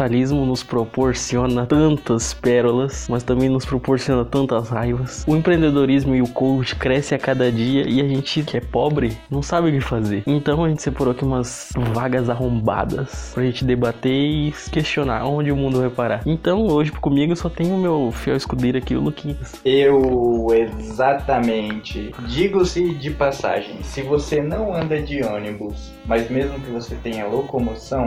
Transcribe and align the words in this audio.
capitalismo 0.00 0.46
nos 0.46 0.62
proporciona 0.62 1.66
tantas 1.66 2.32
pérolas, 2.32 3.06
mas 3.10 3.22
também 3.22 3.50
nos 3.50 3.66
proporciona 3.66 4.24
tantas 4.24 4.70
raivas. 4.70 5.26
O 5.28 5.36
empreendedorismo 5.36 6.14
e 6.14 6.22
o 6.22 6.28
coach 6.28 6.74
crescem 6.74 7.16
a 7.16 7.18
cada 7.18 7.52
dia 7.52 7.86
e 7.86 8.00
a 8.00 8.08
gente 8.08 8.42
que 8.42 8.56
é 8.56 8.60
pobre 8.60 9.14
não 9.30 9.42
sabe 9.42 9.68
o 9.68 9.72
que 9.72 9.80
fazer. 9.80 10.22
Então 10.26 10.64
a 10.64 10.70
gente 10.70 10.80
separou 10.80 11.12
aqui 11.12 11.22
umas 11.22 11.70
vagas 11.92 12.30
arrombadas 12.30 13.32
pra 13.34 13.42
gente 13.42 13.62
debater 13.62 14.10
e 14.10 14.54
questionar 14.72 15.26
onde 15.26 15.52
o 15.52 15.56
mundo 15.56 15.80
vai 15.80 15.90
parar. 15.90 16.22
Então 16.24 16.66
hoje 16.66 16.92
comigo 16.92 17.36
só 17.36 17.50
tem 17.50 17.70
o 17.70 17.76
meu 17.76 18.10
fiel 18.10 18.36
escudeiro 18.36 18.78
aqui, 18.78 18.94
o 18.94 19.00
Luquinhas. 19.00 19.60
Eu, 19.62 20.46
exatamente. 20.52 22.14
Digo-se 22.26 22.94
de 22.94 23.10
passagem, 23.10 23.82
se 23.82 24.00
você 24.00 24.40
não 24.40 24.74
anda 24.74 24.98
de 24.98 25.22
ônibus, 25.22 25.92
mas 26.06 26.30
mesmo 26.30 26.58
que 26.58 26.70
você 26.70 26.94
tenha 27.02 27.26
locomoção, 27.26 28.06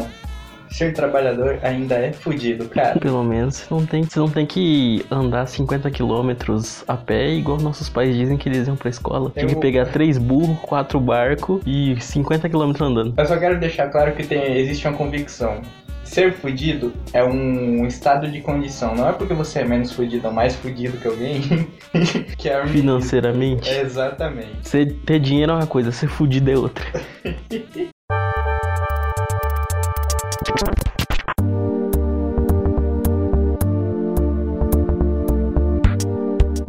ser 0.74 0.92
trabalhador 0.92 1.60
ainda 1.62 1.96
é 1.96 2.12
fudido, 2.12 2.68
cara. 2.68 3.00
Pelo 3.00 3.24
menos 3.24 3.58
você 3.58 3.74
não 3.74 3.86
tem, 3.86 4.04
você 4.04 4.20
não 4.20 4.30
tem 4.30 4.46
que 4.46 5.06
andar 5.12 5.46
50 5.46 5.90
quilômetros 5.92 6.84
a 6.88 6.98
pé, 6.98 7.30
igual 7.30 7.60
nossos 7.60 7.90
pais 7.90 8.16
dizem 8.16 8.38
que 8.38 8.50
eles 8.50 8.68
iam 8.68 8.76
pra 8.76 8.90
escola. 8.90 9.30
Tem 9.30 9.46
que 9.46 9.56
pegar 9.56 9.86
três 9.86 10.18
burros, 10.18 10.58
quatro 10.62 11.00
barcos 11.00 11.62
e 11.66 11.96
50 12.02 12.50
quilômetros 12.50 12.90
andando. 12.90 13.14
Eu 13.16 13.26
só 13.26 13.38
quero 13.38 13.60
deixar 13.60 13.90
claro 13.90 14.14
que 14.14 14.26
tem, 14.26 14.58
existe 14.58 14.88
uma 14.88 14.98
convicção. 14.98 15.62
Ser 16.04 16.34
fudido 16.34 16.92
é 17.14 17.24
um 17.24 17.88
estado 17.88 18.28
de 18.28 18.42
condição. 18.42 18.96
Não 18.96 19.08
é 19.08 19.14
porque 19.14 19.34
você 19.34 19.60
é 19.60 19.64
menos 19.64 19.92
fudido 19.92 20.28
ou 20.28 20.34
mais 20.34 20.56
fudido 20.56 20.98
que 20.98 21.08
alguém 21.08 21.42
que 22.38 22.50
é 22.50 22.66
Financeiramente. 22.68 23.70
É, 23.70 23.82
exatamente. 23.82 24.58
Você 24.62 24.86
ter 24.86 25.20
dinheiro 25.20 25.54
é 25.54 25.56
uma 25.56 25.68
coisa, 25.68 25.92
ser 25.92 26.08
fudido 26.08 26.52
é 26.52 26.58
outra. 26.58 26.86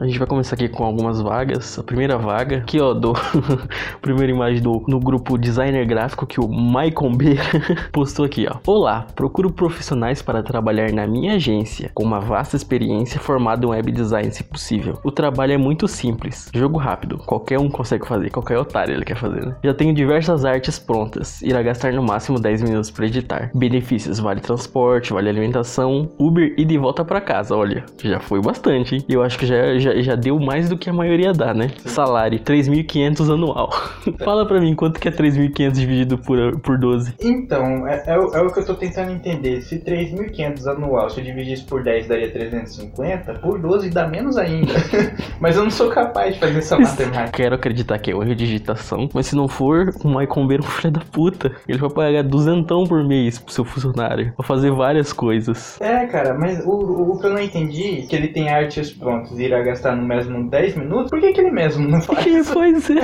A 0.05 0.07
gente 0.07 0.19
vai 0.19 0.29
começar 0.29 0.55
aqui 0.55 0.69
com 0.69 0.85
algumas 0.85 1.19
vagas. 1.19 1.79
A 1.79 1.83
primeira 1.83 2.19
vaga, 2.19 2.59
aqui 2.59 2.79
ó, 2.79 2.93
do 2.93 3.15
primeira 4.03 4.31
imagem 4.31 4.63
do 4.63 4.85
no 4.87 5.01
grupo 5.01 5.39
designer 5.39 5.87
gráfico 5.87 6.27
que 6.27 6.39
o 6.39 6.47
Maicon 6.47 7.11
B 7.11 7.37
postou 7.91 8.27
aqui, 8.27 8.47
ó. 8.47 8.59
Olá, 8.67 9.07
procuro 9.15 9.51
profissionais 9.51 10.21
para 10.21 10.43
trabalhar 10.43 10.93
na 10.93 11.07
minha 11.07 11.37
agência, 11.37 11.91
com 11.95 12.03
uma 12.05 12.21
vasta 12.21 12.55
experiência 12.55 13.19
formada 13.19 13.65
em 13.65 13.71
web 13.71 13.91
design, 13.91 14.31
se 14.31 14.45
possível. 14.45 14.99
O 15.03 15.11
trabalho 15.11 15.55
é 15.55 15.57
muito 15.57 15.89
simples, 15.89 16.51
jogo 16.55 16.77
rápido, 16.77 17.17
qualquer 17.17 17.59
um 17.59 17.71
consegue 17.71 18.07
fazer, 18.07 18.29
qualquer 18.29 18.59
otário 18.59 18.93
ele 18.93 19.07
quer 19.07 19.17
fazer, 19.17 19.47
né? 19.47 19.57
Já 19.65 19.73
tenho 19.73 19.95
diversas 19.95 20.45
artes 20.45 20.79
prontas, 20.79 21.41
irá 21.41 21.63
gastar 21.63 21.95
no 21.95 22.03
máximo 22.03 22.39
10 22.39 22.61
minutos 22.61 22.91
para 22.91 23.07
editar. 23.07 23.51
Benefícios: 23.55 24.19
vale 24.19 24.43
transporte, 24.43 25.15
vale 25.15 25.31
alimentação, 25.31 26.11
Uber 26.19 26.53
e 26.59 26.65
de 26.67 26.77
volta 26.77 27.03
para 27.03 27.23
casa. 27.23 27.57
Olha, 27.57 27.87
já 28.03 28.21
foi 28.21 28.43
bastante, 28.43 28.97
hein? 28.97 29.05
Eu 29.09 29.23
acho 29.23 29.39
que 29.39 29.47
já, 29.47 29.79
já, 29.79 29.94
já 30.03 30.15
deu 30.15 30.39
mais 30.39 30.69
do 30.69 30.77
que 30.79 30.89
a 30.89 30.93
maioria 30.93 31.33
dá, 31.33 31.53
né? 31.55 31.71
Salário: 31.85 32.39
3.500 32.41 33.33
anual. 33.33 33.71
Fala 34.25 34.47
pra 34.47 34.61
mim 34.61 34.75
quanto 34.75 34.99
que 35.01 35.09
é 35.09 35.11
3.500 35.11 35.73
dividido 35.73 36.19
por, 36.19 36.59
por 36.61 36.79
12. 36.79 37.15
Então, 37.21 37.87
é, 37.87 38.03
é 38.07 38.19
o- 38.19 38.35
é 38.35 38.41
o 38.43 38.53
que 38.53 38.61
eu 38.61 38.67
tô 38.67 38.75
tentando 38.75 39.11
entender. 39.13 39.61
Se 39.63 39.79
3.500 39.79 40.67
anual, 40.67 41.11
se 41.11 41.21
eu 41.21 41.25
dividisse 41.25 41.65
por 41.65 41.83
10 41.83 42.09
daria 42.09 42.31
350, 42.31 43.35
por 43.35 43.59
12 43.61 43.91
dá 43.91 44.07
menos 44.07 44.37
ainda. 44.37 44.73
Mas 45.41 45.57
eu 45.57 45.65
não 45.65 45.71
sou 45.71 45.89
capaz 45.91 46.35
de 46.35 46.41
fazer 46.41 46.59
essa 46.59 46.77
matemática. 46.79 47.31
Quero 47.33 47.55
acreditar 47.55 47.99
que 47.99 48.11
é 48.11 48.15
erro 48.15 48.25
de 48.25 48.35
digitação, 48.35 49.09
mas 49.13 49.27
se 49.27 49.37
não 49.37 49.49
for, 49.49 49.93
o 50.05 50.09
Maicon 50.09 50.47
Beira 50.47 50.63
é 50.63 50.67
um 50.67 50.71
filho 50.71 50.93
da 50.93 51.01
puta. 51.01 51.53
Ele 51.69 51.79
vai 51.79 51.91
pagar 51.91 52.23
duzentão 52.23 52.85
por 52.85 53.03
mês 53.05 53.39
pro 53.39 53.53
seu 53.53 53.65
funcionário, 53.65 54.33
pra 54.37 54.45
fazer 54.47 54.71
várias 54.71 55.13
coisas. 55.13 55.81
É, 55.81 56.07
cara, 56.07 56.35
mas 56.35 56.65
o, 56.65 56.71
o 57.13 57.19
que 57.19 57.27
eu 57.27 57.31
não 57.31 57.41
entendi, 57.41 58.03
que 58.09 58.15
ele 58.15 58.29
tem 58.29 58.49
artes 58.49 58.93
prontas 58.93 59.39
e 59.39 59.45
irá 59.45 59.63
gastar 59.63 59.84
no 59.93 60.07
mesmo 60.07 60.49
10 60.49 60.77
minutos, 60.77 61.11
por 61.11 61.21
que, 61.21 61.33
que 61.33 61.41
ele 61.41 61.51
mesmo 61.51 61.89
não 61.89 62.01
faz? 62.03 62.25
Que 62.25 62.53
coisa. 62.53 62.95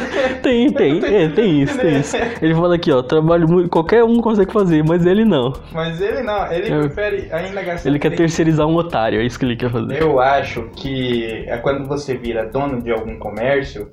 Tem, 0.43 0.71
tem, 0.73 1.05
é, 1.05 1.29
tem 1.29 1.63
isso, 1.63 1.79
tem 1.79 2.01
isso. 2.01 2.17
Ele 2.41 2.55
fala 2.55 2.75
aqui, 2.77 2.93
ó, 2.93 3.03
trabalho 3.03 3.49
muito, 3.49 3.69
qualquer 3.69 4.05
um 4.05 4.21
consegue 4.21 4.53
fazer, 4.53 4.85
mas 4.85 5.05
ele 5.07 5.25
não. 5.25 5.53
Mas 5.73 6.01
ele 6.01 6.23
não, 6.23 6.51
ele 6.53 6.73
Eu- 6.73 6.81
prefere 6.83 7.29
ainda 7.33 7.63
gastar. 7.63 7.89
Ele 7.89 7.99
quer 7.99 8.15
terceirizar 8.15 8.67
um 8.67 8.77
otário, 8.77 9.21
é 9.21 9.25
isso 9.25 9.39
que 9.39 9.45
ele 9.45 9.57
quer 9.57 9.71
fazer. 9.71 10.01
Eu 10.01 10.21
acho 10.21 10.63
que 10.77 11.45
é 11.47 11.57
quando 11.59 11.87
você 11.89 12.15
vira 12.17 12.47
dono 12.47 12.81
de 12.81 12.91
algum 12.91 13.19
comércio, 13.19 13.89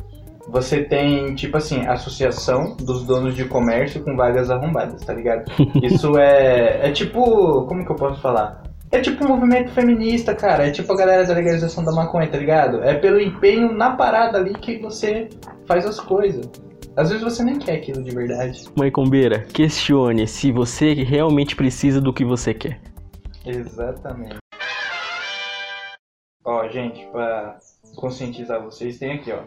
você 0.50 0.82
tem, 0.82 1.36
tipo 1.36 1.58
assim, 1.58 1.86
associação 1.88 2.76
dos 2.80 3.04
donos 3.06 3.36
de 3.36 3.44
comércio 3.46 4.02
com 4.02 4.16
vagas 4.16 4.50
arrombadas, 4.50 5.02
tá 5.04 5.14
ligado? 5.14 5.44
Isso 5.84 6.18
é. 6.18 6.88
É 6.88 6.92
tipo. 6.92 7.66
Como 7.68 7.86
que 7.86 7.92
eu 7.92 7.96
posso 7.96 8.22
falar? 8.22 8.64
É 8.90 9.02
tipo 9.02 9.26
um 9.26 9.28
movimento 9.28 9.72
feminista, 9.72 10.34
cara. 10.34 10.68
É 10.68 10.72
tipo 10.72 10.92
a 10.94 10.96
galera 10.96 11.26
da 11.26 11.34
legalização 11.34 11.84
da 11.84 11.92
maconha, 11.92 12.28
tá 12.28 12.38
ligado? 12.38 12.82
É 12.82 12.94
pelo 12.94 13.20
empenho 13.20 13.74
na 13.74 13.92
parada 13.96 14.38
ali 14.38 14.54
que 14.54 14.78
você 14.78 15.28
faz 15.66 15.86
as 15.86 16.00
coisas. 16.00 16.50
Às 16.96 17.10
vezes 17.10 17.24
você 17.24 17.44
nem 17.44 17.60
quer 17.60 17.76
aquilo 17.76 18.02
de 18.02 18.16
verdade. 18.16 18.64
Maicon 18.76 19.10
Beira, 19.10 19.42
questione 19.54 20.26
se 20.26 20.52
você 20.52 20.94
realmente 20.94 21.56
precisa 21.56 22.00
do 22.00 22.14
que 22.14 22.24
você 22.24 22.54
quer. 22.54 22.80
Exatamente. 23.46 24.38
Ó, 26.46 26.68
gente, 26.70 27.06
pra 27.12 27.60
conscientizar 27.98 28.64
vocês, 28.64 28.98
tem 28.98 29.12
aqui, 29.12 29.32
ó. 29.32 29.42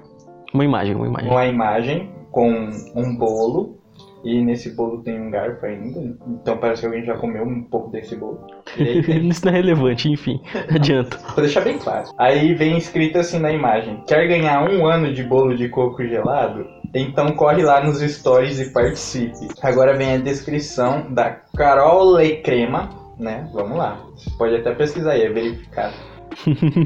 Uma 0.53 0.65
imagem, 0.65 0.95
uma 0.95 1.07
imagem. 1.07 1.31
uma 1.31 1.47
imagem 1.47 2.15
com 2.31 2.69
um 2.95 3.17
bolo 3.17 3.80
e 4.25 4.43
nesse 4.43 4.71
bolo 4.71 5.03
tem 5.03 5.21
um 5.21 5.31
garfo 5.31 5.65
ainda, 5.65 6.01
então 6.29 6.59
parece 6.59 6.83
que 6.83 6.87
alguém 6.87 7.05
já 7.05 7.17
comeu 7.17 7.43
um 7.43 7.63
pouco 7.63 7.91
desse 7.91 8.17
bolo. 8.17 8.47
Aí 8.79 9.01
Isso 9.29 9.45
não 9.45 9.53
é 9.53 9.57
relevante, 9.57 10.11
enfim. 10.11 10.41
Adianta. 10.75 11.17
Vou 11.35 11.45
deixar 11.45 11.63
bem 11.63 11.79
claro. 11.79 12.11
Aí 12.19 12.55
vem 12.55 12.77
escrito 12.77 13.19
assim 13.19 13.39
na 13.39 13.53
imagem: 13.53 14.03
quer 14.07 14.27
ganhar 14.27 14.63
um 14.69 14.87
ano 14.87 15.13
de 15.13 15.23
bolo 15.23 15.57
de 15.57 15.69
coco 15.69 16.05
gelado? 16.07 16.67
Então 16.95 17.33
corre 17.33 17.63
lá 17.63 17.83
nos 17.83 18.01
stories 18.01 18.59
e 18.61 18.73
participe. 18.73 19.49
Agora 19.63 19.97
vem 19.97 20.15
a 20.15 20.19
descrição 20.19 21.13
da 21.13 21.31
Carol 21.57 22.17
Le 22.17 22.37
Crema, 22.43 22.91
né? 23.19 23.49
Vamos 23.53 23.79
lá. 23.79 24.01
Você 24.17 24.31
pode 24.37 24.57
até 24.57 24.75
pesquisar 24.75 25.13
aí, 25.13 25.23
é 25.23 25.33
verificado. 25.33 26.10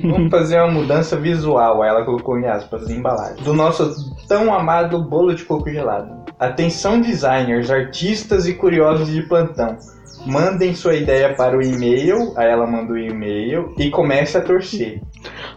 Vamos 0.03 0.31
fazer 0.31 0.59
uma 0.59 0.73
mudança 0.73 1.17
visual, 1.17 1.83
aí 1.83 1.89
ela 1.89 2.05
colocou 2.05 2.39
em 2.39 2.47
aspas, 2.47 2.87
de 2.87 2.95
embalagem. 2.95 3.43
Do 3.45 3.55
nosso 3.55 4.15
tão 4.27 4.55
amado 4.55 5.03
bolo 5.03 5.35
de 5.35 5.45
coco 5.45 5.71
gelado. 5.71 6.25
Atenção 6.39 7.01
designers, 7.01 7.71
artistas 7.71 8.47
e 8.47 8.55
curiosos 8.55 9.09
de 9.09 9.23
plantão. 9.23 9.77
Mandem 10.27 10.75
sua 10.75 10.95
ideia 10.95 11.35
para 11.35 11.57
o 11.57 11.63
e-mail, 11.63 12.33
aí 12.37 12.49
ela 12.49 12.67
manda 12.67 12.93
o 12.93 12.99
e-mail 12.99 13.75
e 13.79 13.91
comece 13.91 14.39
a 14.39 14.41
torcer. 14.41 15.03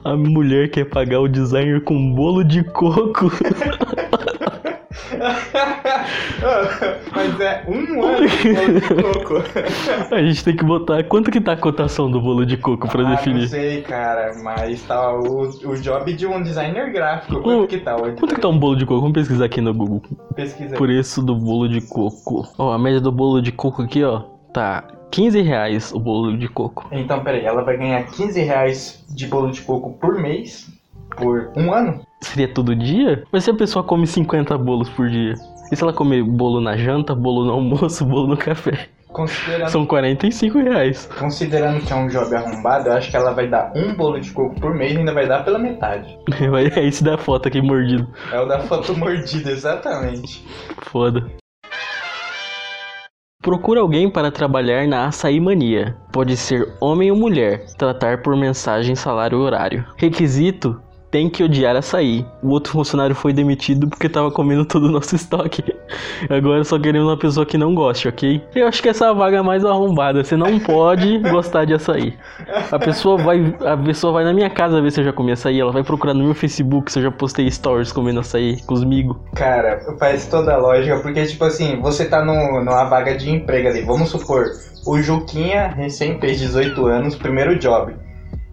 A 0.04 0.16
mulher 0.16 0.70
quer 0.70 0.86
pagar 0.86 1.22
o 1.22 1.28
designer 1.28 1.84
com 1.84 2.14
bolo 2.14 2.44
de 2.44 2.64
coco. 2.64 3.32
Mas 7.16 7.40
é 7.40 7.64
um 7.68 8.04
ano 8.04 8.28
de 8.28 8.54
bolo 8.54 8.80
de 8.80 9.04
coco. 9.04 9.44
A 10.16 10.22
gente 10.22 10.44
tem 10.44 10.56
que 10.56 10.64
botar. 10.64 11.04
Quanto 11.04 11.32
que 11.32 11.40
tá 11.42 11.54
a 11.54 11.58
cotação 11.58 12.10
do 12.10 12.22
bolo 12.22 12.46
de 12.46 12.58
coco 12.58 12.88
pra 12.88 13.02
Ah, 13.02 13.04
não 13.04 13.12
definir? 13.12 13.48
sei, 13.48 13.82
cara, 13.82 14.32
mas 14.44 14.82
tá 14.84 15.14
o, 15.14 15.42
o 15.48 15.76
job 15.82 16.14
de 16.14 16.26
um 16.28 16.42
designer 16.42 16.92
gráfico. 16.92 17.42
Quanto 17.42 17.68
que 17.68 17.78
tá? 17.78 17.96
Quanto 17.96 18.36
que 18.36 18.42
tá 18.42 18.48
um 18.48 18.58
bolo 18.58 18.76
de 18.76 18.86
coco? 18.86 19.02
Vamos 19.02 19.14
pesquisar 19.14 19.46
aqui 19.46 19.62
no 19.62 19.74
Google. 19.74 20.02
Pesquisa. 20.36 20.76
Preço 20.76 21.22
do 21.22 21.36
bolo 21.36 21.68
de 21.68 21.82
coco. 21.82 22.48
Ó, 22.58 22.72
a 22.72 22.78
média 22.80 23.00
do 23.02 23.12
bolo 23.12 23.42
de 23.42 23.52
coco 23.52 23.82
aqui, 23.82 24.04
ó, 24.04 24.22
tá 24.54 24.84
15 25.12 25.42
reais 25.42 25.92
o 25.94 26.00
bolo 26.00 26.38
de 26.38 26.48
coco. 26.48 26.88
Então, 26.92 27.24
peraí, 27.24 27.46
ela 27.46 27.64
vai 27.64 27.78
ganhar 27.78 28.04
15 28.04 28.42
reais 28.42 29.06
de 29.10 29.26
bolo 29.28 29.52
de 29.52 29.62
coco 29.62 29.94
por 30.00 30.16
mês, 30.20 30.68
por 31.16 31.50
um 31.56 31.74
ano? 31.74 32.02
Seria 32.22 32.48
todo 32.48 32.76
dia? 32.76 33.24
Mas 33.32 33.44
se 33.44 33.52
a 33.52 33.54
pessoa 33.54 33.84
come 33.84 34.06
50 34.08 34.58
bolos 34.58 34.90
por 34.90 35.08
dia? 35.10 35.36
E 35.72 35.76
se 35.76 35.84
ela 35.84 35.94
comer 35.94 36.24
bolo 36.24 36.62
na 36.62 36.78
janta, 36.78 37.14
bolo 37.16 37.46
no 37.46 37.52
almoço, 37.54 38.04
bolo 38.06 38.28
no 38.28 38.38
café? 38.38 38.88
Considerando, 39.08 39.70
São 39.70 39.86
45 39.86 40.60
reais. 40.60 41.10
considerando 41.18 41.80
que 41.84 41.92
é 41.92 41.96
um 41.96 42.08
job 42.08 42.36
arrombado, 42.36 42.90
eu 42.90 42.94
acho 42.94 43.10
que 43.10 43.16
ela 43.18 43.32
vai 43.34 43.48
dar 43.48 43.72
um 43.76 43.96
bolo 43.96 44.20
de 44.20 44.32
coco 44.32 44.60
por 44.60 44.76
mês 44.76 44.94
e 44.94 44.98
ainda 44.98 45.14
vai 45.14 45.26
dar 45.28 45.44
pela 45.44 45.58
metade. 45.58 46.16
Vai- 46.52 46.68
É 46.76 46.86
esse 46.86 47.04
da 47.04 47.18
foto 47.18 47.48
aqui 47.48 47.62
mordido. 47.62 48.08
É 48.32 48.40
o 48.40 48.46
da 48.46 48.60
foto 48.60 48.96
mordida, 48.96 49.50
exatamente. 49.50 50.46
Foda. 50.84 51.26
Procura 53.42 53.80
alguém 53.80 54.10
para 54.10 54.30
trabalhar 54.30 54.86
na 54.88 55.08
açaí 55.08 55.40
mania. 55.40 55.96
Pode 56.12 56.36
ser 56.36 56.68
homem 56.82 57.10
ou 57.10 57.18
mulher. 57.18 57.66
Tratar 57.78 58.22
por 58.22 58.36
mensagem 58.36 58.94
salário 58.94 59.40
horário. 59.40 59.86
Requisito: 59.96 60.80
tem 61.18 61.28
que 61.28 61.44
odiar 61.44 61.76
açaí. 61.76 62.24
O 62.44 62.50
outro 62.50 62.72
funcionário 62.72 63.16
foi 63.16 63.34
demitido 63.34 63.88
porque 63.88 64.08
tava 64.08 64.30
comendo 64.30 64.64
todo 64.64 64.84
o 64.86 64.92
nosso 64.92 65.16
estoque. 65.16 65.64
Agora 66.30 66.64
só 66.64 66.78
queremos 66.78 67.08
uma 67.08 67.18
pessoa 67.18 67.44
que 67.44 67.58
não 67.58 67.74
goste, 67.74 68.08
ok? 68.08 68.44
Eu 68.54 68.68
acho 68.68 68.84
que 68.84 68.90
essa 68.90 69.12
vaga 69.16 69.38
é 69.38 69.42
mais 69.42 69.66
arrombada. 69.66 70.24
Você 70.24 70.38
não 70.38 70.60
pode 70.60 71.18
gostar 71.30 71.66
de 71.66 71.74
açaí. 71.74 72.14
A 72.72 72.78
pessoa 72.78 73.18
vai, 73.18 73.56
a 73.66 73.76
pessoa 73.76 74.14
vai 74.14 74.24
na 74.24 74.32
minha 74.32 74.50
casa 74.50 74.80
ver 74.80 74.92
se 74.92 75.00
eu 75.00 75.06
já 75.06 75.12
comi 75.12 75.32
açaí. 75.32 75.60
Ela 75.60 75.72
vai 75.72 75.84
procurar 75.84 76.14
no 76.14 76.24
meu 76.24 76.36
Facebook 76.36 76.92
se 76.92 77.00
eu 77.00 77.04
já 77.04 77.12
postei 77.12 77.50
stories 77.50 77.92
comendo 77.92 78.20
açaí 78.20 78.62
comigo. 78.62 79.20
Cara, 79.34 79.80
faz 79.98 80.28
toda 80.28 80.54
a 80.54 80.58
lógica, 80.58 81.00
porque, 81.00 81.26
tipo 81.26 81.46
assim, 81.46 81.82
você 81.82 82.06
tá 82.06 82.24
no, 82.24 82.64
numa 82.64 82.84
vaga 82.84 83.18
de 83.18 83.32
emprego 83.32 83.70
ali. 83.70 83.82
Vamos 83.82 84.10
supor, 84.10 84.52
o 84.86 85.02
Juquinha 85.02 85.70
recém 85.70 86.20
fez 86.20 86.40
18 86.40 86.86
anos, 86.86 87.16
primeiro 87.16 87.58
job. 87.58 88.07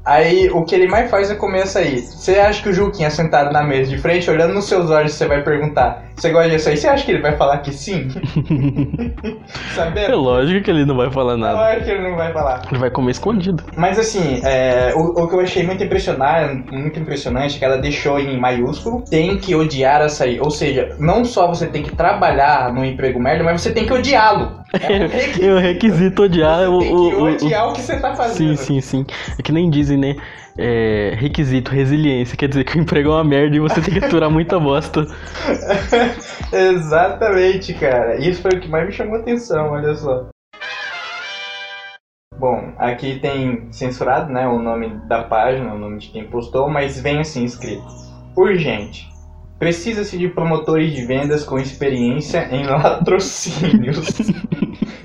Aí 0.04 0.50
o 0.50 0.64
que 0.64 0.74
ele 0.74 0.86
mais 0.86 1.10
faz 1.10 1.30
é 1.30 1.34
comer 1.34 1.62
açaí. 1.62 2.00
Você 2.02 2.38
acha 2.38 2.62
que 2.62 2.68
o 2.68 2.72
Juquinha 2.74 3.10
sentado 3.10 3.50
na 3.50 3.62
mesa 3.62 3.88
de 3.88 3.98
frente, 3.98 4.30
olhando 4.30 4.52
nos 4.52 4.66
seus 4.66 4.90
olhos, 4.90 5.14
você 5.14 5.26
vai 5.26 5.42
perguntar: 5.42 6.04
Você 6.16 6.30
gosta 6.30 6.48
de 6.48 6.56
açaí? 6.56 6.76
Você 6.76 6.88
acha 6.88 7.04
que 7.04 7.10
ele 7.10 7.20
vai 7.20 7.36
falar 7.36 7.58
que 7.58 7.72
sim? 7.72 8.08
Sabendo? 9.74 10.12
É 10.12 10.14
lógico 10.14 10.64
que 10.64 10.70
ele 10.70 10.84
não 10.84 10.96
vai 10.96 11.10
falar 11.10 11.36
nada. 11.36 11.52
É 11.52 11.62
lógico 11.62 11.84
que 11.84 11.90
ele 11.90 12.08
não 12.08 12.16
vai 12.16 12.32
falar. 12.32 12.62
Ele 12.70 12.78
vai 12.78 12.90
comer 12.90 13.10
escondido. 13.10 13.64
Mas 13.76 13.98
assim, 13.98 14.40
é, 14.44 14.92
o, 14.94 15.22
o, 15.22 15.28
que 15.28 15.34
eu 15.34 15.40
achei 15.40 15.64
muito 15.64 15.82
impressionante, 15.82 16.72
muito 16.72 16.98
impressionante 16.98 17.56
é 17.56 17.58
que 17.58 17.64
ela 17.64 17.78
deixou 17.78 18.18
em 18.20 18.38
maiúsculo: 18.38 19.02
tem 19.02 19.38
que 19.38 19.54
odiar 19.54 20.00
açaí. 20.02 20.38
Ou 20.40 20.50
seja, 20.50 20.94
não 20.98 21.24
só 21.24 21.48
você 21.48 21.66
tem 21.66 21.82
que 21.82 21.94
trabalhar 21.94 22.72
no 22.72 22.84
emprego 22.84 23.20
merda, 23.20 23.42
mas 23.42 23.60
você 23.60 23.72
tem 23.72 23.84
que 23.84 23.92
odiá-lo. 23.92 24.62
É 24.72 24.92
um 24.92 25.08
requisito, 25.08 25.44
é 25.44 25.54
um 25.54 25.58
requisito 25.58 26.22
odiar 26.22 26.68
o, 26.68 26.78
o, 26.78 27.20
o, 27.20 27.22
odiar 27.24 27.68
o, 27.68 27.72
que 27.72 27.82
você 27.82 27.98
tá 27.98 28.14
fazendo. 28.14 28.56
Sim, 28.56 28.80
sim, 28.80 28.80
sim. 28.80 29.06
É 29.38 29.42
que 29.42 29.52
nem 29.52 29.68
dizem, 29.68 29.98
né? 29.98 30.16
É, 30.56 31.14
requisito, 31.16 31.70
resiliência. 31.70 32.36
Quer 32.36 32.48
dizer 32.48 32.64
que 32.64 32.78
o 32.78 32.80
emprego 32.80 33.10
é 33.10 33.12
uma 33.14 33.24
merda 33.24 33.56
e 33.56 33.60
você 33.60 33.80
tem 33.80 33.94
que 33.94 34.04
aturar 34.04 34.30
muita 34.30 34.58
bosta. 34.58 35.06
Exatamente, 36.52 37.74
cara. 37.74 38.16
Isso 38.16 38.40
foi 38.40 38.52
o 38.52 38.60
que 38.60 38.68
mais 38.68 38.86
me 38.86 38.92
chamou 38.92 39.16
atenção, 39.16 39.70
olha 39.70 39.94
só. 39.94 40.28
Bom, 42.38 42.72
aqui 42.78 43.20
tem 43.20 43.72
censurado, 43.72 44.32
né, 44.32 44.46
o 44.46 44.58
nome 44.58 44.88
da 45.08 45.22
página, 45.22 45.72
o 45.72 45.78
nome 45.78 45.98
de 45.98 46.08
quem 46.10 46.28
postou, 46.28 46.68
mas 46.68 47.00
vem 47.00 47.20
assim 47.20 47.44
escrito: 47.44 47.86
Urgente. 48.36 49.08
Precisa-se 49.58 50.18
de 50.18 50.28
promotores 50.28 50.92
de 50.92 51.06
vendas 51.06 51.44
com 51.44 51.58
experiência 51.58 52.48
em 52.50 52.66
latrocínios. 52.66 54.18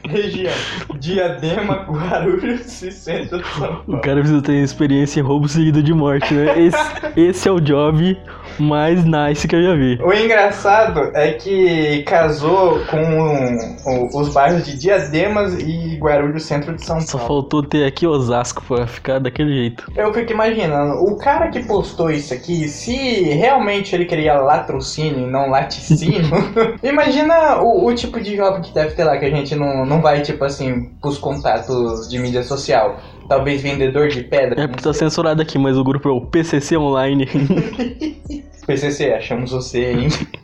Região: 0.10 0.54
Diadema, 1.00 1.86
Guarulhos 1.88 2.82
e 2.82 2.92
Centro 2.92 3.38
de 3.38 3.48
São 3.48 3.60
Paulo. 3.60 3.84
O 3.88 4.02
cara 4.02 4.20
precisa 4.20 4.42
ter 4.42 4.64
experiência 4.64 5.20
em 5.20 5.24
roubo 5.24 5.48
seguido 5.48 5.84
de 5.84 5.94
morte, 5.94 6.34
né? 6.34 6.60
Esse, 6.60 6.78
esse 7.16 7.48
é 7.48 7.52
o 7.52 7.60
job 7.60 8.18
mais 8.60 9.04
nice 9.06 9.48
que 9.48 9.56
eu 9.56 9.64
já 9.64 9.76
vi. 9.76 10.00
O 10.02 10.14
engraçado 10.14 11.12
é 11.14 11.34
que 11.34 12.04
casou 12.04 12.80
com 12.86 14.20
os 14.20 14.30
bairros 14.30 14.66
de 14.66 14.78
Diademas 14.78 15.54
e 15.56 15.98
Guarulhos, 15.98 16.44
centro 16.44 16.76
de 16.76 16.86
São 16.86 16.98
Paulo. 16.98 17.08
Só 17.08 17.20
faltou 17.20 17.64
ter 17.64 17.86
aqui 17.86 18.06
Osasco 18.08 18.64
pra 18.64 18.88
ficar 18.88 19.20
daquele 19.20 19.54
jeito. 19.54 19.92
Eu 19.96 20.14
fico 20.14 20.32
imaginando, 20.32 21.04
o 21.04 21.18
cara 21.18 21.50
que 21.50 21.64
postou 21.64 22.10
isso 22.10 22.34
aqui, 22.34 22.68
se 22.68 22.96
realmente 23.24 23.96
ele 23.96 24.06
queria 24.06 24.40
latrocínio 24.40 25.28
e 25.28 25.32
não 25.32 25.50
laticínio, 25.50 26.30
imagina 26.84 27.62
o, 27.62 27.86
o, 27.86 27.94
tipo 27.94 28.20
de 28.20 28.36
jovem 28.36 28.62
que 28.62 28.74
deve 28.74 28.96
ter 28.96 29.04
lá, 29.04 29.18
que 29.18 29.26
a 29.26 29.30
gente 29.30 29.56
não, 29.56 29.86
não 29.86 30.02
vai, 30.02 30.22
tipo 30.22 30.44
assim, 30.44 30.90
pros 31.02 31.18
contatos 31.18 32.10
de 32.10 32.20
mídia 32.20 32.44
social. 32.44 32.98
Talvez 33.30 33.62
vendedor 33.62 34.08
de 34.08 34.24
pedra. 34.24 34.64
É 34.64 34.68
porque 34.68 34.84
tá 34.84 34.92
censurado 34.92 35.40
aqui, 35.40 35.60
mas 35.60 35.78
o 35.78 35.84
grupo 35.84 36.10
é 36.10 36.12
o 36.12 36.20
PCC 36.20 36.76
Online. 36.76 37.28
PCC, 38.66 39.14
achamos 39.14 39.52
você, 39.52 39.92
hein? 39.92 40.08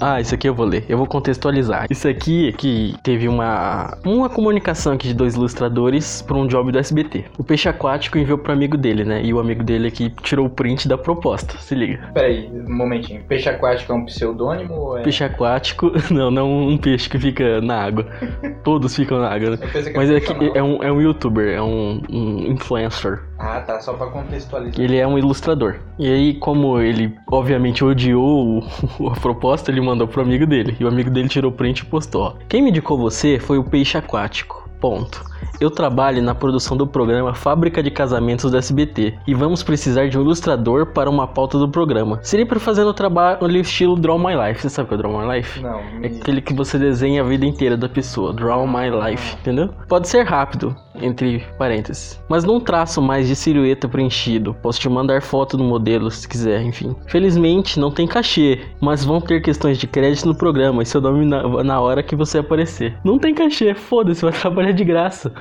Ah, 0.00 0.20
isso 0.20 0.34
aqui 0.34 0.48
eu 0.48 0.54
vou 0.54 0.66
ler. 0.66 0.84
Eu 0.88 0.96
vou 0.96 1.06
contextualizar. 1.06 1.86
Isso 1.90 2.08
aqui 2.08 2.48
é 2.48 2.52
que 2.52 2.94
teve 3.02 3.28
uma 3.28 3.96
uma 4.04 4.28
comunicação 4.28 4.94
aqui 4.94 5.08
de 5.08 5.14
dois 5.14 5.34
ilustradores 5.34 6.22
para 6.22 6.36
um 6.36 6.46
job 6.46 6.72
do 6.72 6.78
SBT. 6.78 7.26
O 7.38 7.44
peixe 7.44 7.68
aquático 7.68 8.18
enviou 8.18 8.38
pro 8.38 8.52
amigo 8.52 8.76
dele, 8.76 9.04
né? 9.04 9.22
E 9.22 9.32
o 9.32 9.38
amigo 9.38 9.62
dele 9.62 9.88
aqui 9.88 10.10
tirou 10.22 10.46
o 10.46 10.50
print 10.50 10.88
da 10.88 10.96
proposta. 10.96 11.58
Se 11.58 11.74
liga. 11.74 12.10
Peraí, 12.14 12.48
um 12.52 12.74
momentinho. 12.74 13.22
Peixe 13.24 13.48
aquático 13.48 13.92
é 13.92 13.94
um 13.94 14.04
pseudônimo 14.04 14.74
ou 14.74 14.98
é... 14.98 15.02
Peixe 15.02 15.24
aquático, 15.24 15.92
não, 16.10 16.30
não 16.30 16.68
um 16.68 16.78
peixe 16.78 17.08
que 17.08 17.18
fica 17.18 17.60
na 17.60 17.82
água. 17.82 18.06
Todos 18.64 18.96
ficam 18.96 19.20
na 19.20 19.28
água. 19.28 19.50
Né? 19.50 19.58
Mas 19.94 20.10
é, 20.10 20.20
que 20.20 20.32
é 20.54 20.62
um, 20.62 20.82
é 20.82 20.90
um 20.90 21.00
youtuber, 21.00 21.48
é 21.48 21.62
um, 21.62 22.00
um 22.10 22.52
influencer. 22.52 23.20
Ah, 23.40 23.60
tá. 23.60 23.80
Só 23.80 23.94
pra 23.94 24.06
contextualizar. 24.08 24.78
Ele 24.78 24.96
é 24.96 25.06
um 25.06 25.18
ilustrador. 25.18 25.76
E 25.98 26.06
aí, 26.06 26.34
como 26.34 26.78
ele 26.78 27.16
obviamente 27.26 27.82
odiou 27.82 28.62
a 29.10 29.18
proposta, 29.18 29.70
ele 29.70 29.80
mandou 29.80 30.06
pro 30.06 30.20
amigo 30.20 30.46
dele. 30.46 30.76
E 30.78 30.84
o 30.84 30.88
amigo 30.88 31.10
dele 31.10 31.28
tirou 31.28 31.50
print 31.50 31.80
e 31.80 31.86
postou. 31.86 32.36
Quem 32.48 32.62
me 32.62 32.70
indicou 32.70 32.98
você 32.98 33.38
foi 33.38 33.58
o 33.58 33.64
peixe 33.64 33.96
aquático. 33.96 34.68
Ponto. 34.78 35.22
Eu 35.60 35.70
trabalho 35.70 36.22
na 36.22 36.34
produção 36.34 36.74
do 36.74 36.86
programa 36.86 37.34
Fábrica 37.34 37.82
de 37.82 37.90
Casamentos 37.90 38.50
do 38.50 38.56
SBT 38.56 39.18
e 39.26 39.34
vamos 39.34 39.62
precisar 39.62 40.08
de 40.08 40.16
um 40.18 40.22
ilustrador 40.22 40.86
para 40.86 41.10
uma 41.10 41.26
pauta 41.26 41.58
do 41.58 41.68
programa. 41.68 42.18
Seria 42.22 42.46
para 42.46 42.58
fazer 42.58 42.82
o 42.84 42.94
trabalho 42.94 43.46
estilo 43.58 43.94
Draw 43.94 44.18
My 44.18 44.34
Life. 44.34 44.62
Você 44.62 44.70
sabe 44.70 44.86
o 44.86 44.88
que 44.88 44.94
é 44.94 44.96
Draw 44.96 45.18
My 45.18 45.36
Life? 45.36 45.60
Não. 45.60 45.80
É 46.02 46.06
aquele 46.06 46.40
que 46.40 46.54
você 46.54 46.78
desenha 46.78 47.20
a 47.20 47.24
vida 47.26 47.44
inteira 47.44 47.76
da 47.76 47.90
pessoa. 47.90 48.32
Draw 48.32 48.66
My 48.66 48.88
Life, 48.88 49.36
entendeu? 49.38 49.68
Pode 49.86 50.08
ser 50.08 50.22
rápido, 50.22 50.74
entre 51.02 51.44
parênteses. 51.58 52.20
Mas 52.28 52.44
não 52.44 52.60
traço 52.60 53.00
mais 53.00 53.28
de 53.28 53.36
silhueta 53.36 53.88
preenchido. 53.88 54.54
Posso 54.62 54.80
te 54.80 54.88
mandar 54.88 55.22
foto 55.22 55.56
do 55.56 55.64
modelo 55.64 56.10
se 56.10 56.28
quiser, 56.28 56.62
enfim. 56.62 56.94
Felizmente 57.06 57.78
não 57.78 57.90
tem 57.90 58.06
cachê, 58.06 58.60
mas 58.80 59.04
vão 59.04 59.20
ter 59.20 59.40
questões 59.40 59.78
de 59.78 59.86
crédito 59.86 60.26
no 60.26 60.34
programa 60.34 60.82
e 60.82 60.86
seu 60.86 61.00
nome 61.00 61.24
na, 61.24 61.64
na 61.64 61.80
hora 61.80 62.02
que 62.02 62.16
você 62.16 62.38
aparecer. 62.38 62.96
Não 63.04 63.18
tem 63.18 63.34
cachê, 63.34 63.74
foda-se, 63.74 64.22
vai 64.22 64.32
trabalhar 64.38 64.72
de 64.72 64.84
graça. 64.84 65.32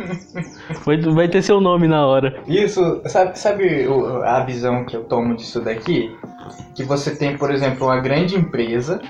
vai, 0.84 0.96
vai 0.98 1.28
ter 1.28 1.42
seu 1.42 1.60
nome 1.60 1.88
na 1.88 2.06
hora. 2.06 2.40
Isso, 2.46 3.00
sabe, 3.06 3.38
sabe 3.38 3.86
a 4.24 4.40
visão 4.44 4.84
que 4.84 4.96
eu 4.96 5.04
tomo 5.04 5.36
disso 5.36 5.60
daqui? 5.60 6.16
Que 6.74 6.82
você 6.82 7.14
tem, 7.14 7.36
por 7.36 7.50
exemplo, 7.50 7.86
uma 7.86 8.00
grande 8.00 8.36
empresa 8.36 9.00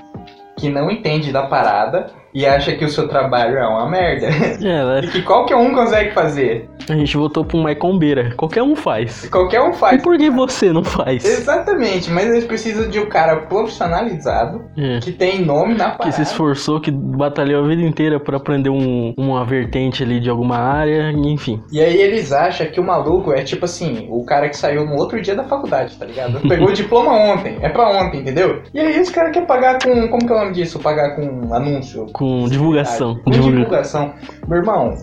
que 0.57 0.69
não 0.69 0.91
entende 0.91 1.31
da 1.31 1.47
parada 1.47 2.11
e 2.33 2.45
acha 2.45 2.73
que 2.75 2.85
o 2.85 2.89
seu 2.89 3.07
trabalho 3.07 3.57
é 3.57 3.67
uma 3.67 3.89
merda. 3.89 4.27
É, 4.27 4.57
né? 4.59 5.01
E 5.03 5.07
que 5.07 5.21
qualquer 5.21 5.55
um 5.55 5.73
consegue 5.73 6.11
fazer. 6.11 6.69
A 6.89 6.93
gente 6.93 7.15
votou 7.15 7.45
pro 7.45 7.57
Maicon 7.57 7.97
Beira. 7.97 8.33
Qualquer 8.35 8.63
um 8.63 8.75
faz. 8.75 9.27
Qualquer 9.29 9.61
um 9.61 9.73
faz. 9.73 9.99
E 9.99 10.03
por 10.03 10.17
que 10.17 10.29
você 10.29 10.71
não 10.71 10.83
faz? 10.83 11.23
Exatamente, 11.23 12.09
mas 12.09 12.25
eles 12.27 12.45
precisam 12.45 12.89
de 12.89 12.99
um 12.99 13.05
cara 13.05 13.37
profissionalizado, 13.41 14.65
é. 14.77 14.99
que 14.99 15.11
tem 15.11 15.43
nome 15.45 15.75
na 15.75 15.91
parada. 15.91 16.05
Que 16.05 16.11
se 16.11 16.21
esforçou, 16.23 16.79
que 16.79 16.91
batalhou 16.91 17.63
a 17.63 17.67
vida 17.67 17.81
inteira 17.81 18.19
para 18.19 18.37
aprender 18.37 18.69
um, 18.69 19.13
uma 19.17 19.45
vertente 19.45 20.03
ali 20.03 20.19
de 20.19 20.29
alguma 20.29 20.57
área, 20.57 21.11
enfim. 21.11 21.61
E 21.71 21.79
aí 21.79 22.01
eles 22.01 22.31
acham 22.31 22.67
que 22.67 22.79
o 22.79 22.83
maluco 22.83 23.31
é 23.31 23.43
tipo 23.43 23.65
assim, 23.65 24.07
o 24.09 24.23
cara 24.23 24.49
que 24.49 24.57
saiu 24.57 24.85
no 24.85 24.95
outro 24.95 25.21
dia 25.21 25.35
da 25.35 25.43
faculdade, 25.43 25.95
tá 25.97 26.05
ligado? 26.05 26.39
Pegou 26.47 26.69
o 26.69 26.73
diploma 26.73 27.11
ontem, 27.11 27.57
é 27.61 27.69
pra 27.69 27.89
ontem, 27.89 28.21
entendeu? 28.21 28.61
E 28.73 28.79
aí 28.79 28.99
os 28.99 29.09
caras 29.09 29.31
querem 29.31 29.47
pagar 29.47 29.79
com, 29.81 30.07
como 30.07 30.25
que 30.25 30.31
é 30.31 30.35
o 30.35 30.39
nome 30.39 30.53
disso? 30.53 30.79
Pagar 30.79 31.15
com 31.15 31.53
anúncio. 31.53 32.07
Com 32.19 32.49
divulgação. 32.49 33.15
Com 33.23 33.31
divulgação. 33.31 34.13
Meu 34.45 34.57
irmão, 34.57 34.93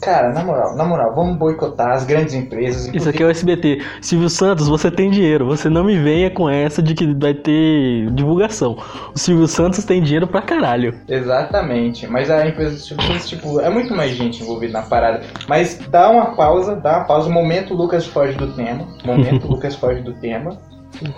Cara, 0.00 0.32
na 0.32 0.42
moral, 0.42 0.74
na 0.76 0.84
moral, 0.84 1.14
vamos 1.14 1.36
boicotar 1.36 1.92
as 1.92 2.04
grandes 2.04 2.34
empresas. 2.34 2.92
Isso 2.92 3.08
aqui 3.08 3.22
é 3.22 3.26
o 3.26 3.30
SBT. 3.30 3.80
Silvio 4.00 4.28
Santos, 4.28 4.66
você 4.66 4.90
tem 4.90 5.10
dinheiro. 5.10 5.46
Você 5.46 5.68
não 5.68 5.84
me 5.84 5.96
venha 5.96 6.28
com 6.28 6.50
essa 6.50 6.82
de 6.82 6.92
que 6.92 7.06
vai 7.14 7.32
ter 7.32 8.10
divulgação. 8.10 8.76
O 9.14 9.18
Silvio 9.18 9.46
Santos 9.46 9.84
tem 9.84 10.02
dinheiro 10.02 10.26
pra 10.26 10.42
caralho. 10.42 10.92
Exatamente. 11.08 12.08
Mas 12.08 12.30
a 12.30 12.44
empresa 12.44 12.74
do 12.74 12.80
Silvio 12.80 13.06
Santos, 13.06 13.28
tipo, 13.28 13.60
é 13.60 13.70
muito 13.70 13.94
mais 13.94 14.10
gente 14.10 14.42
envolvida 14.42 14.72
na 14.72 14.82
parada. 14.82 15.22
Mas 15.48 15.78
dá 15.88 16.10
uma 16.10 16.34
pausa, 16.34 16.74
dá 16.74 16.98
uma 16.98 17.04
pausa. 17.04 17.30
Momento 17.30 17.72
Lucas 17.72 18.04
foge 18.04 18.36
do 18.36 18.48
tema. 18.54 18.88
Momento 19.04 19.46
Lucas 19.50 19.76
foge 19.76 20.00
do 20.00 20.14
tema. 20.14 20.58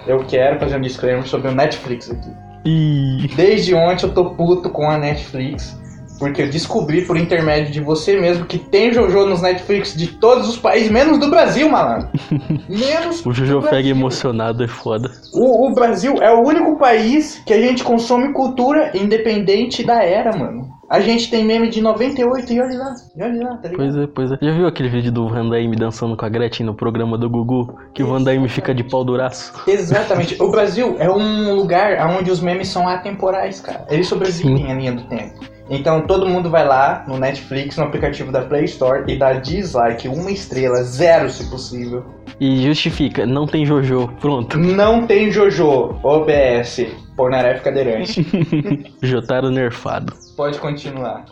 Eu 0.07 0.19
quero 0.27 0.61
fazer 0.61 0.77
um 0.77 0.83
disclaimer 0.83 1.27
sobre 1.27 1.49
o 1.49 1.55
Netflix 1.55 2.11
aqui. 2.11 2.31
E... 2.64 3.30
Desde 3.37 3.75
ontem 3.75 4.06
eu 4.06 4.12
tô 4.12 4.30
puto 4.30 4.71
com 4.71 4.90
a 4.90 4.99
Netflix. 4.99 5.78
Porque 6.18 6.42
eu 6.42 6.49
descobri 6.49 7.02
por 7.02 7.16
intermédio 7.16 7.73
de 7.73 7.80
você 7.80 8.18
mesmo 8.18 8.47
que 8.47 8.56
tem 8.56 8.92
Jojo 8.92 9.26
nos 9.26 9.42
Netflix 9.42 9.94
de 9.94 10.06
todos 10.06 10.49
os 10.49 10.56
países, 10.56 10.90
menos 10.90 11.18
do 11.18 11.28
Brasil, 11.28 11.68
malandro. 11.68 12.09
Menos. 12.68 13.25
o 13.26 13.33
Jojo 13.33 13.62
pega 13.62 13.88
emocionado 13.88 14.62
é 14.62 14.68
foda. 14.68 15.11
O, 15.33 15.66
o 15.66 15.75
Brasil 15.75 16.14
é 16.23 16.33
o 16.33 16.47
único 16.47 16.76
país 16.78 17.42
que 17.44 17.52
a 17.52 17.61
gente 17.61 17.83
consome 17.83 18.33
cultura 18.33 18.97
independente 18.97 19.83
da 19.83 20.02
era, 20.02 20.37
mano. 20.37 20.73
A 20.88 21.00
gente 21.00 21.30
tem 21.30 21.44
meme 21.44 21.68
de 21.68 21.80
98 21.80 22.52
e 22.52 22.61
olha 22.61 22.78
lá. 22.78 22.94
Lá, 23.16 23.26
tá 23.26 23.68
ligado? 23.68 23.76
Pois 23.76 23.97
é, 23.97 24.06
pois 24.06 24.33
é. 24.33 24.38
Já 24.42 24.52
viu 24.52 24.66
aquele 24.66 24.88
vídeo 24.88 25.12
do 25.12 25.28
Van 25.28 25.49
Damme 25.49 25.76
dançando 25.76 26.16
com 26.16 26.25
a 26.25 26.28
Gretchen 26.28 26.66
no 26.66 26.75
programa 26.75 27.16
do 27.16 27.30
Gugu? 27.30 27.78
Que 27.94 28.02
o 28.02 28.09
Van 28.09 28.23
Damme 28.23 28.49
fica 28.49 28.75
de 28.75 28.83
pau 28.83 29.04
duraço. 29.04 29.52
Exatamente. 29.68 30.42
O 30.42 30.50
Brasil 30.50 30.97
é 30.99 31.09
um 31.09 31.54
lugar 31.54 31.97
onde 32.09 32.30
os 32.30 32.40
memes 32.40 32.68
são 32.68 32.88
atemporais, 32.88 33.61
cara. 33.61 33.87
Eles 33.88 34.09
sobrevivem 34.09 34.71
à 34.71 34.75
linha 34.75 34.92
do 34.92 35.02
tempo. 35.04 35.54
Então 35.71 36.02
todo 36.02 36.28
mundo 36.28 36.50
vai 36.50 36.66
lá 36.66 37.04
no 37.09 37.16
Netflix, 37.16 37.76
no 37.78 37.85
aplicativo 37.85 38.30
da 38.30 38.42
Play 38.42 38.64
Store 38.64 39.11
e 39.11 39.16
dá 39.16 39.33
dislike, 39.35 40.09
uma 40.09 40.30
estrela, 40.30 40.83
zero 40.83 41.30
se 41.30 41.49
possível. 41.49 42.04
E 42.38 42.62
justifica, 42.62 43.25
não 43.25 43.47
tem 43.47 43.64
Jojo. 43.64 44.09
Pronto. 44.21 44.59
Não 44.75 45.06
tem 45.06 45.30
Jojo, 45.30 45.97
OBS, 46.02 46.87
Pornarefe 47.16 47.62
cadeirante. 47.62 48.26
Jotaro 49.00 49.50
nerfado. 49.50 50.12
Pode 50.37 50.59
continuar. 50.59 51.26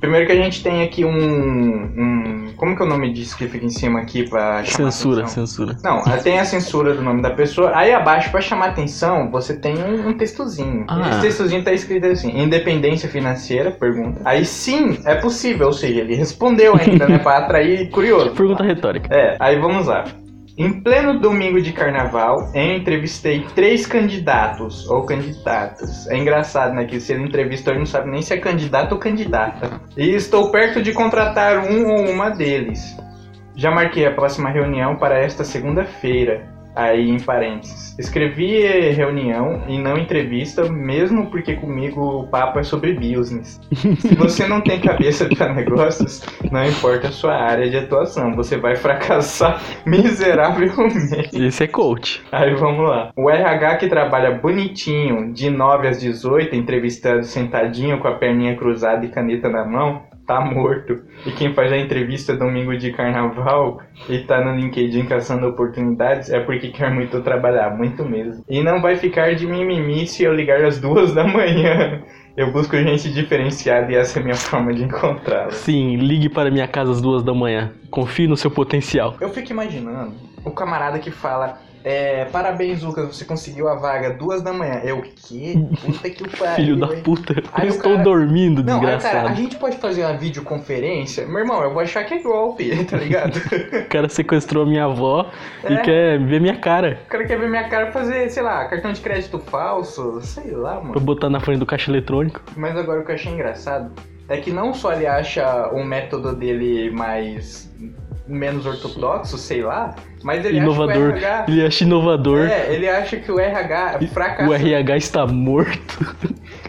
Primeiro 0.00 0.26
que 0.26 0.32
a 0.32 0.36
gente 0.36 0.62
tem 0.62 0.84
aqui 0.84 1.04
um, 1.04 1.10
um- 1.10 2.52
Como 2.56 2.76
que 2.76 2.82
é 2.82 2.84
o 2.86 2.88
nome 2.88 3.12
disso 3.12 3.36
que 3.36 3.48
fica 3.48 3.66
em 3.66 3.68
cima 3.68 3.98
aqui 3.98 4.28
pra 4.28 4.62
chamar 4.62 4.92
Censura, 4.92 5.22
atenção? 5.22 5.44
censura. 5.44 5.76
Não, 5.82 6.02
tem 6.22 6.38
a 6.38 6.44
censura 6.44 6.94
do 6.94 7.02
nome 7.02 7.20
da 7.20 7.30
pessoa. 7.30 7.72
Aí 7.76 7.92
abaixo, 7.92 8.30
pra 8.30 8.40
chamar 8.40 8.66
atenção, 8.68 9.28
você 9.28 9.58
tem 9.58 9.76
um, 9.76 10.10
um 10.10 10.16
textozinho. 10.16 10.84
Ah. 10.86 11.10
Esse 11.10 11.20
textozinho 11.22 11.64
tá 11.64 11.72
escrito 11.72 12.06
assim: 12.06 12.30
independência 12.40 13.08
financeira? 13.08 13.72
Pergunta. 13.72 14.20
Aí 14.24 14.44
sim, 14.44 15.00
é 15.04 15.16
possível. 15.16 15.66
Ou 15.66 15.72
seja, 15.72 15.98
ele 16.00 16.14
respondeu 16.14 16.76
ainda, 16.76 17.08
né? 17.08 17.18
Pra 17.18 17.38
atrair 17.38 17.90
curioso. 17.90 18.30
Pergunta 18.30 18.62
retórica. 18.62 19.12
É, 19.12 19.36
aí 19.40 19.58
vamos 19.58 19.88
lá. 19.88 20.04
Em 20.58 20.80
pleno 20.80 21.20
domingo 21.20 21.62
de 21.62 21.72
carnaval, 21.72 22.50
eu 22.52 22.76
entrevistei 22.76 23.46
três 23.54 23.86
candidatos 23.86 24.90
ou 24.90 25.06
candidatas. 25.06 26.08
É 26.08 26.16
engraçado, 26.18 26.74
né? 26.74 26.84
Que 26.84 26.98
se 26.98 27.12
ele 27.12 27.22
entrevistou, 27.22 27.72
ele 27.72 27.78
não 27.78 27.86
sabe 27.86 28.10
nem 28.10 28.22
se 28.22 28.34
é 28.34 28.38
candidato 28.38 28.90
ou 28.90 28.98
candidata. 28.98 29.80
E 29.96 30.10
estou 30.16 30.50
perto 30.50 30.82
de 30.82 30.92
contratar 30.92 31.58
um 31.58 31.86
ou 31.86 32.10
uma 32.10 32.30
deles. 32.30 32.98
Já 33.54 33.70
marquei 33.70 34.04
a 34.04 34.12
próxima 34.12 34.50
reunião 34.50 34.96
para 34.96 35.20
esta 35.20 35.44
segunda-feira. 35.44 36.57
Aí, 36.78 37.10
em 37.10 37.18
parênteses. 37.18 37.98
Escrevi 37.98 38.64
reunião 38.92 39.64
e 39.66 39.76
não 39.76 39.98
entrevista, 39.98 40.70
mesmo 40.70 41.28
porque 41.28 41.56
comigo 41.56 42.20
o 42.20 42.28
papo 42.28 42.60
é 42.60 42.62
sobre 42.62 42.92
business. 42.92 43.60
Se 43.98 44.14
você 44.14 44.46
não 44.46 44.60
tem 44.60 44.80
cabeça 44.80 45.28
para 45.28 45.52
negócios, 45.52 46.24
não 46.52 46.64
importa 46.64 47.08
a 47.08 47.10
sua 47.10 47.34
área 47.34 47.68
de 47.68 47.76
atuação, 47.76 48.36
você 48.36 48.56
vai 48.56 48.76
fracassar 48.76 49.60
miseravelmente. 49.84 51.42
Esse 51.42 51.64
é 51.64 51.66
coach. 51.66 52.22
Aí 52.30 52.54
vamos 52.54 52.88
lá. 52.88 53.10
O 53.16 53.28
RH 53.28 53.78
que 53.78 53.88
trabalha 53.88 54.30
bonitinho, 54.30 55.32
de 55.32 55.50
9 55.50 55.88
às 55.88 56.00
18, 56.00 56.54
entrevistando 56.54 57.24
sentadinho 57.24 57.98
com 57.98 58.06
a 58.06 58.14
perninha 58.14 58.54
cruzada 58.54 59.04
e 59.04 59.08
caneta 59.08 59.48
na 59.48 59.64
mão, 59.64 60.02
tá 60.28 60.42
morto. 60.42 61.00
E 61.26 61.32
quem 61.32 61.54
faz 61.54 61.72
a 61.72 61.78
entrevista 61.78 62.36
domingo 62.36 62.76
de 62.76 62.92
carnaval 62.92 63.80
e 64.10 64.18
tá 64.18 64.44
no 64.44 64.54
LinkedIn 64.54 65.06
caçando 65.06 65.48
oportunidades 65.48 66.28
é 66.28 66.38
porque 66.38 66.68
quer 66.68 66.92
muito 66.92 67.22
trabalhar, 67.22 67.74
muito 67.74 68.04
mesmo. 68.04 68.44
E 68.46 68.62
não 68.62 68.82
vai 68.82 68.96
ficar 68.96 69.34
de 69.34 69.46
mimimi 69.46 70.06
se 70.06 70.22
eu 70.22 70.34
ligar 70.34 70.62
às 70.62 70.78
duas 70.78 71.14
da 71.14 71.24
manhã. 71.24 72.02
Eu 72.36 72.52
busco 72.52 72.76
gente 72.76 73.12
diferenciada 73.12 73.90
e 73.90 73.96
essa 73.96 74.18
é 74.18 74.20
a 74.20 74.24
minha 74.24 74.36
forma 74.36 74.72
de 74.72 74.84
encontrá-la. 74.84 75.50
Sim, 75.50 75.96
ligue 75.96 76.28
para 76.28 76.52
minha 76.52 76.68
casa 76.68 76.92
às 76.92 77.00
duas 77.00 77.24
da 77.24 77.34
manhã. 77.34 77.72
Confie 77.90 78.28
no 78.28 78.36
seu 78.36 78.50
potencial. 78.50 79.16
Eu 79.20 79.30
fico 79.30 79.50
imaginando 79.50 80.14
o 80.44 80.50
camarada 80.50 80.98
que 81.00 81.10
fala. 81.10 81.58
É, 81.84 82.24
parabéns, 82.26 82.82
Lucas, 82.82 83.06
você 83.16 83.24
conseguiu 83.24 83.68
a 83.68 83.74
vaga 83.76 84.10
duas 84.10 84.42
da 84.42 84.52
manhã. 84.52 84.80
Eu, 84.84 85.00
que? 85.00 85.54
Puta 85.84 86.10
que 86.10 86.22
o 86.24 86.28
pariu. 86.36 86.54
Filho 86.56 86.76
da 86.76 86.86
hein? 86.94 87.02
puta. 87.02 87.34
Aí 87.52 87.66
eu 87.68 87.72
o 87.72 87.76
estou 87.76 87.92
cara- 87.92 88.04
dormindo, 88.04 88.62
Não, 88.64 88.74
aí, 88.74 88.80
cara, 88.80 88.94
a 88.94 88.96
desgraçado. 88.98 89.36
gente 89.36 89.56
pode 89.56 89.76
fazer 89.78 90.04
uma 90.04 90.16
videoconferência? 90.16 91.26
Meu 91.26 91.38
irmão, 91.38 91.62
eu 91.62 91.72
vou 91.72 91.80
achar 91.80 92.04
que 92.04 92.14
é 92.14 92.18
golpe, 92.22 92.70
tá 92.84 92.96
ligado? 92.96 93.38
O 93.84 93.88
cara 93.88 94.08
sequestrou 94.08 94.66
minha 94.66 94.84
avó 94.84 95.30
É. 95.64 95.72
e 95.72 95.78
quer 95.78 96.18
ver 96.18 96.40
minha 96.40 96.56
cara. 96.56 96.98
o 97.06 97.08
cara 97.08 97.24
quer 97.26 97.38
ver 97.38 97.48
minha 97.48 97.68
cara 97.68 97.90
fazer, 97.92 98.28
sei 98.30 98.42
lá, 98.42 98.66
cartão 98.66 98.92
de 98.92 99.00
crédito 99.00 99.38
falso, 99.38 100.20
sei 100.22 100.50
lá, 100.52 100.76
Pra 100.76 100.84
mano. 100.84 101.00
botar 101.00 101.30
na 101.30 101.40
frente 101.40 101.58
do 101.58 101.66
caixa 101.66 101.90
eletrônico. 101.90 102.40
Mas 102.56 102.76
agora 102.76 103.00
o 103.00 103.04
que 103.04 103.10
eu 103.10 103.14
achei 103.14 103.32
engraçado 103.32 103.92
é 104.28 104.36
que 104.36 104.50
não 104.50 104.74
só 104.74 104.92
ele 104.92 105.06
acha 105.06 105.68
o 105.72 105.82
método 105.84 106.34
dele 106.34 106.90
mais. 106.90 107.72
Menos 108.28 108.66
ortodoxo, 108.66 109.38
sei 109.38 109.62
lá, 109.62 109.94
mas 110.22 110.44
ele 110.44 110.58
inovador. 110.58 111.14
acha 111.14 111.16
que 111.16 111.20
o 111.20 111.24
RH. 111.24 111.44
Ele 111.48 111.66
acha 111.66 111.84
inovador. 111.84 112.38
É, 112.46 112.74
ele 112.74 112.88
acha 112.88 113.16
que 113.16 113.32
o 113.32 113.38
RH 113.40 113.98
fracassa. 114.12 114.50
O 114.50 114.54
RH 114.54 114.96
está 114.96 115.26
morto. 115.26 116.16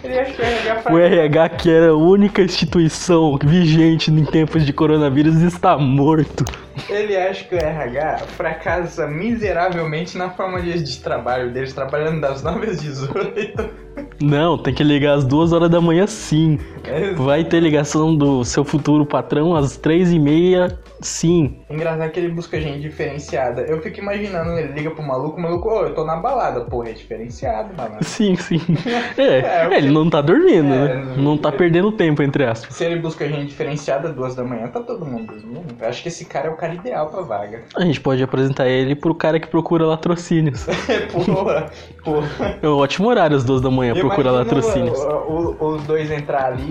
Ele 0.04 0.18
acha 0.20 0.32
que 0.34 0.42
o 0.42 0.46
RH 0.46 0.74
O 0.74 0.82
fracassa. 0.82 1.00
RH, 1.00 1.50
que 1.50 1.70
era 1.70 1.90
a 1.90 1.96
única 1.96 2.42
instituição 2.42 3.38
vigente 3.44 4.10
em 4.10 4.24
tempos 4.26 4.66
de 4.66 4.72
coronavírus, 4.72 5.36
está 5.42 5.78
morto. 5.78 6.46
Ele 6.90 7.16
acha 7.18 7.44
que 7.46 7.56
o 7.56 7.58
RH 7.58 8.18
fracassa 8.38 9.08
miseravelmente 9.08 10.18
na 10.18 10.30
forma 10.30 10.62
de, 10.62 10.82
de 10.84 11.00
trabalho 11.00 11.52
deles, 11.52 11.74
trabalhando 11.74 12.22
das 12.22 12.44
9 12.44 12.68
às 12.70 12.82
18. 12.82 13.90
Não, 14.22 14.58
tem 14.58 14.74
que 14.74 14.84
ligar 14.84 15.14
às 15.16 15.26
duas 15.26 15.52
horas 15.54 15.70
da 15.70 15.80
manhã 15.82 16.06
sim. 16.08 16.60
É 16.84 17.12
Vai 17.14 17.44
ter 17.44 17.60
ligação 17.62 18.16
do 18.16 18.44
seu 18.44 18.64
futuro 18.64 19.06
patrão 19.06 19.56
às 19.56 19.78
três 19.78 20.12
e 20.12 20.20
meia, 20.20 20.78
sim. 21.02 21.60
engraçado 21.70 22.10
que 22.12 22.20
ele 22.20 22.30
busca 22.30 22.60
gente 22.60 22.82
diferenciada. 22.82 23.62
Eu 23.62 23.82
fico 23.82 24.00
imaginando, 24.00 24.52
ele 24.58 24.74
liga 24.74 24.92
pro 24.92 25.04
maluco, 25.04 25.38
o 25.38 25.42
maluco, 25.42 25.70
ô, 25.70 25.84
eu 25.84 25.94
tô 25.94 26.06
na 26.06 26.18
balada, 26.18 26.62
porra, 26.62 26.90
é 26.90 26.94
diferenciado, 26.94 27.74
mano. 27.76 27.98
Sim, 28.04 28.36
sim. 28.36 28.60
É, 29.18 29.40
É, 29.74 29.78
ele 29.78 29.92
não 29.92 30.10
tá 30.10 30.22
dormindo, 30.22 30.74
É, 30.74 30.96
né? 30.96 31.14
Não 31.18 31.38
tá 31.38 31.52
perdendo 31.52 31.92
tempo, 31.92 32.22
entre 32.24 32.46
aspas. 32.46 32.74
Se 32.76 32.84
ele 32.86 32.98
busca 33.00 33.28
gente 33.28 33.48
diferenciada 33.48 34.10
duas 34.12 34.36
da 34.36 34.44
manhã, 34.44 34.68
tá 34.68 34.80
todo 34.82 35.06
mundo 35.06 35.34
dormindo. 35.34 35.76
Eu 35.80 35.88
acho 35.88 36.02
que 36.02 36.08
esse 36.10 36.26
cara 36.26 36.48
é 36.48 36.52
o 36.52 36.56
cara 36.56 36.69
ideal 36.74 37.08
pra 37.10 37.22
vaga. 37.22 37.64
A 37.76 37.82
gente 37.84 38.00
pode 38.02 38.22
apresentar 38.24 38.68
ele 38.68 38.96
pro 38.96 39.14
cara 39.16 39.40
que 39.40 39.48
procura 39.48 39.86
latrocínios. 39.86 40.66
porra, 41.12 41.72
porra. 42.04 42.60
É 42.62 42.68
um 42.68 42.78
ótimo 42.78 43.08
horário 43.08 43.36
às 43.36 43.44
duas 43.44 43.62
da 43.62 43.70
manhã, 43.72 43.94
procurar 43.94 44.32
Imagina 44.32 44.44
latrocínios. 44.56 45.00
o- 45.00 45.56
o- 45.60 45.66
os 45.76 45.84
dois 45.84 46.10
entrar 46.12 46.46
ali 46.46 46.64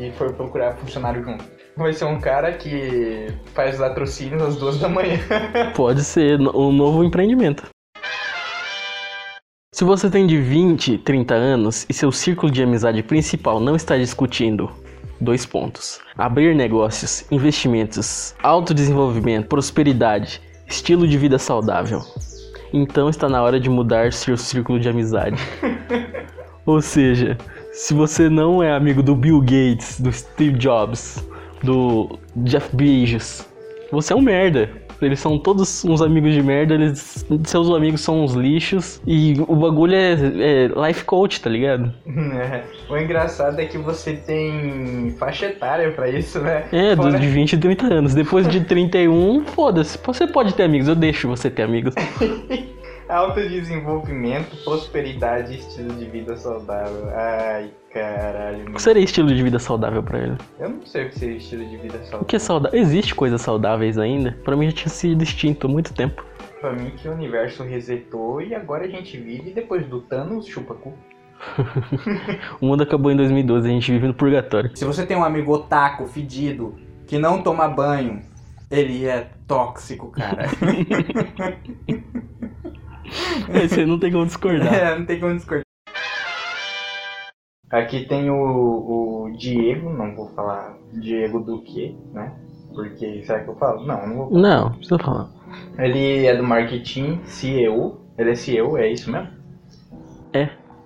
e, 0.00 0.08
e 0.08 0.12
for 0.12 0.32
procurar 0.32 0.74
funcionário 0.76 1.22
junto. 1.24 1.44
Vai 1.76 1.92
ser 1.92 2.04
um 2.04 2.20
cara 2.20 2.52
que 2.52 3.28
faz 3.54 3.78
latrocínios 3.78 4.42
às 4.42 4.56
duas 4.56 4.78
da 4.78 4.88
manhã. 4.88 5.18
Pode 5.74 6.02
ser 6.04 6.38
um 6.40 6.72
novo 6.72 7.02
empreendimento. 7.04 7.64
Se 9.72 9.84
você 9.84 10.10
tem 10.10 10.26
de 10.26 10.36
20, 10.36 10.98
30 10.98 11.32
anos 11.34 11.86
e 11.88 11.94
seu 11.94 12.10
círculo 12.12 12.50
de 12.52 12.62
amizade 12.62 13.02
principal 13.02 13.60
não 13.60 13.76
está 13.76 13.96
discutindo 13.96 14.70
dois 15.20 15.44
pontos: 15.44 16.00
abrir 16.16 16.54
negócios, 16.54 17.24
investimentos, 17.30 18.34
autodesenvolvimento, 18.42 19.48
prosperidade, 19.48 20.40
estilo 20.66 21.06
de 21.06 21.18
vida 21.18 21.38
saudável. 21.38 22.00
Então 22.72 23.08
está 23.08 23.28
na 23.28 23.42
hora 23.42 23.58
de 23.58 23.68
mudar 23.68 24.12
seu 24.12 24.36
círculo 24.36 24.78
de 24.78 24.88
amizade. 24.88 25.36
Ou 26.64 26.80
seja, 26.80 27.36
se 27.72 27.92
você 27.92 28.28
não 28.28 28.62
é 28.62 28.72
amigo 28.72 29.02
do 29.02 29.16
Bill 29.16 29.40
Gates, 29.40 30.00
do 30.00 30.12
Steve 30.12 30.56
Jobs, 30.58 31.24
do 31.62 32.18
Jeff 32.36 32.74
Bezos, 32.74 33.46
você 33.90 34.12
é 34.12 34.16
um 34.16 34.20
merda. 34.20 34.70
Eles 35.02 35.18
são 35.20 35.38
todos 35.38 35.84
uns 35.84 36.02
amigos 36.02 36.32
de 36.32 36.42
merda, 36.42 36.74
eles, 36.74 37.24
seus 37.44 37.70
amigos 37.70 38.00
são 38.02 38.22
uns 38.24 38.34
lixos 38.34 39.00
e 39.06 39.34
o 39.48 39.56
bagulho 39.56 39.94
é, 39.94 40.12
é 40.12 40.70
life 40.86 41.04
coach, 41.04 41.40
tá 41.40 41.48
ligado? 41.50 41.92
É, 42.40 42.62
O 42.88 42.96
engraçado 42.96 43.58
é 43.60 43.66
que 43.66 43.78
você 43.78 44.14
tem 44.14 45.14
faixa 45.18 45.46
etária 45.46 45.90
pra 45.92 46.08
isso, 46.08 46.38
né? 46.40 46.64
É, 46.72 46.94
Fora- 46.96 47.12
dos 47.12 47.20
de 47.20 47.26
20 47.28 47.52
e 47.52 47.58
30 47.58 47.94
anos. 47.94 48.14
Depois 48.14 48.48
de 48.48 48.60
31, 48.60 49.44
foda-se. 49.46 49.98
Você 50.04 50.26
pode 50.26 50.54
ter 50.54 50.64
amigos, 50.64 50.88
eu 50.88 50.94
deixo 50.94 51.28
você 51.28 51.50
ter 51.50 51.62
amigos. 51.62 51.94
Autodesenvolvimento, 53.10 54.56
prosperidade 54.64 55.52
e 55.54 55.58
estilo 55.58 55.92
de 55.94 56.04
vida 56.06 56.36
saudável. 56.36 57.08
Ai, 57.14 57.70
caralho. 57.92 58.68
O 58.68 58.72
que 58.74 58.82
seria 58.82 59.02
estilo 59.02 59.28
de 59.34 59.42
vida 59.42 59.58
saudável 59.58 60.02
pra 60.02 60.18
ele? 60.20 60.36
Eu 60.58 60.68
não 60.70 60.86
sei 60.86 61.06
o 61.06 61.08
que 61.10 61.18
seria 61.18 61.36
estilo 61.36 61.64
de 61.66 61.76
vida 61.76 61.96
O 61.96 62.00
saudável. 62.04 62.24
que 62.26 62.36
é 62.36 62.38
saudável? 62.38 62.78
Existe 62.80 63.14
coisas 63.14 63.40
saudáveis 63.40 63.98
ainda? 63.98 64.38
Pra 64.44 64.56
mim 64.56 64.66
já 64.66 64.72
tinha 64.72 64.88
sido 64.90 65.22
extinto 65.22 65.66
há 65.66 65.70
muito 65.70 65.92
tempo. 65.92 66.24
Pra 66.60 66.72
mim 66.72 66.90
que 66.96 67.08
o 67.08 67.12
universo 67.12 67.64
resetou 67.64 68.40
e 68.40 68.54
agora 68.54 68.84
a 68.84 68.88
gente 68.88 69.16
vive 69.18 69.50
depois 69.50 69.84
do 69.86 70.00
Thanos 70.02 70.46
chupa 70.46 70.74
cu. 70.74 70.94
O 72.60 72.66
mundo 72.66 72.82
acabou 72.82 73.10
em 73.10 73.16
2012, 73.16 73.66
a 73.66 73.72
gente 73.72 73.90
vive 73.90 74.06
no 74.06 74.14
purgatório. 74.14 74.70
Se 74.76 74.84
você 74.84 75.04
tem 75.06 75.16
um 75.16 75.24
amigo 75.24 75.52
otaku, 75.52 76.06
fedido, 76.06 76.76
que 77.06 77.18
não 77.18 77.42
toma 77.42 77.66
banho, 77.66 78.20
ele 78.70 79.06
é 79.06 79.30
tóxico, 79.48 80.10
cara. 80.10 80.44
Você 83.68 83.84
não 83.86 83.98
tem 83.98 84.12
como 84.12 84.26
discordar. 84.26 84.72
é, 84.72 84.98
não 84.98 85.06
tem 85.06 85.20
como 85.20 85.34
discordar. 85.34 85.64
Aqui 87.70 88.04
tem 88.06 88.28
o, 88.30 88.34
o 88.36 89.36
Diego, 89.36 89.90
não 89.90 90.14
vou 90.16 90.28
falar 90.30 90.76
Diego 90.92 91.38
do 91.38 91.62
que, 91.62 91.96
né? 92.12 92.34
Porque 92.74 93.22
será 93.24 93.40
que 93.44 93.48
eu 93.48 93.56
falo? 93.56 93.86
Não, 93.86 94.06
não 94.06 94.16
vou. 94.16 94.30
Não, 94.30 94.64
não 94.64 94.72
precisa 94.72 94.98
falar. 94.98 95.30
Ele 95.78 96.26
é 96.26 96.36
do 96.36 96.42
marketing 96.42 97.20
CEO. 97.24 98.00
Ele 98.18 98.30
é 98.30 98.34
CEO, 98.34 98.76
é 98.76 98.90
isso 98.90 99.10
mesmo? 99.10 99.39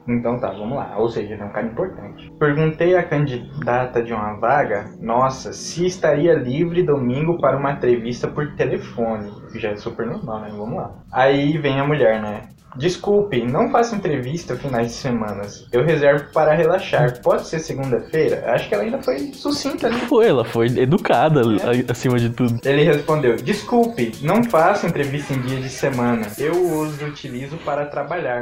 É. 0.08 0.12
Então 0.12 0.38
tá, 0.38 0.50
vamos 0.50 0.76
lá. 0.76 0.94
Ou 0.98 1.08
seja, 1.08 1.32
ele 1.34 1.42
é 1.42 1.44
um 1.44 1.52
cara 1.52 1.66
importante. 1.66 2.30
Perguntei 2.38 2.94
à 2.96 3.02
candidata 3.02 4.02
de 4.02 4.12
uma 4.12 4.34
vaga, 4.34 4.84
nossa, 5.00 5.52
se 5.52 5.86
estaria 5.86 6.34
livre 6.34 6.82
domingo 6.82 7.38
para 7.40 7.56
uma 7.56 7.72
entrevista 7.72 8.28
por 8.28 8.54
telefone. 8.54 9.30
Já 9.54 9.70
é 9.70 9.76
super 9.76 10.06
normal, 10.06 10.40
né? 10.40 10.48
Vamos 10.50 10.76
lá. 10.76 10.92
Aí 11.12 11.56
vem 11.58 11.80
a 11.80 11.84
mulher, 11.86 12.20
né? 12.20 12.42
Desculpe, 12.76 13.46
não 13.46 13.70
faço 13.70 13.94
entrevista 13.94 14.56
finais 14.56 14.88
de 14.88 14.94
semanas. 14.94 15.64
Eu 15.72 15.84
reservo 15.84 16.24
para 16.32 16.52
relaxar. 16.54 17.20
Pode 17.22 17.46
ser 17.46 17.60
segunda-feira? 17.60 18.42
Acho 18.52 18.68
que 18.68 18.74
ela 18.74 18.82
ainda 18.82 19.00
foi 19.00 19.16
sucinta, 19.32 19.88
né? 19.88 19.96
Foi, 20.08 20.26
ela 20.26 20.44
foi 20.44 20.66
educada 20.66 21.40
a- 21.42 21.92
acima 21.92 22.18
de 22.18 22.30
tudo. 22.30 22.58
Ele 22.64 22.82
respondeu: 22.82 23.36
Desculpe, 23.36 24.12
não 24.22 24.42
faço 24.42 24.88
entrevista 24.88 25.32
em 25.32 25.40
dia 25.42 25.60
de 25.60 25.68
semana. 25.68 26.26
Eu 26.36 26.52
os 26.80 27.00
utilizo 27.00 27.56
para 27.58 27.86
trabalhar. 27.86 28.40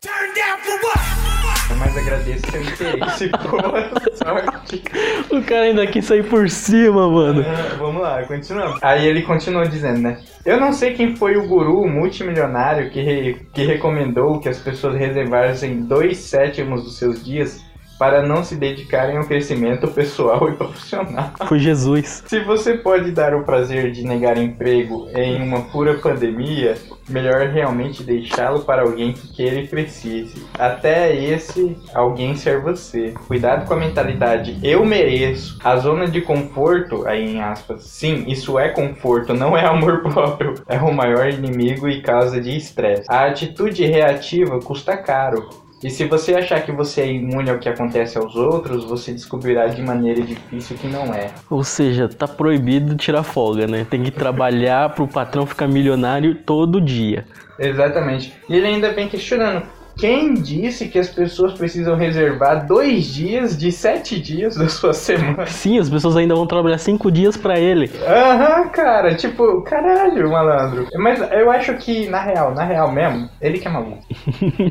Mas 1.78 1.96
agradeço 1.96 2.50
seu 2.50 2.62
interesse. 2.62 3.28
Boa 3.50 3.90
sorte. 4.14 4.82
O 5.30 5.42
cara 5.42 5.62
ainda 5.62 5.86
quis 5.86 6.04
sair 6.04 6.22
por 6.24 6.48
cima, 6.48 7.08
mano. 7.10 7.44
Ah, 7.46 7.76
Vamos 7.78 8.02
lá, 8.02 8.22
continuamos. 8.24 8.78
Aí 8.82 9.06
ele 9.06 9.22
continuou 9.22 9.64
dizendo, 9.66 9.98
né? 10.00 10.18
Eu 10.44 10.58
não 10.60 10.72
sei 10.72 10.94
quem 10.94 11.16
foi 11.16 11.36
o 11.36 11.46
guru 11.46 11.86
multimilionário 11.88 12.90
que, 12.90 13.00
re- 13.00 13.36
que 13.52 13.64
recomendou 13.64 14.38
que 14.40 14.48
as 14.48 14.58
pessoas 14.58 14.96
reservassem 14.96 15.82
dois 15.82 16.18
sétimos 16.18 16.82
dos 16.84 16.98
seus 16.98 17.24
dias 17.24 17.62
para 18.02 18.20
não 18.20 18.42
se 18.42 18.56
dedicarem 18.56 19.16
ao 19.16 19.22
crescimento 19.22 19.86
pessoal 19.86 20.48
e 20.50 20.56
profissional. 20.56 21.30
Foi 21.46 21.60
Jesus. 21.60 22.24
Se 22.26 22.40
você 22.40 22.74
pode 22.74 23.12
dar 23.12 23.32
o 23.32 23.44
prazer 23.44 23.92
de 23.92 24.02
negar 24.02 24.36
emprego 24.36 25.06
em 25.14 25.40
uma 25.40 25.60
pura 25.60 25.94
pandemia, 25.94 26.74
melhor 27.08 27.46
realmente 27.50 28.02
deixá-lo 28.02 28.64
para 28.64 28.82
alguém 28.82 29.12
que 29.12 29.32
queira 29.32 29.60
e 29.60 29.68
precise. 29.68 30.44
Até 30.58 31.14
esse 31.14 31.76
alguém 31.94 32.34
ser 32.34 32.60
você. 32.60 33.14
Cuidado 33.28 33.66
com 33.68 33.74
a 33.74 33.76
mentalidade 33.76 34.58
eu 34.64 34.84
mereço. 34.84 35.56
A 35.62 35.76
zona 35.76 36.08
de 36.08 36.22
conforto, 36.22 37.06
aí 37.06 37.36
em 37.36 37.40
aspas, 37.40 37.84
sim, 37.84 38.24
isso 38.26 38.58
é 38.58 38.70
conforto, 38.70 39.32
não 39.32 39.56
é 39.56 39.64
amor 39.64 40.02
próprio. 40.12 40.54
É 40.66 40.76
o 40.78 40.92
maior 40.92 41.28
inimigo 41.28 41.88
e 41.88 42.02
causa 42.02 42.40
de 42.40 42.56
estresse. 42.56 43.04
A 43.08 43.26
atitude 43.26 43.86
reativa 43.86 44.58
custa 44.58 44.96
caro. 44.96 45.62
E 45.82 45.90
se 45.90 46.04
você 46.04 46.34
achar 46.34 46.62
que 46.62 46.70
você 46.70 47.00
é 47.00 47.12
imune 47.12 47.50
ao 47.50 47.58
que 47.58 47.68
acontece 47.68 48.16
aos 48.16 48.36
outros, 48.36 48.84
você 48.84 49.12
descobrirá 49.12 49.66
de 49.66 49.82
maneira 49.82 50.22
difícil 50.22 50.76
que 50.76 50.86
não 50.86 51.12
é. 51.12 51.30
Ou 51.50 51.64
seja, 51.64 52.08
tá 52.08 52.28
proibido 52.28 52.96
tirar 52.96 53.24
folga, 53.24 53.66
né? 53.66 53.84
Tem 53.90 54.02
que 54.02 54.12
trabalhar 54.12 54.94
pro 54.94 55.08
patrão 55.08 55.44
ficar 55.44 55.66
milionário 55.66 56.36
todo 56.36 56.80
dia. 56.80 57.26
Exatamente. 57.58 58.32
E 58.48 58.54
ele 58.54 58.66
ainda 58.66 58.92
vem 58.92 59.08
questionando. 59.08 59.66
Quem 59.96 60.34
disse 60.34 60.88
que 60.88 60.98
as 60.98 61.08
pessoas 61.08 61.52
precisam 61.54 61.96
reservar 61.96 62.66
dois 62.66 63.06
dias 63.06 63.56
de 63.56 63.70
sete 63.70 64.20
dias 64.20 64.56
da 64.56 64.68
sua 64.68 64.92
semana? 64.92 65.46
Sim, 65.46 65.78
as 65.78 65.88
pessoas 65.88 66.16
ainda 66.16 66.34
vão 66.34 66.46
trabalhar 66.46 66.78
cinco 66.78 67.10
dias 67.10 67.36
pra 67.36 67.58
ele. 67.58 67.90
Aham, 68.06 68.68
cara, 68.68 69.14
tipo, 69.14 69.62
caralho, 69.62 70.30
malandro. 70.30 70.86
Mas 70.94 71.20
eu 71.32 71.50
acho 71.50 71.74
que, 71.74 72.08
na 72.08 72.20
real, 72.20 72.54
na 72.54 72.64
real 72.64 72.90
mesmo, 72.90 73.28
ele 73.40 73.58
que 73.58 73.68
é 73.68 73.70
maluco. 73.70 74.02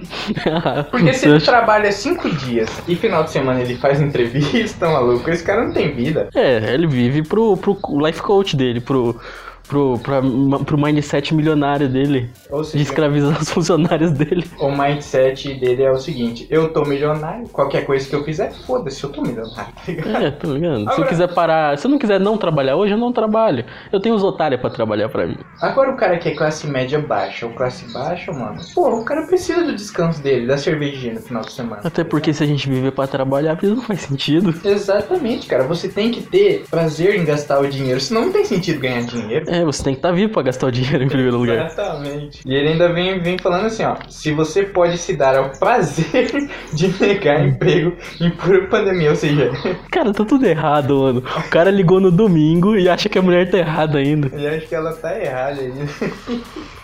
Porque 0.92 1.14
se 1.14 1.28
ele 1.28 1.40
trabalha 1.40 1.92
cinco 1.92 2.30
dias 2.30 2.70
e 2.88 2.96
final 2.96 3.24
de 3.24 3.32
semana 3.32 3.62
ele 3.62 3.76
faz 3.76 4.02
entrevista, 4.02 4.88
maluco, 4.90 5.30
esse 5.30 5.44
cara 5.44 5.64
não 5.66 5.74
tem 5.74 5.94
vida. 5.94 6.30
É, 6.36 6.74
ele 6.74 6.88
vive 6.88 7.24
pro, 7.24 7.56
pro 7.58 7.78
life 8.06 8.22
coach 8.22 8.56
dele, 8.56 8.82
pro, 8.82 9.20
pro, 9.68 9.98
pra- 10.00 10.22
pro 10.66 10.78
mindset 10.78 11.34
milionário 11.34 11.88
dele, 11.90 12.30
Ou 12.50 12.62
de 12.62 12.68
seja, 12.68 12.84
escravizar 12.84 13.40
os 13.42 13.50
funcionários 13.50 14.12
dele. 14.12 14.46
o 14.60 14.70
mindset 14.72 15.54
dele 15.56 15.84
é 15.84 15.92
o 15.92 15.98
seguinte: 15.98 16.48
eu 16.50 16.70
tô 16.74 16.84
milionário, 16.84 17.48
qualquer 17.50 17.86
coisa 17.86 18.08
que 18.08 18.16
eu 18.16 18.24
fizer, 18.24 18.52
foda-se, 18.66 19.04
eu 19.04 19.10
tô 19.10 19.22
milionário, 19.22 19.74
tá 19.74 19.82
ligado? 19.88 20.24
É, 20.24 20.32
tá 20.32 20.48
ligado? 20.48 20.78
Se 20.80 20.84
eu 20.86 20.90
Agora- 20.92 21.08
quiser 21.08 21.34
parar, 21.34 21.78
se 21.78 21.88
eu 21.88 21.92
não 21.92 21.98
quiser 21.98 22.20
não 22.20 22.38
trabalhar 22.38 22.76
hoje, 22.76 22.94
eu 22.94 22.98
não 22.98 23.12
trabalho. 23.14 23.66
Eu 23.92 24.00
tenho 24.00 24.16
os 24.16 24.24
otários 24.24 24.60
pra 24.60 24.70
trabalhar 24.70 25.10
pra 25.10 25.26
mim. 25.28 25.38
Agora 25.62 25.92
o 25.92 25.96
cara 25.96 26.18
que 26.18 26.30
é 26.30 26.36
classe 26.36 26.68
média 26.68 27.00
baixa 27.00 27.46
ou 27.46 27.54
classe 27.54 27.92
baixa, 27.94 28.32
mano, 28.32 28.60
pô, 28.74 28.90
o 28.90 29.06
cara 29.06 29.24
precisa 29.28 29.64
do 29.64 29.76
descanso 29.76 30.22
dele, 30.22 30.48
da 30.48 30.58
cervejinha 30.58 31.14
no 31.16 31.22
final 31.22 31.42
de 31.44 31.52
semana. 31.52 31.82
Até 31.84 32.04
porque 32.04 32.34
se 32.34 32.44
a 32.44 32.48
gente 32.48 32.70
viver 32.70 32.92
pra 32.92 33.08
trabalhar, 33.08 33.58
isso 33.62 33.76
não 33.76 33.82
faz 33.84 34.02
sentido. 34.02 34.54
Exatamente, 34.64 35.48
cara. 35.48 35.64
Você 35.64 35.88
tem 35.88 36.12
que 36.12 36.22
ter 36.22 36.64
prazer 36.70 37.16
em 37.16 37.24
gastar 37.26 37.60
o 37.60 37.68
dinheiro, 37.68 38.00
senão 38.00 38.26
não 38.26 38.32
tem 38.32 38.46
sentido 38.46 38.80
ganhar 38.80 39.02
dinheiro. 39.04 39.46
É, 39.50 39.61
você 39.66 39.84
tem 39.84 39.94
que 39.94 40.00
estar 40.00 40.12
vivo 40.12 40.32
pra 40.34 40.44
gastar 40.44 40.68
o 40.68 40.72
dinheiro 40.72 41.04
em 41.04 41.08
primeiro 41.08 41.38
lugar. 41.38 41.66
Exatamente. 41.66 42.42
E 42.46 42.54
ele 42.54 42.70
ainda 42.70 42.92
vem, 42.94 43.20
vem 43.22 43.38
falando 43.38 43.66
assim, 43.66 43.84
ó. 43.84 43.96
Se 44.10 44.32
você 44.34 44.64
pode 44.64 44.98
se 44.98 45.16
dar 45.16 45.36
ao 45.38 45.50
prazer 45.52 46.32
de 46.74 46.88
negar 47.02 47.46
emprego 47.46 47.96
em 48.20 48.30
pura 48.32 48.68
pandemia, 48.68 49.10
ou 49.12 49.16
seja, 49.16 49.52
Cara, 49.92 50.14
tá 50.14 50.26
tudo 50.26 50.46
errado, 50.46 50.98
mano. 51.00 51.20
O 51.20 51.50
cara 51.50 51.70
ligou 51.72 52.00
no 52.00 52.12
domingo 52.12 52.76
e 52.76 52.90
acha 52.90 53.10
que 53.10 53.18
a 53.18 53.22
mulher 53.22 53.50
tá 53.50 53.58
errada 53.58 53.98
ainda. 54.00 54.28
eu 54.34 54.58
acho 54.58 54.68
que 54.68 54.76
ela 54.76 54.94
tá 54.94 55.20
errada 55.20 55.62
aí. 55.62 55.72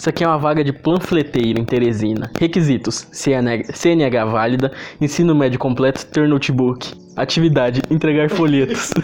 Isso 0.00 0.08
aqui 0.08 0.24
é 0.24 0.26
uma 0.26 0.38
vaga 0.38 0.64
de 0.64 0.72
panfleteiro 0.72 1.60
em 1.60 1.64
Teresina. 1.66 2.30
Requisitos: 2.38 3.06
CNH, 3.12 3.74
CNH 3.74 4.24
válida, 4.24 4.72
ensino 4.98 5.34
médio 5.34 5.58
completo, 5.58 6.06
ter 6.06 6.26
notebook. 6.26 6.94
Atividade: 7.14 7.82
entregar 7.90 8.30
folhetos. 8.30 8.94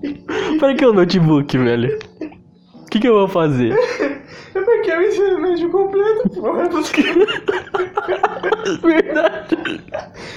Para 0.58 0.74
que 0.74 0.86
o 0.86 0.94
notebook, 0.94 1.58
velho? 1.58 1.98
O 2.72 2.86
que, 2.86 2.98
que 2.98 3.06
eu 3.06 3.12
vou 3.12 3.28
fazer? 3.28 3.76
É 4.78 4.80
porque 4.80 4.90
eu 4.92 5.02
ensino 5.02 5.38
médio 5.40 5.70
completo, 5.70 6.28
porra. 6.40 6.68
Você 6.68 6.92
Verdade. 8.82 9.56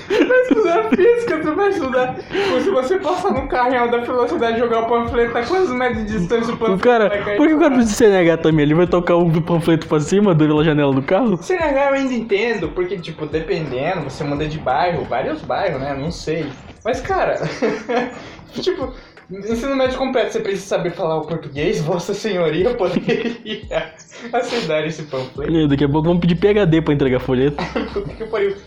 vai 0.10 0.42
estudar 0.42 0.90
física, 0.90 1.40
tu 1.40 1.56
vai 1.56 1.70
estudar. 1.70 2.16
Se 2.64 2.70
você 2.72 2.98
passar 2.98 3.32
no 3.34 3.48
carro 3.48 3.74
em 3.74 3.78
alta 3.78 4.00
velocidade 4.00 4.58
jogar 4.58 4.82
o 4.82 4.88
panfleto, 4.88 5.38
a 5.38 5.46
quantos 5.46 5.70
metros 5.72 6.06
de 6.06 6.18
distância 6.18 6.54
o 6.54 6.56
O 6.56 6.60
panfleto 6.60 6.84
cara, 6.84 7.10
vai 7.10 7.24
cair? 7.24 7.38
por 7.38 7.48
que 7.48 7.54
o 7.54 7.60
cara 7.60 7.76
precisa 7.76 8.06
de 8.08 8.12
CNH 8.12 8.38
também? 8.38 8.64
Ele 8.64 8.74
vai 8.74 8.88
tocar 8.88 9.16
um 9.16 9.42
panfleto 9.42 9.88
pra 9.88 10.00
cima 10.00 10.36
pela 10.36 10.64
janela 10.64 10.94
do 10.94 11.04
carro? 11.04 11.38
CNH 11.38 11.90
eu 11.90 11.94
ainda 11.94 12.14
entendo, 12.14 12.70
porque, 12.70 12.98
tipo, 12.98 13.26
dependendo, 13.28 14.02
você 14.10 14.24
muda 14.24 14.48
de 14.48 14.58
bairro, 14.58 15.04
vários 15.06 15.42
bairros, 15.42 15.80
né? 15.80 15.94
Não 15.94 16.12
sei. 16.12 16.48
Mas, 16.84 17.00
cara, 17.00 17.40
tipo, 18.54 18.92
ensino 19.32 19.76
médio 19.76 19.98
completo, 19.98 20.34
você 20.34 20.40
precisa 20.40 20.66
saber 20.68 20.92
falar 20.92 21.18
o 21.18 21.22
português, 21.22 21.82
Vossa 21.84 22.14
Senhoria 22.14 22.74
poderia 22.76 23.94
aceitar 24.34 24.86
esse 24.86 25.04
panfleto. 25.04 25.52
E 25.52 25.68
Daqui 25.68 25.84
a 25.84 25.90
pouco 25.90 26.08
vamos 26.08 26.22
pedir 26.22 26.36
PHD 26.36 26.82
pra 26.82 26.94
entregar 26.94 27.20
folheto. 27.20 27.58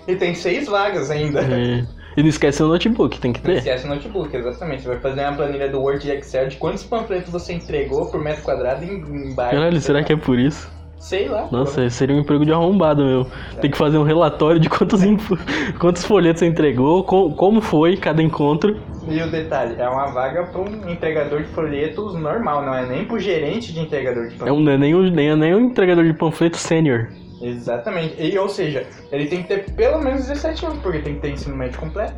E 0.07 0.17
tem 0.17 0.35
seis 0.35 0.67
vagas 0.69 1.11
ainda. 1.11 1.41
É. 1.41 1.85
E 2.17 2.23
não 2.23 2.29
esquece 2.29 2.63
o 2.63 2.69
notebook, 2.69 3.19
tem 3.19 3.33
que 3.33 3.41
Não 3.41 3.47
ter. 3.47 3.59
esquece 3.59 3.87
o 3.87 3.89
notebook, 3.89 4.35
exatamente. 4.37 4.83
Você 4.83 4.89
vai 4.89 4.99
fazer 5.01 5.21
uma 5.23 5.33
planilha 5.33 5.69
do 5.69 5.81
Word 5.81 6.07
e 6.07 6.13
Excel 6.13 6.49
de 6.49 6.57
quantos 6.57 6.85
panfletos 6.85 7.31
você 7.31 7.53
entregou 7.55 8.07
por 8.07 8.21
metro 8.23 8.43
quadrado 8.45 8.85
em, 8.85 8.99
em 9.01 9.35
bairro. 9.35 9.57
Caralho, 9.57 9.81
será 9.81 10.03
que 10.05 10.13
é 10.13 10.17
por 10.17 10.39
isso? 10.39 10.71
Sei 10.99 11.29
lá. 11.29 11.49
Nossa, 11.53 11.89
seria 11.91 12.17
um 12.17 12.21
emprego 12.21 12.45
de 12.47 12.53
arrombado, 12.53 13.05
meu. 13.05 13.27
Tem 13.61 13.71
que 13.71 13.77
fazer 13.77 13.99
um 13.99 14.03
relatório 14.05 14.59
de 14.59 14.71
quantos, 14.71 15.03
info- 15.03 15.37
quantos 15.79 16.05
folhetos 16.05 16.41
você 16.41 16.47
entregou, 16.47 17.05
co- 17.05 17.31
como 17.33 17.61
foi 17.61 17.97
cada 17.97 18.23
encontro. 18.23 18.81
E 19.07 19.21
o 19.21 19.31
detalhe, 19.31 19.75
é 19.79 19.87
uma 19.87 20.07
vaga 20.07 20.45
para 20.45 20.61
um 20.63 20.91
entregador 20.91 21.43
de 21.43 21.49
folhetos 21.49 22.15
normal, 22.15 22.63
não 22.65 22.75
é 22.75 22.87
nem 22.87 23.05
pro 23.05 23.19
gerente 23.19 23.71
de 23.73 23.81
entregador 23.81 24.29
de 24.29 24.35
É 24.35 24.39
folhetos. 24.39 24.59
um, 24.61 24.63
não 24.65 24.73
é 24.73 24.79
nem, 24.79 25.11
nem, 25.11 25.29
é 25.31 25.37
nem 25.37 25.55
um 25.55 25.61
entregador 25.61 26.05
de 26.05 26.15
panfleto 26.15 26.57
sênior. 26.57 27.09
Exatamente. 27.43 28.15
E, 28.19 28.39
ou 28.39 28.49
seja, 28.49 28.87
ele 29.13 29.27
tem 29.27 29.43
que 29.43 29.49
ter 29.49 29.71
pelo 29.73 30.01
menos 30.03 30.23
17 30.27 30.65
anos, 30.65 30.79
porque 30.79 31.01
tem 31.01 31.17
que 31.17 31.21
ter 31.21 31.31
ensino 31.33 31.55
médio 31.55 31.79
completo. 31.79 32.15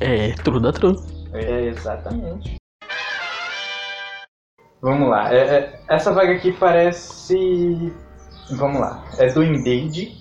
É, 0.00 0.28
true 0.42 0.58
da 0.58 0.72
true. 0.72 0.96
É, 1.34 1.66
exatamente. 1.66 2.56
Vamos 4.80 5.08
lá. 5.10 5.32
É, 5.32 5.38
é, 5.38 5.80
essa 5.88 6.12
vaga 6.12 6.32
aqui 6.32 6.50
parece. 6.52 7.92
Vamos 8.52 8.80
lá. 8.80 9.04
É 9.18 9.26
do 9.32 9.42
Indeed. 9.42 10.16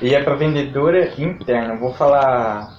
E 0.00 0.14
é 0.14 0.22
para 0.22 0.34
vendedora 0.34 1.14
interna. 1.20 1.76
Vou 1.76 1.92
falar. 1.92 2.76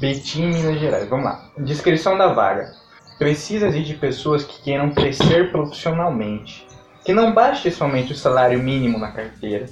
Betim, 0.00 0.46
Minas 0.46 0.80
Gerais. 0.80 1.08
Vamos 1.08 1.24
lá. 1.24 1.50
Descrição 1.58 2.16
da 2.16 2.32
vaga. 2.32 2.72
Precisa 3.18 3.70
de 3.70 3.94
pessoas 3.94 4.44
que 4.44 4.62
queiram 4.62 4.90
crescer 4.90 5.50
profissionalmente. 5.50 6.66
Que 7.04 7.12
não 7.12 7.32
baste 7.32 7.70
somente 7.70 8.12
o 8.12 8.16
salário 8.16 8.58
mínimo 8.58 8.98
na 8.98 9.12
carteira. 9.12 9.66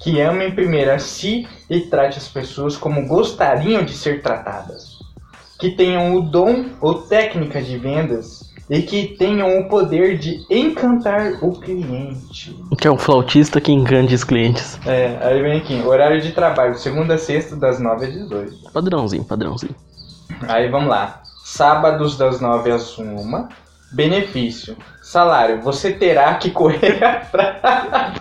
Que 0.00 0.20
amem 0.20 0.54
primeiro 0.54 0.92
a 0.92 0.98
si 0.98 1.46
e 1.68 1.80
trate 1.80 2.18
as 2.18 2.28
pessoas 2.28 2.76
como 2.76 3.06
gostariam 3.06 3.84
de 3.84 3.92
ser 3.92 4.22
tratadas 4.22 4.98
que 5.58 5.70
tenham 5.70 6.14
o 6.14 6.22
dom 6.22 6.66
ou 6.80 7.02
técnica 7.02 7.60
de 7.60 7.76
vendas 7.76 8.47
e 8.70 8.82
que 8.82 9.16
tenham 9.18 9.58
o 9.58 9.68
poder 9.68 10.18
de 10.18 10.44
encantar 10.50 11.38
o 11.42 11.52
cliente. 11.52 12.54
Que 12.78 12.86
é 12.86 12.90
um 12.90 12.98
flautista 12.98 13.60
que 13.60 13.72
encante 13.72 14.14
os 14.14 14.24
clientes. 14.24 14.78
É, 14.86 15.18
aí 15.22 15.40
vem 15.42 15.58
aqui, 15.58 15.82
horário 15.84 16.20
de 16.20 16.32
trabalho, 16.32 16.76
segunda 16.76 17.14
a 17.14 17.18
sexta, 17.18 17.56
das 17.56 17.80
9 17.80 18.06
às 18.06 18.12
18. 18.12 18.72
Padrãozinho, 18.72 19.24
padrãozinho. 19.24 19.74
Aí 20.46 20.68
vamos 20.68 20.88
lá, 20.88 21.22
sábados 21.44 22.16
das 22.18 22.40
9 22.40 22.70
às 22.70 22.98
1, 22.98 23.48
Benefício. 23.90 24.76
Salário, 25.02 25.62
você 25.62 25.92
terá 25.92 26.34
que 26.34 26.50
correr 26.50 27.00
atrás. 27.02 28.20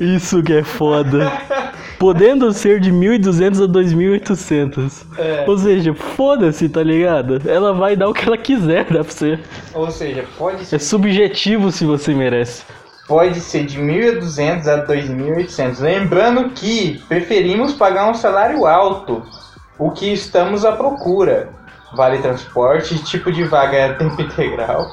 Isso 0.00 0.42
que 0.42 0.54
é 0.54 0.64
foda. 0.64 1.30
Podendo 2.00 2.50
ser 2.50 2.80
de 2.80 2.90
1.200 2.90 3.62
a 3.62 3.68
2.800. 3.68 5.04
É, 5.18 5.44
Ou 5.46 5.58
seja, 5.58 5.92
foda-se, 5.94 6.66
tá 6.66 6.82
ligado? 6.82 7.42
Ela 7.46 7.74
vai 7.74 7.94
dar 7.94 8.08
o 8.08 8.14
que 8.14 8.24
ela 8.26 8.38
quiser, 8.38 8.84
dá 8.86 9.04
pra 9.04 9.12
você. 9.12 9.38
ou 9.74 9.90
seja, 9.90 10.24
pode 10.38 10.62
É 10.62 10.64
ser, 10.64 10.78
subjetivo 10.80 11.70
se 11.70 11.84
você 11.84 12.14
merece. 12.14 12.64
pode 13.06 13.38
ser 13.40 13.66
de 13.66 13.78
1.200 13.78 14.66
a 14.66 14.86
2.800. 14.86 15.78
Lembrando 15.80 16.48
que 16.50 17.02
preferimos 17.06 17.74
pagar 17.74 18.08
um 18.10 18.14
salário 18.14 18.66
alto, 18.66 19.22
o 19.78 19.90
que 19.90 20.10
estamos 20.10 20.64
à 20.64 20.72
procura. 20.72 21.50
Vale 21.94 22.16
transporte, 22.18 22.96
tipo 23.04 23.30
de 23.30 23.44
vaga 23.44 23.76
é 23.76 23.92
tempo 23.92 24.22
integral. 24.22 24.86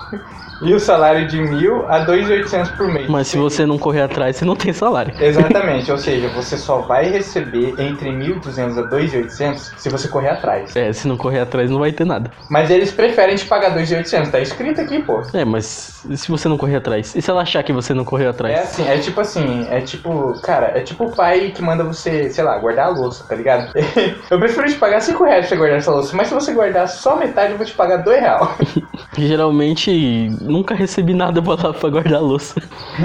E 0.61 0.73
o 0.73 0.79
salário 0.79 1.27
de 1.27 1.37
1.000 1.37 1.85
a 1.87 2.05
2.800 2.05 2.75
por 2.75 2.87
mês. 2.87 3.07
Mas 3.09 3.27
se 3.27 3.37
você 3.37 3.65
não 3.65 3.77
correr 3.77 4.01
atrás, 4.01 4.35
você 4.35 4.45
não 4.45 4.55
tem 4.55 4.73
salário. 4.73 5.13
Exatamente, 5.19 5.91
ou 5.91 5.97
seja, 5.97 6.27
você 6.29 6.57
só 6.57 6.79
vai 6.79 7.09
receber 7.09 7.75
entre 7.77 8.09
1.200 8.09 8.77
a 8.79 8.89
2.800 8.89 9.57
se 9.77 9.89
você 9.89 10.07
correr 10.07 10.29
atrás. 10.29 10.75
É, 10.75 10.91
se 10.91 11.07
não 11.07 11.15
correr 11.17 11.39
atrás, 11.41 11.69
não 11.69 11.79
vai 11.79 11.91
ter 11.91 12.05
nada. 12.05 12.31
Mas 12.49 12.69
eles 12.71 12.91
preferem 12.91 13.35
te 13.35 13.45
pagar 13.45 13.75
2.800, 13.75 14.31
tá 14.31 14.39
escrito 14.39 14.81
aqui, 14.81 15.01
pô. 15.01 15.21
É, 15.33 15.45
mas 15.45 16.03
se 16.15 16.29
você 16.29 16.47
não 16.47 16.57
correr 16.57 16.77
atrás? 16.77 17.15
E 17.15 17.21
se 17.21 17.29
ela 17.29 17.41
achar 17.41 17.61
que 17.63 17.71
você 17.73 17.93
não 17.93 18.03
correu 18.03 18.27
É 18.27 18.29
atrás? 18.31 18.59
assim, 18.59 18.87
é 18.87 18.97
tipo 18.97 19.21
assim, 19.21 19.67
é 19.69 19.81
tipo, 19.81 20.33
cara, 20.41 20.71
é 20.75 20.81
tipo 20.81 21.05
o 21.05 21.11
pai 21.15 21.51
que 21.53 21.61
manda 21.61 21.83
você, 21.83 22.29
sei 22.29 22.43
lá, 22.43 22.57
guardar 22.57 22.87
a 22.87 22.89
louça, 22.89 23.23
tá 23.27 23.35
ligado? 23.35 23.71
Eu 24.29 24.39
prefiro 24.39 24.67
te 24.67 24.75
pagar 24.75 25.01
5 25.01 25.23
reais 25.23 25.41
pra 25.41 25.49
você 25.49 25.55
guardar 25.55 25.77
essa 25.77 25.91
louça, 25.91 26.15
mas 26.15 26.27
se 26.27 26.33
você 26.33 26.53
guardar 26.53 26.87
só 26.87 27.15
metade, 27.15 27.51
eu 27.51 27.57
vou 27.57 27.65
te 27.65 27.73
pagar 27.73 27.97
2 27.97 28.19
reais. 28.19 28.47
Geralmente, 29.17 30.31
nunca 30.47 30.73
recebi 30.73 31.13
nada 31.13 31.41
pra, 31.41 31.73
pra 31.73 31.89
guardar 31.89 32.15
a 32.15 32.19
louça. 32.21 32.62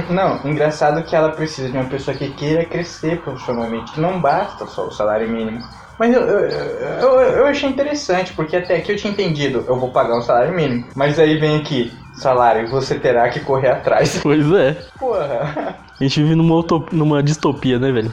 Não, 0.08 0.40
engraçado 0.44 1.02
que 1.02 1.14
ela 1.14 1.30
precisa 1.30 1.68
de 1.70 1.76
uma 1.76 1.84
pessoa 1.88 2.16
que 2.16 2.30
queira 2.30 2.64
crescer 2.64 3.20
profissionalmente, 3.20 4.00
não 4.00 4.20
basta 4.20 4.66
só 4.66 4.86
o 4.86 4.90
salário 4.90 5.28
mínimo. 5.28 5.60
Mas 5.98 6.14
eu, 6.14 6.22
eu, 6.22 6.48
eu, 6.48 7.20
eu 7.20 7.46
achei 7.46 7.68
interessante, 7.68 8.32
porque 8.32 8.56
até 8.56 8.76
aqui 8.76 8.92
eu 8.92 8.96
tinha 8.96 9.12
entendido, 9.12 9.64
eu 9.68 9.78
vou 9.78 9.90
pagar 9.90 10.16
um 10.18 10.22
salário 10.22 10.54
mínimo. 10.54 10.86
Mas 10.96 11.18
aí 11.18 11.36
vem 11.38 11.56
aqui, 11.58 11.92
salário, 12.14 12.68
você 12.70 12.98
terá 12.98 13.28
que 13.28 13.40
correr 13.40 13.68
atrás. 13.70 14.18
Pois 14.22 14.50
é. 14.52 14.72
Porra. 14.98 15.76
A 16.00 16.02
gente 16.02 16.22
vive 16.22 16.34
numa, 16.34 16.56
utop- 16.56 16.92
numa 16.96 17.22
distopia, 17.22 17.78
né, 17.78 17.92
velho? 17.92 18.12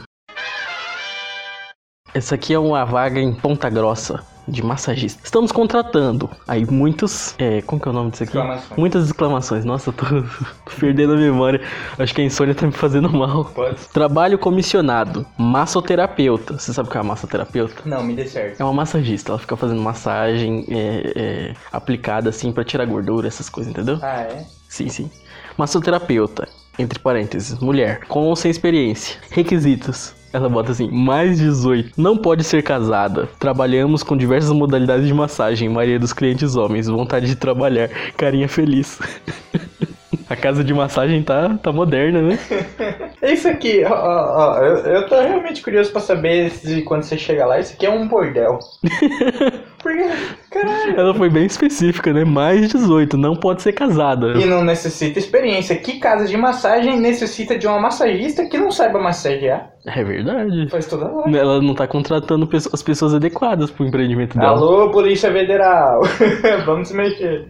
Essa 2.14 2.34
aqui 2.34 2.52
é 2.52 2.58
uma 2.58 2.84
vaga 2.84 3.18
em 3.20 3.32
Ponta 3.32 3.68
Grossa 3.70 4.20
de 4.50 4.62
massagista. 4.62 5.20
Estamos 5.24 5.52
contratando. 5.52 6.28
Aí 6.46 6.66
muitos. 6.66 7.34
É, 7.38 7.62
como 7.62 7.80
que 7.80 7.88
é 7.88 7.90
o 7.90 7.94
nome 7.94 8.10
disso 8.10 8.24
aqui? 8.24 8.36
Exclamações. 8.36 8.78
Muitas 8.78 9.06
exclamações. 9.06 9.64
Nossa, 9.64 9.92
tô, 9.92 10.04
tô 10.64 10.72
perdendo 10.78 11.14
a 11.14 11.16
memória. 11.16 11.60
Acho 11.98 12.14
que 12.14 12.20
a 12.20 12.24
insônia 12.24 12.54
tá 12.54 12.66
me 12.66 12.72
fazendo 12.72 13.10
mal. 13.10 13.44
Pode? 13.46 13.76
Trabalho 13.92 14.38
comissionado. 14.38 15.24
Massoterapeuta. 15.38 16.58
Você 16.58 16.72
sabe 16.72 16.88
o 16.88 16.92
que 16.92 16.98
é 16.98 17.00
uma 17.00 17.08
massoterapeuta? 17.08 17.82
Não, 17.84 18.02
me 18.02 18.14
dê 18.14 18.26
certo. 18.26 18.60
É 18.60 18.64
uma 18.64 18.72
massagista. 18.72 19.32
Ela 19.32 19.38
fica 19.38 19.56
fazendo 19.56 19.80
massagem 19.80 20.66
é, 20.68 21.12
é, 21.16 21.54
aplicada 21.72 22.30
assim 22.30 22.52
pra 22.52 22.64
tirar 22.64 22.84
gordura, 22.86 23.28
essas 23.28 23.48
coisas, 23.48 23.72
entendeu? 23.72 23.98
Ah, 24.02 24.22
é? 24.22 24.44
Sim, 24.68 24.88
sim. 24.88 25.10
Massoterapeuta, 25.56 26.48
entre 26.78 26.98
parênteses, 26.98 27.58
mulher, 27.58 28.06
com 28.06 28.20
ou 28.20 28.36
sem 28.36 28.50
experiência. 28.50 29.18
Requisitos. 29.30 30.14
Ela 30.32 30.48
bota 30.48 30.70
assim, 30.70 30.88
mais 30.88 31.38
18. 31.38 32.00
Não 32.00 32.16
pode 32.16 32.44
ser 32.44 32.62
casada. 32.62 33.28
Trabalhamos 33.38 34.02
com 34.02 34.16
diversas 34.16 34.52
modalidades 34.52 35.06
de 35.06 35.12
massagem. 35.12 35.68
Maioria 35.68 35.98
dos 35.98 36.12
clientes 36.12 36.54
homens. 36.54 36.86
Vontade 36.86 37.26
de 37.26 37.34
trabalhar. 37.34 37.88
Carinha 38.16 38.48
feliz. 38.48 38.98
A 40.30 40.36
casa 40.36 40.62
de 40.62 40.72
massagem 40.72 41.24
tá, 41.24 41.58
tá 41.60 41.72
moderna, 41.72 42.22
né? 42.22 42.38
É 43.20 43.34
Isso 43.34 43.48
aqui, 43.48 43.84
ó, 43.84 43.92
ó, 43.92 44.54
ó, 44.54 44.58
eu, 44.58 44.76
eu 44.94 45.06
tô 45.08 45.20
realmente 45.20 45.60
curioso 45.60 45.90
pra 45.92 46.00
saber 46.00 46.50
se 46.50 46.80
quando 46.82 47.02
você 47.02 47.18
chega 47.18 47.44
lá, 47.44 47.58
isso 47.58 47.74
aqui 47.74 47.84
é 47.84 47.90
um 47.90 48.08
bordel. 48.08 48.58
Porque, 49.82 50.08
caralho. 50.50 50.98
Ela 50.98 51.14
foi 51.14 51.28
bem 51.28 51.46
específica, 51.46 52.12
né? 52.12 52.24
Mais 52.24 52.68
18. 52.68 53.16
Não 53.16 53.34
pode 53.34 53.62
ser 53.62 53.72
casada. 53.72 54.38
E 54.38 54.44
não 54.44 54.62
necessita 54.62 55.18
experiência. 55.18 55.74
Que 55.76 55.98
casa 55.98 56.26
de 56.26 56.36
massagem 56.36 57.00
necessita 57.00 57.58
de 57.58 57.66
uma 57.66 57.80
massagista 57.80 58.46
que 58.46 58.58
não 58.58 58.70
saiba 58.70 58.98
massagear? 59.00 59.70
É 59.86 60.04
verdade. 60.04 60.68
Faz 60.70 60.86
toda 60.86 61.06
a 61.06 61.08
lógica. 61.08 61.38
Ela 61.38 61.60
não 61.62 61.74
tá 61.74 61.86
contratando 61.86 62.48
as 62.72 62.82
pessoas 62.82 63.14
adequadas 63.14 63.70
pro 63.70 63.86
empreendimento 63.86 64.38
dela. 64.38 64.50
Alô, 64.50 64.90
Polícia 64.90 65.32
Federal. 65.32 66.02
Vamos 66.66 66.88
se 66.88 66.96
mexer. 66.96 67.48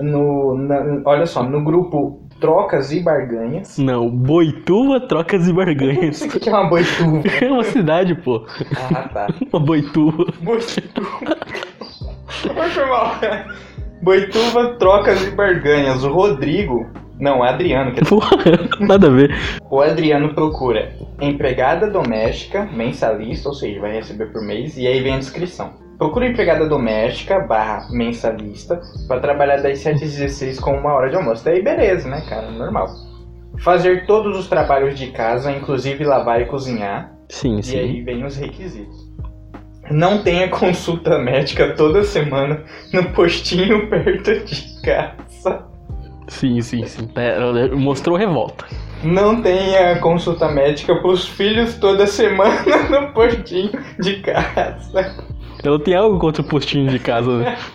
No, 0.00 0.56
na- 0.56 1.02
olha 1.04 1.26
só, 1.26 1.42
no 1.42 1.62
grupo 1.64 2.22
Trocas 2.40 2.92
e 2.92 3.00
Barganhas. 3.00 3.76
Não, 3.78 4.08
Boituva, 4.08 5.00
trocas 5.00 5.48
e 5.48 5.52
barganhas. 5.52 6.20
Isso 6.22 6.36
aqui 6.36 6.48
é 6.48 6.52
uma 6.52 6.68
boituva. 6.68 7.22
É 7.42 7.50
uma 7.50 7.64
cidade, 7.64 8.14
pô. 8.14 8.46
Ah, 8.94 9.08
tá. 9.08 9.26
Uma 9.52 9.60
Boituva. 9.60 10.24
Boituva. 10.40 11.36
Oi, 12.56 12.68
foi 12.70 12.86
mal. 12.86 13.16
Boituva, 14.02 14.74
Trocas 14.78 15.26
e 15.26 15.30
Barganhas. 15.32 16.04
O 16.04 16.12
Rodrigo. 16.12 16.86
Não, 17.18 17.44
é 17.44 17.48
Adriano. 17.48 17.92
Que 17.92 18.04
Porra, 18.04 18.30
nada 18.78 19.08
a 19.08 19.10
ver. 19.10 19.34
O 19.68 19.80
Adriano 19.80 20.32
procura 20.34 20.92
empregada 21.20 21.90
doméstica, 21.90 22.64
mensalista, 22.72 23.48
ou 23.48 23.54
seja, 23.56 23.80
vai 23.80 23.92
receber 23.94 24.26
por 24.26 24.40
mês, 24.40 24.78
e 24.78 24.86
aí 24.86 25.00
vem 25.02 25.14
a 25.14 25.18
descrição. 25.18 25.72
Procura 25.98 26.26
empregada 26.28 26.66
doméstica 26.68 27.40
barra 27.40 27.88
mensalista 27.90 28.80
para 29.08 29.20
trabalhar 29.20 29.56
das 29.60 29.80
7 29.80 30.04
às 30.04 30.12
16 30.12 30.60
com 30.60 30.70
uma 30.72 30.92
hora 30.94 31.10
de 31.10 31.16
almoço. 31.16 31.44
Daí 31.44 31.60
beleza, 31.60 32.08
né, 32.08 32.24
cara? 32.28 32.50
Normal. 32.52 32.86
Fazer 33.58 34.06
todos 34.06 34.38
os 34.38 34.46
trabalhos 34.46 34.96
de 34.96 35.08
casa, 35.08 35.50
inclusive 35.50 36.04
lavar 36.04 36.40
e 36.40 36.46
cozinhar. 36.46 37.12
Sim, 37.28 37.56
E 37.56 37.76
aí 37.78 37.92
sim. 37.92 38.04
vem 38.04 38.24
os 38.24 38.36
requisitos. 38.36 39.08
Não 39.90 40.22
tenha 40.22 40.46
consulta 40.48 41.18
médica 41.18 41.74
toda 41.74 42.04
semana 42.04 42.62
no 42.92 43.02
postinho 43.10 43.88
perto 43.90 44.44
de 44.44 44.80
casa. 44.82 45.66
Sim, 46.28 46.60
sim, 46.60 46.84
sim. 46.86 47.08
Mostrou 47.74 48.16
revolta. 48.16 48.66
Não 49.02 49.40
tenha 49.40 49.98
consulta 49.98 50.48
médica 50.48 50.94
pros 50.96 51.26
filhos 51.26 51.74
toda 51.74 52.06
semana 52.06 52.62
no 52.90 53.12
postinho 53.12 53.72
de 53.98 54.20
casa. 54.20 55.24
Ela 55.62 55.78
tem 55.78 55.94
algo 55.94 56.18
contra 56.18 56.42
o 56.42 56.44
postinho 56.44 56.88
de 56.88 56.98
casa, 56.98 57.38
né? 57.38 57.56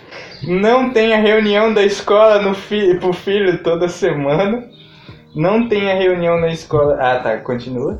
Não 0.48 0.90
tenha 0.92 1.18
reunião 1.18 1.74
da 1.74 1.84
escola 1.84 2.42
no 2.42 2.54
fi 2.54 2.96
pro 3.00 3.14
filho 3.14 3.64
toda 3.64 3.88
semana. 3.88 4.68
Não 5.36 5.68
tenha 5.68 5.96
reunião 5.96 6.40
na 6.40 6.50
escola. 6.50 6.98
Ah, 7.00 7.20
tá, 7.20 7.38
continua. 7.38 7.98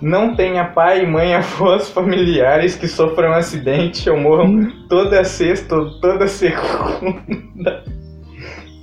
Não 0.00 0.34
tenha 0.34 0.64
pai, 0.64 1.06
mãe, 1.06 1.34
avós, 1.34 1.90
familiares 1.90 2.74
que 2.74 2.88
sofram 2.88 3.32
acidente 3.32 4.08
ou 4.10 4.18
morram 4.18 4.68
toda 4.88 5.22
sexta 5.22 5.76
ou 5.76 6.00
toda 6.00 6.26
segunda. 6.26 7.84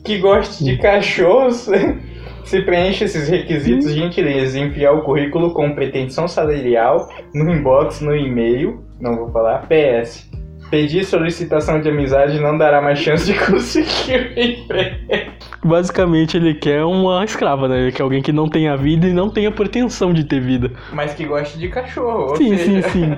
Que 0.05 0.17
goste 0.17 0.63
de 0.63 0.77
cachorros. 0.77 1.69
Se 2.45 2.61
preenche 2.63 3.03
esses 3.03 3.29
requisitos, 3.29 3.91
gentileza, 3.91 4.57
enviar 4.57 4.95
o 4.95 5.03
currículo 5.03 5.53
com 5.53 5.75
pretensão 5.75 6.27
salarial 6.27 7.07
no 7.31 7.51
inbox, 7.51 8.01
no 8.01 8.15
e-mail. 8.15 8.83
Não 8.99 9.17
vou 9.17 9.29
falar. 9.29 9.67
PS. 9.67 10.28
Pedir 10.69 11.03
solicitação 11.03 11.81
de 11.81 11.89
amizade 11.89 12.39
não 12.39 12.57
dará 12.57 12.81
mais 12.81 12.99
chance 12.99 13.25
de 13.25 13.33
conseguir 13.45 14.33
o 14.35 14.39
emprego. 14.39 15.33
Basicamente, 15.63 16.37
ele 16.37 16.53
quer 16.53 16.83
uma 16.83 17.23
escrava, 17.23 17.67
né? 17.67 17.81
Ele 17.81 17.91
quer 17.91 18.03
alguém 18.03 18.21
que 18.21 18.31
não 18.31 18.47
tenha 18.47 18.77
vida 18.77 19.07
e 19.07 19.13
não 19.13 19.29
tenha 19.29 19.51
pretensão 19.51 20.13
de 20.13 20.23
ter 20.23 20.39
vida. 20.39 20.71
Mas 20.93 21.13
que 21.13 21.25
goste 21.25 21.57
de 21.57 21.67
cachorro. 21.69 22.29
Ou 22.29 22.35
Sim, 22.35 22.55
seja, 22.57 22.89
sim, 22.89 22.89
sim. 22.89 23.17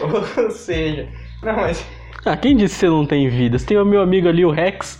Ou 0.42 0.50
seja. 0.50 1.08
Não, 1.42 1.54
mas. 1.54 1.86
Ah, 2.26 2.36
quem 2.36 2.56
disse 2.56 2.74
que 2.74 2.80
você 2.80 2.88
não 2.88 3.06
tem 3.06 3.28
vida? 3.28 3.56
Você 3.56 3.66
tem 3.66 3.78
o 3.78 3.84
meu 3.84 4.02
amigo 4.02 4.28
ali, 4.28 4.44
o 4.44 4.50
Rex. 4.50 4.98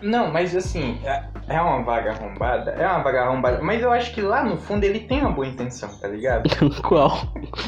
Não, 0.00 0.30
mas 0.32 0.54
assim, 0.54 0.98
é- 1.04 1.24
é 1.48 1.60
uma 1.60 1.82
vaga 1.82 2.12
arrombada, 2.12 2.70
é 2.70 2.86
uma 2.86 3.02
vaga 3.02 3.22
arrombada, 3.22 3.60
mas 3.60 3.82
eu 3.82 3.90
acho 3.92 4.14
que 4.14 4.20
lá 4.20 4.44
no 4.44 4.56
fundo 4.56 4.84
ele 4.84 5.00
tem 5.00 5.20
uma 5.20 5.32
boa 5.32 5.46
intenção, 5.48 5.88
tá 6.00 6.06
ligado? 6.06 6.44
Qual? 6.82 7.10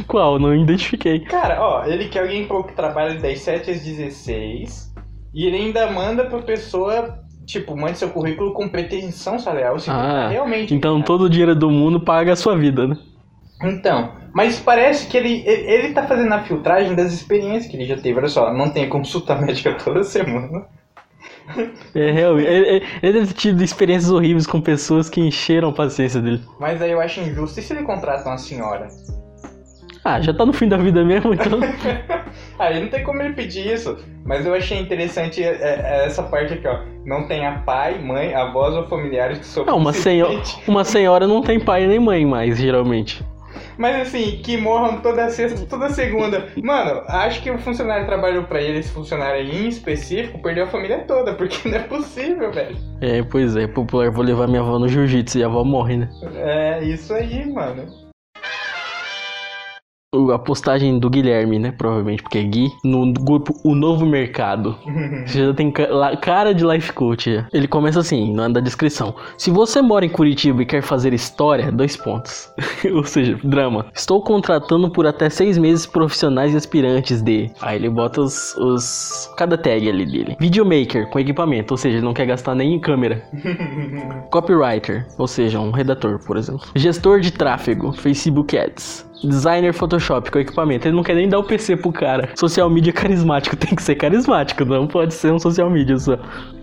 Qual? 0.06 0.38
Não 0.38 0.54
identifiquei. 0.54 1.20
Cara, 1.20 1.60
ó, 1.60 1.84
ele 1.84 2.08
quer 2.08 2.20
alguém 2.22 2.46
pô, 2.46 2.62
que 2.62 2.74
trabalha 2.74 3.20
das 3.20 3.40
7 3.40 3.70
às 3.72 3.80
16 3.82 4.94
e 5.34 5.46
ele 5.46 5.56
ainda 5.56 5.90
manda 5.90 6.24
pra 6.26 6.38
pessoa, 6.38 7.18
tipo, 7.44 7.76
mande 7.76 7.98
seu 7.98 8.10
currículo 8.10 8.52
com 8.54 8.68
pretensão 8.68 9.36
salarial, 9.38 9.78
se 9.80 9.90
Ah, 9.90 10.28
realmente. 10.28 10.72
Então 10.72 11.02
todo 11.02 11.22
o 11.22 11.28
dinheiro 11.30 11.56
do 11.56 11.70
mundo 11.70 11.98
paga 12.00 12.32
a 12.32 12.36
sua 12.36 12.56
vida, 12.56 12.86
né? 12.86 12.96
Então, 13.62 14.12
mas 14.36 14.60
parece 14.60 15.06
que 15.06 15.16
ele, 15.16 15.42
ele, 15.46 15.62
ele 15.72 15.94
tá 15.94 16.06
fazendo 16.06 16.30
a 16.34 16.42
filtragem 16.42 16.94
das 16.94 17.10
experiências 17.10 17.68
que 17.70 17.74
ele 17.74 17.86
já 17.86 17.96
teve. 17.96 18.18
Olha 18.18 18.28
só, 18.28 18.52
não 18.52 18.68
tem 18.68 18.86
consulta 18.86 19.34
médica 19.40 19.72
toda 19.82 20.04
semana. 20.04 20.66
É, 21.94 22.10
realmente. 22.10 22.46
Ele, 22.46 22.82
ele- 23.02 23.12
deve 23.14 23.28
ter 23.28 23.32
tido 23.32 23.64
experiências 23.64 24.12
horríveis 24.12 24.46
com 24.46 24.60
pessoas 24.60 25.08
que 25.08 25.22
encheram 25.22 25.70
a 25.70 25.72
paciência 25.72 26.20
dele. 26.20 26.42
Mas 26.60 26.82
aí 26.82 26.90
eu 26.90 27.00
acho 27.00 27.20
injusto. 27.20 27.58
E 27.58 27.62
se 27.62 27.72
ele 27.72 27.82
contrata 27.82 28.28
uma 28.28 28.36
senhora? 28.36 28.88
Ah, 30.04 30.20
já 30.20 30.34
tá 30.34 30.44
no 30.44 30.52
fim 30.52 30.68
da 30.68 30.76
vida 30.76 31.02
mesmo, 31.02 31.32
então. 31.32 31.58
Aí 32.60 32.80
não 32.80 32.88
tem 32.88 33.02
como 33.02 33.20
ele 33.22 33.32
pedir 33.32 33.72
isso. 33.72 33.96
Mas 34.24 34.44
eu 34.46 34.54
achei 34.54 34.78
interessante 34.78 35.42
é, 35.42 35.48
é, 35.48 36.04
essa 36.06 36.22
parte 36.22 36.52
aqui, 36.52 36.68
ó. 36.68 36.78
Não 37.06 37.26
tenha 37.26 37.62
pai, 37.64 37.98
mãe, 37.98 38.32
avós 38.34 38.74
ou 38.74 38.86
familiares 38.86 39.38
que 39.38 39.46
sofrem 39.46 39.72
Não, 39.74 39.80
uma, 39.80 39.92
senho... 39.92 40.26
acidente. 40.26 40.62
uma 40.70 40.84
senhora 40.84 41.26
não 41.26 41.40
tem 41.42 41.58
pai 41.58 41.86
nem 41.86 41.98
mãe 41.98 42.24
mais, 42.26 42.58
geralmente. 42.58 43.24
Mas 43.76 44.08
assim, 44.08 44.40
que 44.42 44.56
morram 44.56 45.00
toda 45.00 45.28
sexta, 45.30 45.66
toda 45.66 45.90
segunda. 45.90 46.48
Mano, 46.62 47.02
acho 47.08 47.42
que 47.42 47.50
o 47.50 47.58
funcionário 47.58 48.04
que 48.04 48.10
trabalhou 48.10 48.44
pra 48.44 48.60
ele, 48.60 48.78
esse 48.78 48.90
funcionário 48.90 49.40
aí 49.40 49.66
em 49.66 49.68
específico, 49.68 50.40
perdeu 50.40 50.64
a 50.64 50.68
família 50.68 51.04
toda, 51.06 51.34
porque 51.34 51.56
não 51.68 51.76
é 51.76 51.82
possível, 51.82 52.50
velho. 52.52 52.76
É, 53.00 53.22
pois 53.22 53.56
é, 53.56 53.66
popular, 53.66 54.10
vou 54.10 54.24
levar 54.24 54.46
minha 54.46 54.60
avó 54.60 54.78
no 54.78 54.88
jiu-jitsu 54.88 55.38
e 55.38 55.42
a 55.42 55.46
avó 55.46 55.64
morre, 55.64 55.96
né? 55.98 56.08
É, 56.36 56.84
isso 56.84 57.12
aí, 57.12 57.50
mano. 57.50 58.05
A 60.32 60.38
postagem 60.38 60.98
do 60.98 61.08
Guilherme, 61.10 61.58
né? 61.58 61.72
Provavelmente, 61.72 62.22
porque 62.22 62.38
é 62.38 62.42
Gui, 62.42 62.68
no 62.82 63.12
grupo 63.12 63.54
O 63.62 63.74
Novo 63.74 64.06
Mercado. 64.06 64.76
Você 65.26 65.46
já 65.46 65.54
tem 65.54 65.70
cara 65.70 66.54
de 66.54 66.64
life 66.64 66.92
coach. 66.92 67.32
já. 67.34 67.46
Ele 67.52 67.68
começa 67.68 68.00
assim, 68.00 68.32
na 68.32 68.48
na 68.48 68.60
descrição. 68.60 69.14
Se 69.36 69.50
você 69.50 69.82
mora 69.82 70.04
em 70.04 70.08
Curitiba 70.08 70.62
e 70.62 70.66
quer 70.66 70.82
fazer 70.82 71.12
história, 71.12 71.70
dois 71.70 71.96
pontos. 71.96 72.50
Ou 72.92 73.04
seja, 73.04 73.38
drama. 73.44 73.86
Estou 73.94 74.22
contratando 74.22 74.90
por 74.90 75.06
até 75.06 75.28
seis 75.28 75.58
meses 75.58 75.86
profissionais 75.86 76.54
e 76.54 76.56
aspirantes 76.56 77.20
de. 77.22 77.50
Aí 77.60 77.76
ele 77.76 77.90
bota 77.90 78.20
os, 78.20 78.54
os. 78.56 79.30
Cada 79.36 79.58
tag 79.58 79.88
ali 79.88 80.06
dele. 80.06 80.36
Videomaker 80.40 81.08
com 81.10 81.18
equipamento, 81.18 81.74
ou 81.74 81.78
seja, 81.78 81.98
ele 81.98 82.04
não 82.04 82.14
quer 82.14 82.26
gastar 82.26 82.54
nem 82.54 82.74
em 82.74 82.80
câmera. 82.80 83.22
Copywriter, 84.30 85.06
ou 85.18 85.26
seja, 85.26 85.60
um 85.60 85.70
redator, 85.70 86.18
por 86.24 86.36
exemplo. 86.36 86.66
Gestor 86.74 87.20
de 87.20 87.32
tráfego, 87.32 87.92
Facebook 87.92 88.56
Ads. 88.56 89.06
Designer 89.22 89.72
Photoshop 89.72 90.30
com 90.30 90.38
equipamento. 90.38 90.86
Ele 90.86 90.96
não 90.96 91.02
quer 91.02 91.14
nem 91.14 91.28
dar 91.28 91.38
o 91.38 91.44
PC 91.44 91.76
pro 91.76 91.92
cara. 91.92 92.30
Social 92.36 92.68
media 92.68 92.92
carismático. 92.92 93.56
Tem 93.56 93.74
que 93.74 93.82
ser 93.82 93.94
carismático, 93.94 94.64
não 94.64 94.86
pode 94.86 95.14
ser 95.14 95.32
um 95.32 95.38
social 95.38 95.70
media 95.70 95.98
só. 95.98 96.18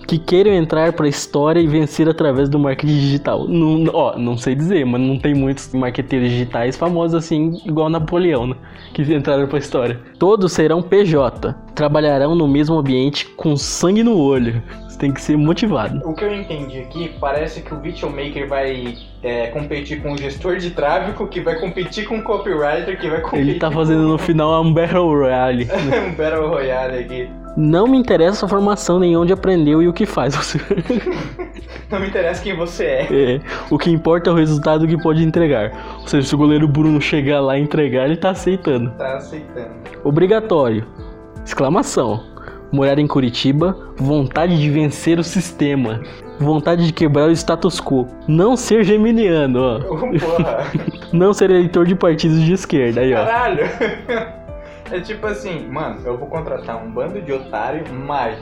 Que 0.08 0.18
queiram 0.18 0.52
entrar 0.52 0.92
pra 0.94 1.08
história 1.08 1.60
e 1.60 1.68
vencer 1.68 2.10
através 2.10 2.50
do 2.50 2.60
marketing 2.60 3.00
digital. 3.00 3.48
Não, 3.48 3.86
ó, 3.94 4.18
não 4.18 4.38
sei 4.38 4.54
dizer, 4.54 4.86
mas 4.86 5.00
não 5.00 5.18
tem 5.18 5.34
muitos 5.34 5.74
marqueteiros 5.74 6.30
digitais 6.30 6.76
famosos 6.76 7.16
assim, 7.16 7.62
igual 7.66 7.90
Napoleão, 7.90 8.48
né? 8.48 8.56
Que 8.94 9.02
entraram 9.02 9.48
pra 9.48 9.60
história. 9.60 10.00
Todos 10.20 10.52
serão 10.52 10.82
PJ. 10.82 11.56
Trabalharão 11.76 12.36
no 12.36 12.48
mesmo 12.48 12.78
ambiente 12.78 13.28
com 13.36 13.56
sangue 13.58 14.04
no 14.04 14.18
olho. 14.18 14.62
Você 14.88 14.98
tem 15.00 15.12
que 15.12 15.20
ser 15.22 15.36
motivado. 15.36 16.02
O 16.08 16.14
que 16.14 16.24
eu 16.24 16.34
entendi 16.34 16.80
aqui, 16.80 17.12
parece 17.20 17.62
que 17.62 17.74
o 17.74 17.80
Videomaker 17.80 18.48
vai 18.48 18.96
é, 19.24 19.48
competir 19.48 20.02
com 20.04 20.14
o 20.14 20.18
gestor 20.18 20.58
de 20.58 20.70
tráfego, 20.70 21.28
que 21.28 21.42
vai 21.42 21.60
competir 21.60 22.06
com 22.08 22.20
o 22.20 22.24
copywriter, 22.24 23.00
que 23.00 23.10
vai 23.10 23.22
competir 23.22 23.40
Ele 23.50 23.60
tá 23.60 23.72
fazendo 23.72 24.04
no 24.08 24.18
final 24.20 24.62
um 24.64 24.72
Battle 24.72 25.08
Royale. 25.08 25.66
com 25.66 25.78
um 25.78 26.14
Battle 26.16 26.48
Royale 26.48 26.98
aqui. 27.00 27.30
Não 27.58 27.88
me 27.88 27.98
interessa 27.98 28.46
a 28.46 28.50
formação, 28.50 29.00
nem 29.00 29.16
onde 29.18 29.34
aprendeu 29.34 29.82
e 29.82 29.88
o 29.88 29.94
que 29.94 30.06
faz. 30.06 30.36
Você- 30.36 30.60
Não 31.90 32.00
me 32.00 32.08
interessa 32.08 32.42
quem 32.42 32.56
você 32.56 32.86
é. 32.86 33.08
É, 33.36 33.42
o 33.70 33.78
que 33.78 33.92
importa 33.92 34.30
é 34.30 34.34
o 34.34 34.36
resultado 34.36 34.88
que 34.88 34.98
pode 35.02 35.24
entregar. 35.24 35.72
Ou 36.02 36.08
seja, 36.08 36.28
se 36.28 36.34
o 36.34 36.38
goleiro 36.38 36.68
Bruno 36.68 37.00
chegar 37.00 37.40
lá 37.40 37.58
e 37.58 37.62
entregar, 37.62 38.06
ele 38.06 38.18
tá 38.18 38.32
aceitando. 38.32 38.90
Tá 38.92 39.18
aceitando. 39.18 39.70
Obrigatório. 40.04 40.88
Exclamação. 41.46 42.24
Morar 42.72 42.98
em 42.98 43.06
Curitiba, 43.06 43.78
vontade 43.96 44.60
de 44.60 44.70
vencer 44.70 45.20
o 45.20 45.24
sistema. 45.24 46.02
Vontade 46.40 46.88
de 46.88 46.94
quebrar 46.94 47.28
o 47.28 47.32
status 47.32 47.80
quo. 47.80 48.08
Não 48.28 48.58
ser 48.58 48.84
geminiano, 48.84 49.60
ó. 49.60 49.80
Não 51.14 51.34
ser 51.34 51.52
eleitor 51.52 51.86
de 51.86 51.96
partidos 51.96 52.42
de 52.42 52.54
esquerda, 52.54 53.02
aí, 53.02 53.14
ó. 53.14 53.26
Caralho! 53.26 53.64
É 54.92 55.00
tipo 55.00 55.26
assim, 55.26 55.68
mano, 55.70 56.02
eu 56.06 56.16
vou 56.16 56.28
contratar 56.28 56.76
um 56.78 56.92
bando 56.92 57.20
de 57.20 57.32
otário, 57.32 57.84
mas 57.92 58.38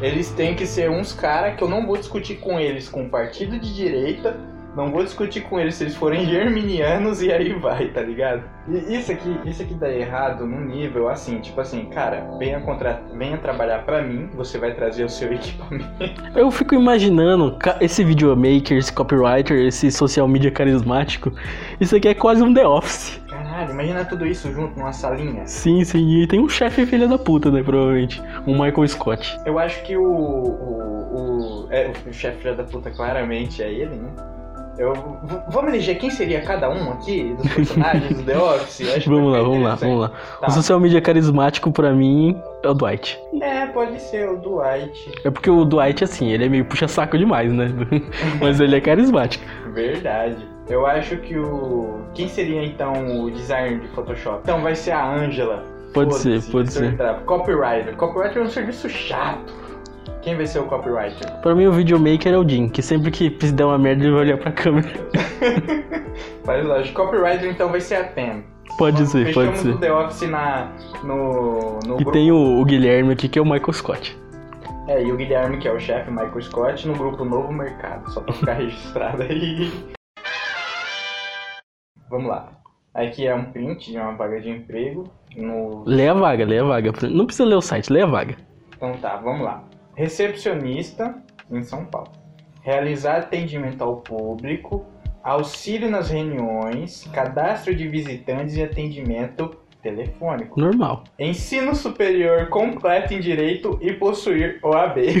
eles 0.00 0.30
têm 0.30 0.52
que 0.52 0.66
ser 0.66 0.90
uns 0.90 1.12
caras 1.12 1.54
que 1.54 1.62
eu 1.62 1.68
não 1.68 1.86
vou 1.86 1.96
discutir 1.96 2.36
com 2.36 2.58
eles 2.58 2.88
com 2.88 3.08
partido 3.08 3.56
de 3.56 3.72
direita, 3.72 4.36
não 4.76 4.90
vou 4.90 5.02
discutir 5.04 5.42
com 5.42 5.58
eles 5.58 5.74
se 5.74 5.84
eles 5.84 5.94
forem 5.94 6.24
germinianos 6.26 7.22
e 7.22 7.32
aí 7.32 7.52
vai, 7.52 7.88
tá 7.88 8.00
ligado? 8.00 8.42
E 8.68 8.96
isso 8.96 9.12
aqui, 9.12 9.38
isso 9.44 9.62
aqui 9.62 9.74
dá 9.74 9.90
errado 9.90 10.46
num 10.46 10.64
nível 10.64 11.08
assim, 11.08 11.40
tipo 11.40 11.60
assim, 11.60 11.86
cara, 11.86 12.28
venha, 12.38 12.60
contra... 12.60 13.02
venha 13.14 13.36
trabalhar 13.36 13.84
pra 13.84 14.02
mim, 14.02 14.30
você 14.34 14.58
vai 14.58 14.72
trazer 14.72 15.04
o 15.04 15.08
seu 15.08 15.32
equipamento. 15.34 16.22
Eu 16.34 16.50
fico 16.50 16.74
imaginando 16.74 17.58
esse 17.80 18.04
videomaker, 18.04 18.78
esse 18.78 18.92
copywriter, 18.92 19.58
esse 19.58 19.90
social 19.90 20.28
media 20.28 20.50
carismático. 20.50 21.32
Isso 21.80 21.96
aqui 21.96 22.08
é 22.08 22.14
quase 22.14 22.42
um 22.42 22.54
The 22.54 22.66
Office. 22.66 23.20
Caralho, 23.28 23.72
imagina 23.72 24.04
tudo 24.04 24.26
isso 24.26 24.50
junto 24.52 24.78
numa 24.78 24.92
salinha. 24.92 25.46
Sim, 25.46 25.84
sim, 25.84 26.22
e 26.22 26.26
tem 26.26 26.40
um 26.40 26.48
chefe 26.48 26.86
filha 26.86 27.08
da 27.08 27.18
puta, 27.18 27.50
né? 27.50 27.62
Provavelmente. 27.62 28.22
Um 28.46 28.52
Michael 28.52 28.86
Scott. 28.88 29.38
Eu 29.44 29.58
acho 29.58 29.82
que 29.82 29.96
o. 29.96 30.02
O, 30.04 31.66
o, 31.66 31.68
é, 31.70 31.92
o 32.06 32.12
chefe 32.12 32.38
filho 32.42 32.56
da 32.56 32.64
puta 32.64 32.90
claramente 32.90 33.62
é 33.62 33.70
ele, 33.70 33.96
né? 33.96 34.10
Eu, 34.78 34.94
vamos 35.48 35.72
eleger 35.72 35.98
quem 35.98 36.10
seria 36.10 36.40
cada 36.40 36.70
um 36.70 36.92
aqui 36.92 37.34
dos 37.34 37.54
personagens 37.54 38.16
do 38.16 38.24
The 38.24 38.38
Office? 38.38 38.94
Acho 38.96 39.10
Vamos 39.10 39.32
lá, 39.32 39.42
vamos 39.42 39.62
lá, 39.62 39.74
vamos 39.74 40.00
lá. 40.00 40.12
Tá. 40.40 40.46
O 40.46 40.50
social 40.50 40.80
media 40.80 41.00
carismático 41.00 41.70
pra 41.70 41.92
mim 41.92 42.40
é 42.62 42.68
o 42.68 42.74
Dwight. 42.74 43.20
É, 43.40 43.66
pode 43.66 44.00
ser 44.00 44.28
o 44.30 44.38
Dwight. 44.38 45.12
É 45.24 45.30
porque 45.30 45.50
o 45.50 45.64
Dwight, 45.64 46.02
assim, 46.02 46.30
ele 46.30 46.46
é 46.46 46.48
meio 46.48 46.64
puxa-saco 46.64 47.18
demais, 47.18 47.52
né? 47.52 47.68
Mas 48.40 48.60
ele 48.60 48.76
é 48.76 48.80
carismático. 48.80 49.44
Verdade. 49.72 50.36
Eu 50.68 50.86
acho 50.86 51.16
que 51.18 51.36
o. 51.36 52.00
Quem 52.14 52.28
seria 52.28 52.64
então 52.64 53.24
o 53.24 53.30
designer 53.30 53.80
de 53.80 53.88
Photoshop? 53.88 54.40
Então 54.42 54.62
vai 54.62 54.74
ser 54.74 54.92
a 54.92 55.14
Angela. 55.14 55.64
Pode 55.92 56.10
Foda-se, 56.10 56.40
ser, 56.40 56.52
pode 56.52 56.72
ser. 56.72 56.96
Copywriter. 57.26 57.94
Copywriter 57.96 58.38
é 58.38 58.44
um 58.44 58.48
serviço 58.48 58.88
chato. 58.88 59.52
Quem 60.22 60.36
vai 60.36 60.46
ser 60.46 60.60
o 60.60 60.66
copywriter? 60.66 61.32
Pra 61.40 61.52
mim, 61.52 61.66
o 61.66 61.72
videomaker 61.72 62.32
é 62.32 62.38
o 62.38 62.48
Jim, 62.48 62.68
que 62.68 62.80
sempre 62.80 63.10
que 63.10 63.28
der 63.28 63.64
uma 63.64 63.76
merda, 63.76 64.04
ele 64.04 64.12
vai 64.12 64.20
olhar 64.20 64.38
pra 64.38 64.52
câmera. 64.52 64.88
Faz 66.44 66.64
lógico. 66.64 67.02
Copywriter 67.02 67.50
então 67.50 67.68
vai 67.68 67.80
ser 67.80 67.96
a 67.96 68.04
Pam. 68.04 68.44
Pode 68.78 69.04
ser, 69.06 69.34
pode 69.34 69.58
ser. 69.58 69.70
o 69.70 69.78
The 69.78 69.92
Office 69.92 70.30
na, 70.30 70.72
no, 71.02 71.78
no 71.80 71.94
E 71.94 72.04
grupo 72.04 72.12
tem 72.12 72.30
o, 72.30 72.60
o 72.60 72.64
Guilherme 72.64 73.12
aqui, 73.12 73.28
que 73.28 73.38
é 73.38 73.42
o 73.42 73.44
Michael 73.44 73.72
Scott. 73.72 74.16
É, 74.86 75.02
e 75.02 75.12
o 75.12 75.16
Guilherme, 75.16 75.58
que 75.58 75.66
é 75.66 75.72
o 75.72 75.80
chefe, 75.80 76.10
Michael 76.10 76.40
Scott, 76.40 76.86
no 76.86 76.94
grupo 76.94 77.24
Novo 77.24 77.52
Mercado, 77.52 78.08
só 78.12 78.20
pra 78.20 78.32
ficar 78.32 78.52
registrado 78.58 79.22
aí. 79.22 79.70
Vamos 82.08 82.28
lá. 82.28 82.48
Aqui 82.94 83.26
é 83.26 83.34
um 83.34 83.44
print 83.44 83.90
de 83.90 83.98
uma 83.98 84.12
vaga 84.12 84.40
de 84.40 84.50
emprego. 84.50 85.10
No... 85.36 85.82
Lê 85.84 86.08
a 86.08 86.14
vaga, 86.14 86.44
lê 86.44 86.58
a 86.60 86.64
vaga. 86.64 86.92
Não 87.10 87.26
precisa 87.26 87.48
ler 87.48 87.56
o 87.56 87.62
site, 87.62 87.92
lê 87.92 88.02
a 88.02 88.06
vaga. 88.06 88.36
Então 88.76 88.92
tá, 88.98 89.16
vamos 89.16 89.42
lá. 89.42 89.64
Recepcionista 89.94 91.14
em 91.50 91.62
São 91.62 91.84
Paulo. 91.84 92.12
Realizar 92.62 93.18
atendimento 93.18 93.82
ao 93.82 93.96
público, 93.96 94.86
auxílio 95.22 95.90
nas 95.90 96.10
reuniões, 96.10 97.08
cadastro 97.12 97.74
de 97.74 97.88
visitantes 97.88 98.56
e 98.56 98.62
atendimento 98.62 99.56
telefônico. 99.82 100.60
Normal. 100.60 101.04
Ensino 101.18 101.74
superior 101.74 102.48
completo 102.48 103.12
em 103.12 103.20
direito 103.20 103.78
e 103.82 103.92
possuir 103.92 104.58
OAB. 104.62 104.96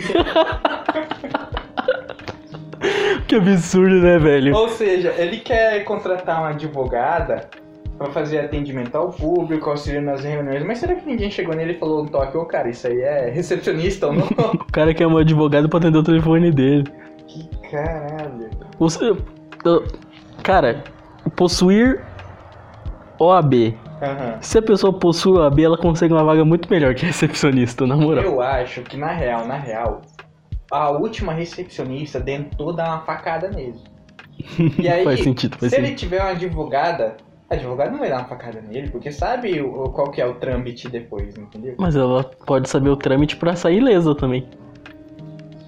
Que 3.28 3.36
absurdo, 3.36 3.94
né, 4.02 4.18
velho? 4.18 4.54
Ou 4.54 4.68
seja, 4.68 5.14
ele 5.16 5.38
quer 5.38 5.82
contratar 5.84 6.40
uma 6.40 6.50
advogada 6.50 7.48
pra 8.02 8.12
fazer 8.12 8.40
atendimento 8.40 8.94
ao 8.96 9.10
público, 9.10 9.70
auxílio 9.70 10.02
nas 10.02 10.22
reuniões. 10.24 10.64
Mas 10.64 10.78
será 10.78 10.94
que 10.94 11.06
ninguém 11.06 11.30
chegou 11.30 11.54
nele 11.54 11.72
e 11.72 11.78
falou 11.78 12.02
um 12.02 12.06
toque, 12.06 12.36
ô 12.36 12.44
cara, 12.44 12.68
isso 12.68 12.86
aí 12.86 13.00
é 13.00 13.30
recepcionista 13.30 14.06
ou 14.08 14.12
não? 14.14 14.26
O 14.54 14.72
cara 14.72 14.92
quer 14.94 15.06
um 15.06 15.16
advogado 15.16 15.68
pra 15.68 15.78
atender 15.78 15.98
o 15.98 16.02
telefone 16.02 16.50
dele. 16.50 16.84
que 17.28 17.48
caralho. 17.70 18.50
Você, 18.78 19.16
cara, 20.42 20.82
possuir 21.36 22.00
OAB. 23.18 23.74
Aham. 24.02 24.38
Se 24.40 24.58
a 24.58 24.62
pessoa 24.62 24.92
possui 24.92 25.38
OAB, 25.38 25.60
ela 25.60 25.78
consegue 25.78 26.12
uma 26.12 26.24
vaga 26.24 26.44
muito 26.44 26.68
melhor 26.70 26.94
que 26.94 27.04
recepcionista, 27.06 27.86
na 27.86 27.96
moral. 27.96 28.24
Eu 28.24 28.40
acho 28.40 28.82
que 28.82 28.96
na 28.96 29.12
real, 29.12 29.46
na 29.46 29.56
real, 29.56 30.02
a 30.70 30.90
última 30.90 31.32
recepcionista 31.32 32.20
tentou 32.20 32.72
dar 32.72 32.88
uma 32.88 33.00
facada 33.02 33.48
nele. 33.50 33.78
E 34.78 34.88
aí, 34.88 35.04
faz 35.04 35.20
sentido, 35.22 35.56
faz 35.56 35.70
se 35.70 35.78
ele 35.78 35.88
sentido. 35.88 35.98
tiver 36.00 36.20
uma 36.20 36.30
advogada, 36.30 37.16
a 37.52 37.54
advogada 37.54 37.90
não 37.90 37.98
vai 37.98 38.08
dar 38.08 38.18
uma 38.18 38.28
facada 38.28 38.60
nele, 38.60 38.88
porque 38.88 39.12
sabe 39.12 39.60
o, 39.60 39.90
qual 39.90 40.10
que 40.10 40.20
é 40.20 40.26
o 40.26 40.34
trâmite 40.34 40.88
depois, 40.88 41.36
entendeu? 41.36 41.74
Mas 41.78 41.94
ela 41.94 42.24
pode 42.24 42.68
saber 42.68 42.88
o 42.88 42.96
trâmite 42.96 43.36
pra 43.36 43.54
sair 43.54 43.78
ilesa 43.78 44.14
também. 44.14 44.46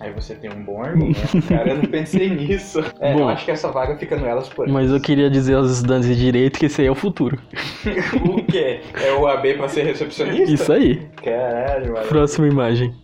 Aí 0.01 0.13
você 0.13 0.35
tem 0.35 0.51
um 0.51 0.63
bom 0.63 0.83
argumento, 0.83 1.41
cara. 1.49 1.71
Eu 1.71 1.77
não 1.77 1.85
pensei 1.85 2.29
nisso. 2.35 2.81
É, 3.01 3.15
eu 3.15 3.19
Bom. 3.19 3.29
acho 3.29 3.45
que 3.45 3.51
essa 3.51 3.71
vaga 3.71 3.97
fica 3.97 4.17
no 4.17 4.27
Elas 4.27 4.49
por 4.51 4.69
Mas 4.69 4.91
eu 4.91 5.01
queria 5.01 5.31
dizer 5.31 5.55
aos 5.55 5.71
estudantes 5.71 6.09
de 6.09 6.17
direito 6.17 6.59
que 6.59 6.67
esse 6.67 6.83
aí 6.83 6.89
é 6.89 6.91
o 6.91 6.95
futuro. 6.95 7.39
O 8.23 8.45
quê? 8.45 8.81
É 9.03 9.13
o 9.13 9.27
AB 9.27 9.55
pra 9.55 9.69
ser 9.69 9.85
recepcionista? 9.85 10.53
Isso 10.53 10.73
aí. 10.73 11.07
Caralho, 11.23 11.95
mano. 11.95 12.07
Próxima 12.07 12.47
imagem. 12.47 12.95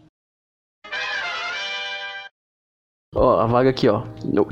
Ó, 3.21 3.39
a 3.39 3.47
vaga 3.47 3.69
aqui, 3.69 3.87
ó. 3.87 4.01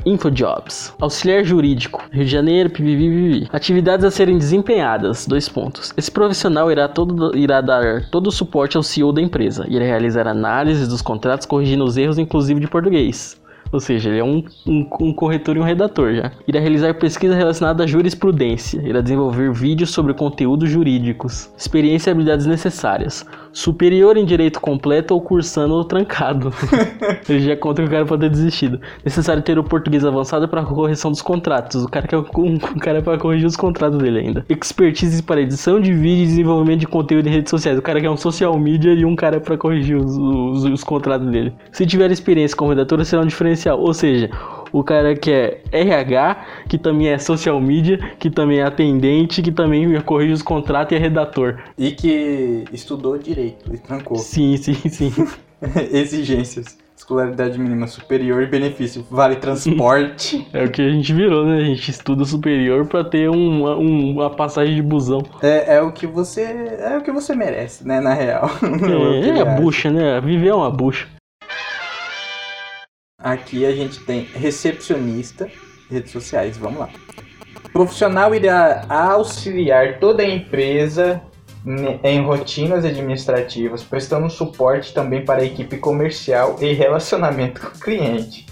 InfoJobs. 0.05 0.93
Auxiliar 1.01 1.43
jurídico. 1.43 2.03
Rio 2.11 2.23
de 2.23 2.29
Janeiro, 2.29 2.69
pipipipipi. 2.69 3.49
Atividades 3.51 4.05
a 4.05 4.11
serem 4.11 4.37
desempenhadas. 4.37 5.25
Dois 5.25 5.49
pontos. 5.49 5.91
Esse 5.97 6.11
profissional 6.11 6.71
irá, 6.71 6.87
todo, 6.87 7.35
irá 7.35 7.61
dar 7.61 8.07
todo 8.11 8.27
o 8.27 8.31
suporte 8.31 8.77
ao 8.77 8.83
CEO 8.83 9.11
da 9.11 9.23
empresa. 9.23 9.65
Irá 9.67 9.83
realizar 9.83 10.27
análises 10.27 10.87
dos 10.87 11.01
contratos, 11.01 11.47
corrigindo 11.47 11.83
os 11.83 11.97
erros, 11.97 12.19
inclusive 12.19 12.59
de 12.59 12.67
português. 12.67 13.41
Ou 13.71 13.79
seja, 13.79 14.09
ele 14.09 14.19
é 14.19 14.23
um, 14.23 14.43
um, 14.67 14.87
um, 15.01 15.13
corretor 15.13 15.55
e 15.55 15.59
um 15.59 15.63
redator 15.63 16.13
já. 16.13 16.31
Irá 16.47 16.59
realizar 16.59 16.93
pesquisa 16.95 17.35
relacionada 17.35 17.83
à 17.83 17.87
jurisprudência. 17.87 18.81
Irá 18.81 19.01
desenvolver 19.01 19.51
vídeos 19.51 19.91
sobre 19.91 20.13
conteúdos 20.13 20.69
jurídicos. 20.69 21.51
Experiência 21.57 22.09
e 22.09 22.11
habilidades 22.11 22.45
necessárias. 22.45 23.25
Superior 23.59 24.15
em 24.15 24.23
direito 24.23 24.61
completo 24.61 25.13
ou 25.13 25.19
cursando 25.19 25.73
ou 25.73 25.83
trancado. 25.83 26.53
ele 27.27 27.41
já 27.41 27.57
conta 27.57 27.81
que 27.81 27.89
o 27.89 27.91
cara 27.91 28.05
pode 28.05 28.21
ter 28.21 28.29
desistido. 28.29 28.79
Necessário 29.03 29.43
ter 29.43 29.59
o 29.59 29.63
português 29.65 30.05
avançado 30.05 30.47
para 30.47 30.61
a 30.61 30.65
correção 30.65 31.11
dos 31.11 31.21
contratos. 31.21 31.83
O 31.83 31.89
cara 31.89 32.07
quer 32.07 32.17
um, 32.17 32.53
um 32.53 32.57
cara 32.57 33.01
para 33.01 33.17
corrigir 33.17 33.45
os 33.45 33.57
contratos 33.57 33.99
dele 33.99 34.19
ainda. 34.19 34.45
Expertise 34.47 35.21
para 35.21 35.41
edição 35.41 35.77
de 35.81 35.93
vídeo 35.93 36.23
e 36.23 36.27
desenvolvimento 36.27 36.79
de 36.79 36.87
conteúdo 36.87 37.27
em 37.27 37.31
redes 37.31 37.49
sociais. 37.49 37.77
O 37.77 37.81
cara 37.81 37.99
quer 37.99 38.09
um 38.09 38.15
social 38.15 38.57
media 38.57 38.93
e 38.93 39.03
um 39.03 39.13
cara 39.13 39.41
para 39.41 39.57
corrigir 39.57 39.97
os, 39.97 40.15
os, 40.15 40.63
os, 40.63 40.81
contratos 40.81 41.29
dele. 41.29 41.53
Se 41.73 41.85
tiver 41.85 42.09
experiência 42.11 42.55
como 42.55 42.69
redator, 42.69 43.03
será 43.03 43.23
um 43.23 43.27
diferencial. 43.27 43.77
Ou 43.77 43.93
seja, 43.93 44.29
o 44.71 44.83
cara 44.83 45.15
que 45.15 45.31
é 45.31 45.61
RH, 45.71 46.45
que 46.67 46.77
também 46.77 47.09
é 47.09 47.17
social 47.17 47.59
media, 47.59 47.97
que 48.19 48.29
também 48.29 48.59
é 48.59 48.63
atendente, 48.63 49.41
que 49.41 49.51
também 49.51 49.99
corrige 50.01 50.33
os 50.33 50.41
contratos 50.41 50.93
e 50.93 50.95
é 50.95 50.99
redator. 50.99 51.59
E 51.77 51.91
que 51.91 52.65
estudou 52.71 53.17
direito 53.17 53.73
e 53.73 53.77
trancou. 53.77 54.17
Sim, 54.17 54.57
sim, 54.57 54.73
sim. 54.73 55.11
Exigências. 55.91 56.77
Escolaridade 56.95 57.57
mínima 57.57 57.87
superior 57.87 58.43
e 58.43 58.45
benefício. 58.45 59.05
Vale 59.09 59.37
transporte. 59.37 60.45
é 60.53 60.65
o 60.65 60.69
que 60.69 60.81
a 60.81 60.89
gente 60.89 61.13
virou, 61.13 61.45
né? 61.45 61.57
A 61.57 61.63
gente 61.63 61.89
estuda 61.89 62.25
superior 62.25 62.85
para 62.87 63.05
ter 63.05 63.29
uma, 63.29 63.75
uma 63.77 64.29
passagem 64.29 64.75
de 64.75 64.81
busão. 64.81 65.23
É, 65.41 65.77
é 65.77 65.81
o 65.81 65.93
que 65.93 66.05
você. 66.05 66.41
É 66.41 66.97
o 66.97 67.01
que 67.01 67.11
você 67.11 67.33
merece, 67.33 67.87
né? 67.87 68.01
Na 68.01 68.13
real. 68.13 68.49
É, 69.23 69.29
é 69.29 69.41
a 69.41 69.45
bucha, 69.45 69.89
né? 69.89 70.19
Viver 70.19 70.49
é 70.49 70.53
uma 70.53 70.69
bucha. 70.69 71.07
Aqui 73.19 73.65
a 73.65 73.71
gente 73.73 73.99
tem 73.99 74.21
recepcionista, 74.33 75.49
redes 75.89 76.11
sociais, 76.11 76.57
vamos 76.57 76.79
lá. 76.79 76.89
Profissional 77.73 78.33
irá 78.33 78.85
auxiliar 78.89 79.99
toda 79.99 80.23
a 80.23 80.25
empresa 80.25 81.21
em 82.03 82.21
rotinas 82.21 82.85
administrativas, 82.85 83.83
prestando 83.83 84.29
suporte 84.29 84.93
também 84.93 85.25
para 85.25 85.41
a 85.41 85.45
equipe 85.45 85.77
comercial 85.77 86.55
e 86.61 86.71
relacionamento 86.71 87.59
com 87.61 87.67
o 87.67 87.79
cliente. 87.79 88.45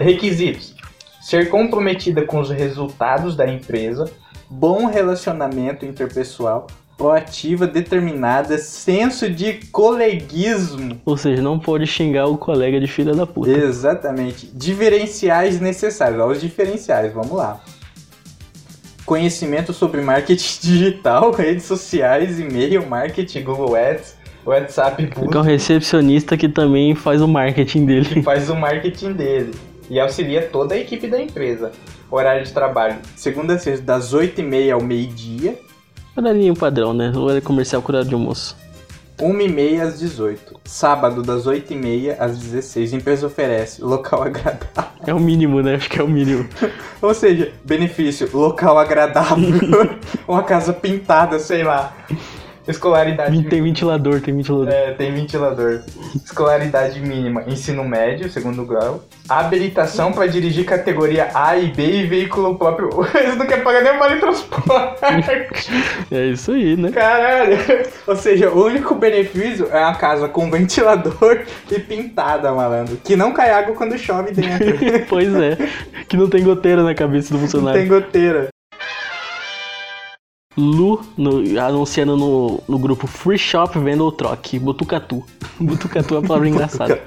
Requisitos: 0.00 0.74
ser 1.20 1.50
comprometida 1.50 2.24
com 2.24 2.40
os 2.40 2.48
resultados 2.48 3.36
da 3.36 3.46
empresa, 3.46 4.10
bom 4.48 4.86
relacionamento 4.86 5.84
interpessoal, 5.84 6.66
proativa, 6.98 7.64
determinada, 7.64 8.58
senso 8.58 9.30
de 9.30 9.54
coleguismo. 9.70 11.00
Ou 11.06 11.16
seja, 11.16 11.40
não 11.40 11.56
pode 11.56 11.86
xingar 11.86 12.26
o 12.26 12.36
colega 12.36 12.80
de 12.80 12.88
filha 12.88 13.14
da 13.14 13.24
puta. 13.24 13.48
Exatamente. 13.48 14.50
Diferenciais 14.52 15.60
necessários. 15.60 16.20
Olha 16.20 16.32
os 16.32 16.40
diferenciais, 16.40 17.14
vamos 17.14 17.30
lá. 17.30 17.60
Conhecimento 19.06 19.72
sobre 19.72 20.02
marketing 20.02 20.58
digital, 20.60 21.30
redes 21.30 21.64
sociais, 21.64 22.40
e-mail, 22.40 22.84
marketing, 22.84 23.44
Google 23.44 23.76
Ads, 23.76 24.16
WhatsApp, 24.44 25.06
Boost. 25.06 25.36
É 25.36 25.38
um 25.38 25.42
recepcionista 25.42 26.36
que 26.36 26.48
também 26.48 26.96
faz 26.96 27.22
o 27.22 27.28
marketing 27.28 27.86
dele. 27.86 28.06
Que 28.06 28.22
faz 28.22 28.50
o 28.50 28.56
marketing 28.56 29.12
dele. 29.12 29.54
E 29.88 30.00
auxilia 30.00 30.42
toda 30.42 30.74
a 30.74 30.78
equipe 30.78 31.06
da 31.06 31.22
empresa. 31.22 31.70
Horário 32.10 32.44
de 32.44 32.52
trabalho, 32.52 32.96
segunda 33.14 33.54
a 33.54 33.58
sexta, 33.58 33.84
das 33.84 34.12
8h30 34.14 34.72
ao 34.72 34.82
meio-dia 34.82 35.58
Horarinho 36.18 36.56
padrão, 36.56 36.92
né? 36.92 37.12
Horário 37.14 37.40
comercial 37.40 37.80
com 37.80 37.92
horário 37.92 38.08
de 38.08 38.14
almoço. 38.14 38.56
1h30 39.20 39.80
às 39.80 39.98
18 40.00 40.60
Sábado, 40.64 41.22
das 41.22 41.46
8h30 41.46 42.16
às 42.18 42.38
16 42.38 42.92
Empresa 42.92 43.26
oferece 43.26 43.82
local 43.82 44.24
agradável. 44.24 44.90
É 45.06 45.14
o 45.14 45.20
mínimo, 45.20 45.62
né? 45.62 45.76
Acho 45.76 45.88
que 45.88 46.00
é 46.00 46.02
o 46.02 46.08
mínimo. 46.08 46.48
Ou 47.00 47.14
seja, 47.14 47.52
benefício, 47.64 48.28
local 48.32 48.76
agradável. 48.78 49.36
Uma 50.26 50.42
casa 50.42 50.72
pintada, 50.72 51.38
sei 51.38 51.62
lá. 51.62 51.96
Escolaridade. 52.68 53.42
Tem 53.44 53.62
ventilador, 53.62 54.20
tem 54.20 54.36
ventilador. 54.36 54.68
É, 54.68 54.92
tem 54.92 55.10
ventilador. 55.10 55.80
Escolaridade 56.14 57.00
mínima, 57.00 57.44
ensino 57.46 57.82
médio, 57.82 58.30
segundo 58.30 58.64
grau. 58.66 59.02
Habilitação 59.26 60.12
para 60.12 60.26
dirigir 60.26 60.66
categoria 60.66 61.30
A 61.34 61.56
e 61.56 61.72
B 61.72 61.82
e 61.82 62.06
veículo 62.06 62.58
próprio. 62.58 62.90
Eles 63.18 63.36
não 63.36 63.46
querem 63.46 63.64
pagar 63.64 63.82
nem 63.82 63.98
vale 63.98 64.20
transporte. 64.20 65.00
é 66.10 66.26
isso 66.26 66.52
aí, 66.52 66.76
né? 66.76 66.90
Caralho. 66.90 67.56
Ou 68.06 68.16
seja, 68.16 68.50
o 68.50 68.64
único 68.64 68.94
benefício 68.94 69.68
é 69.70 69.80
uma 69.80 69.94
casa 69.94 70.28
com 70.28 70.50
ventilador 70.50 71.44
e 71.70 71.78
pintada, 71.78 72.52
malandro. 72.52 72.98
Que 73.02 73.16
não 73.16 73.32
cai 73.32 73.50
água 73.50 73.74
quando 73.74 73.96
chove 73.96 74.32
dentro. 74.32 74.66
pois 75.08 75.34
é. 75.34 75.56
Que 76.06 76.18
não 76.18 76.28
tem 76.28 76.44
goteira 76.44 76.82
na 76.82 76.94
cabeça 76.94 77.32
do 77.32 77.40
funcionário. 77.40 77.80
Não 77.80 77.88
tem 77.88 78.00
goteira. 78.00 78.48
Lu 80.58 81.00
no, 81.16 81.60
anunciando 81.60 82.16
no, 82.16 82.60
no 82.68 82.78
grupo 82.80 83.06
Free 83.06 83.38
Shop 83.38 83.78
Venda 83.78 84.02
ou 84.02 84.10
Troque. 84.10 84.58
Botucatu. 84.58 85.22
Botucatu 85.60 86.16
é 86.16 86.18
a 86.18 86.22
palavra 86.22 86.48
engraçada. 86.48 87.00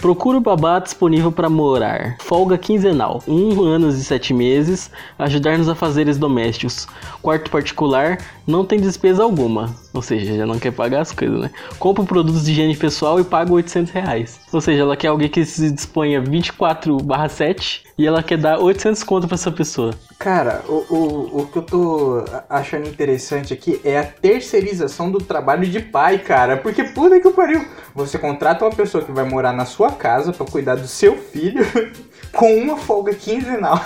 Procura 0.00 0.38
o 0.38 0.40
babá 0.40 0.80
disponível 0.80 1.30
para 1.30 1.48
morar. 1.48 2.16
Folga 2.18 2.58
quinzenal. 2.58 3.22
Um 3.28 3.62
anos 3.62 3.96
e 3.96 4.02
sete 4.02 4.34
meses. 4.34 4.90
Ajudar-nos 5.16 5.68
a 5.68 5.76
fazeres 5.76 6.18
domésticos. 6.18 6.88
Quarto 7.22 7.52
particular. 7.52 8.18
Não 8.44 8.64
tem 8.64 8.80
despesa 8.80 9.22
alguma. 9.22 9.72
Ou 9.94 10.02
seja, 10.02 10.36
já 10.36 10.44
não 10.44 10.58
quer 10.58 10.72
pagar 10.72 11.02
as 11.02 11.12
coisas, 11.12 11.38
né? 11.38 11.50
Compra 11.78 12.02
produtos 12.02 12.44
de 12.44 12.50
higiene 12.50 12.76
pessoal 12.76 13.20
e 13.20 13.24
paga 13.24 13.52
800 13.52 13.92
reais. 13.92 14.40
Ou 14.52 14.60
seja, 14.60 14.82
ela 14.82 14.96
quer 14.96 15.06
alguém 15.06 15.28
que 15.28 15.44
se 15.44 15.70
disponha 15.70 16.20
24 16.20 16.96
barra 16.96 17.28
7 17.28 17.84
e 17.96 18.04
ela 18.04 18.24
quer 18.24 18.38
dar 18.38 18.58
800 18.58 19.04
conto 19.04 19.28
pra 19.28 19.36
essa 19.36 19.52
pessoa. 19.52 19.94
Cara, 20.22 20.62
o, 20.68 20.84
o, 20.88 21.40
o 21.40 21.46
que 21.48 21.58
eu 21.58 21.62
tô 21.62 22.24
achando 22.48 22.88
interessante 22.88 23.52
aqui 23.52 23.80
é 23.82 23.98
a 23.98 24.04
terceirização 24.04 25.10
do 25.10 25.18
trabalho 25.18 25.66
de 25.66 25.80
pai, 25.80 26.18
cara. 26.18 26.56
Porque 26.56 26.84
puta 26.84 27.18
que 27.18 27.28
pariu. 27.32 27.66
Você 27.92 28.16
contrata 28.18 28.64
uma 28.64 28.70
pessoa 28.70 29.02
que 29.02 29.10
vai 29.10 29.28
morar 29.28 29.52
na 29.52 29.64
sua 29.64 29.90
casa 29.90 30.32
para 30.32 30.46
cuidar 30.46 30.76
do 30.76 30.86
seu 30.86 31.18
filho 31.18 31.66
com 32.32 32.56
uma 32.56 32.76
folga 32.76 33.12
quinzenal. 33.12 33.82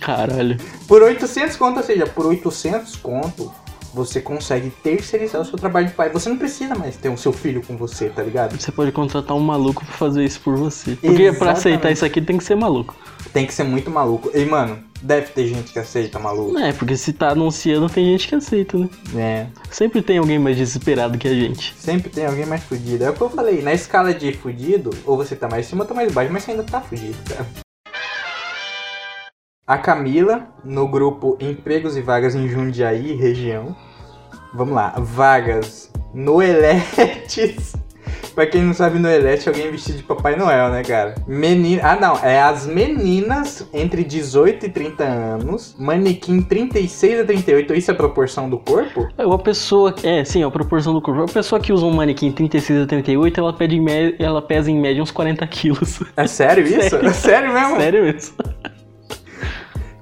Caralho. 0.00 0.56
Por 0.88 1.02
800 1.02 1.54
conto, 1.56 1.76
ou 1.80 1.82
seja, 1.82 2.06
por 2.06 2.24
800 2.24 2.96
conto, 2.96 3.52
você 3.92 4.22
consegue 4.22 4.70
terceirizar 4.70 5.42
o 5.42 5.44
seu 5.44 5.58
trabalho 5.58 5.88
de 5.88 5.92
pai. 5.92 6.08
Você 6.10 6.30
não 6.30 6.38
precisa 6.38 6.74
mais 6.74 6.96
ter 6.96 7.10
o 7.10 7.16
seu 7.18 7.32
filho 7.32 7.62
com 7.62 7.76
você, 7.76 8.08
tá 8.08 8.22
ligado? 8.22 8.58
Você 8.58 8.72
pode 8.72 8.90
contratar 8.90 9.36
um 9.36 9.40
maluco 9.40 9.84
pra 9.84 9.94
fazer 9.94 10.24
isso 10.24 10.40
por 10.40 10.56
você. 10.56 10.92
Porque 10.92 11.08
Exatamente. 11.08 11.38
pra 11.38 11.52
aceitar 11.52 11.90
isso 11.90 12.06
aqui 12.06 12.22
tem 12.22 12.38
que 12.38 12.44
ser 12.44 12.54
maluco. 12.54 12.94
Tem 13.34 13.46
que 13.46 13.52
ser 13.52 13.64
muito 13.64 13.90
maluco. 13.90 14.30
E, 14.34 14.44
mano, 14.44 14.78
deve 15.06 15.28
ter 15.28 15.46
gente 15.46 15.72
que 15.72 15.78
aceita 15.78 16.18
maluco. 16.18 16.58
É, 16.58 16.72
porque 16.72 16.96
se 16.96 17.12
tá 17.12 17.30
anunciando, 17.30 17.88
tem 17.88 18.04
gente 18.06 18.28
que 18.28 18.34
aceita, 18.34 18.76
né? 18.78 18.88
É. 19.16 19.46
Sempre 19.70 20.02
tem 20.02 20.18
alguém 20.18 20.38
mais 20.38 20.56
desesperado 20.56 21.16
que 21.16 21.28
a 21.28 21.34
gente. 21.34 21.74
Sempre 21.78 22.10
tem 22.10 22.26
alguém 22.26 22.44
mais 22.44 22.62
fudido. 22.64 23.04
É 23.04 23.10
o 23.10 23.14
que 23.14 23.20
eu 23.20 23.30
falei, 23.30 23.62
na 23.62 23.72
escala 23.72 24.12
de 24.12 24.32
fudido, 24.32 24.90
ou 25.06 25.16
você 25.16 25.36
tá 25.36 25.48
mais 25.48 25.66
em 25.66 25.68
cima 25.70 25.84
ou 25.84 25.88
tá 25.88 25.94
mais 25.94 26.12
baixo, 26.12 26.32
mas 26.32 26.42
você 26.42 26.50
ainda 26.50 26.64
tá 26.64 26.80
fudido, 26.80 27.16
cara. 27.28 27.46
A 29.66 29.78
Camila, 29.78 30.48
no 30.64 30.86
grupo 30.86 31.36
Empregos 31.40 31.96
e 31.96 32.00
Vagas 32.00 32.34
em 32.34 32.48
Jundiaí, 32.48 33.14
região. 33.14 33.74
Vamos 34.54 34.74
lá, 34.74 34.94
vagas 34.98 35.90
no 36.14 36.40
Eletes. 36.40 37.74
Pra 38.34 38.46
quem 38.46 38.62
não 38.62 38.74
sabe, 38.74 38.98
no 38.98 39.08
Elete, 39.08 39.48
alguém 39.48 39.70
vestido 39.70 39.98
de 39.98 40.02
Papai 40.02 40.36
Noel, 40.36 40.70
né, 40.70 40.82
cara? 40.82 41.14
Menina. 41.26 41.82
Ah, 41.84 41.96
não. 41.96 42.16
É 42.22 42.40
as 42.40 42.66
meninas 42.66 43.68
entre 43.72 44.04
18 44.04 44.66
e 44.66 44.68
30 44.68 45.04
anos. 45.04 45.74
Manequim 45.78 46.42
36 46.42 47.20
a 47.20 47.24
38. 47.24 47.74
Isso 47.74 47.90
é 47.90 47.94
a 47.94 47.96
proporção 47.96 48.48
do 48.48 48.58
corpo? 48.58 49.08
É 49.16 49.26
uma 49.26 49.38
pessoa. 49.38 49.94
É, 50.02 50.24
sim, 50.24 50.42
é 50.42 50.44
a 50.44 50.50
proporção 50.50 50.92
do 50.92 51.00
corpo. 51.00 51.20
Uma 51.20 51.28
pessoa 51.28 51.60
que 51.60 51.72
usa 51.72 51.86
um 51.86 51.92
manequim 51.92 52.30
36 52.30 52.82
a 52.82 52.86
38, 52.86 53.40
ela, 53.40 53.52
pede 53.52 53.76
em 53.76 53.86
ela 54.18 54.42
pesa 54.42 54.70
em 54.70 54.80
média 54.80 55.02
uns 55.02 55.10
40 55.10 55.46
quilos. 55.46 56.00
É 56.16 56.26
sério 56.26 56.64
isso? 56.66 56.90
Sério, 56.90 57.08
é 57.08 57.12
sério 57.12 57.52
mesmo? 57.52 57.76
Sério 57.76 58.02
mesmo 58.04 58.36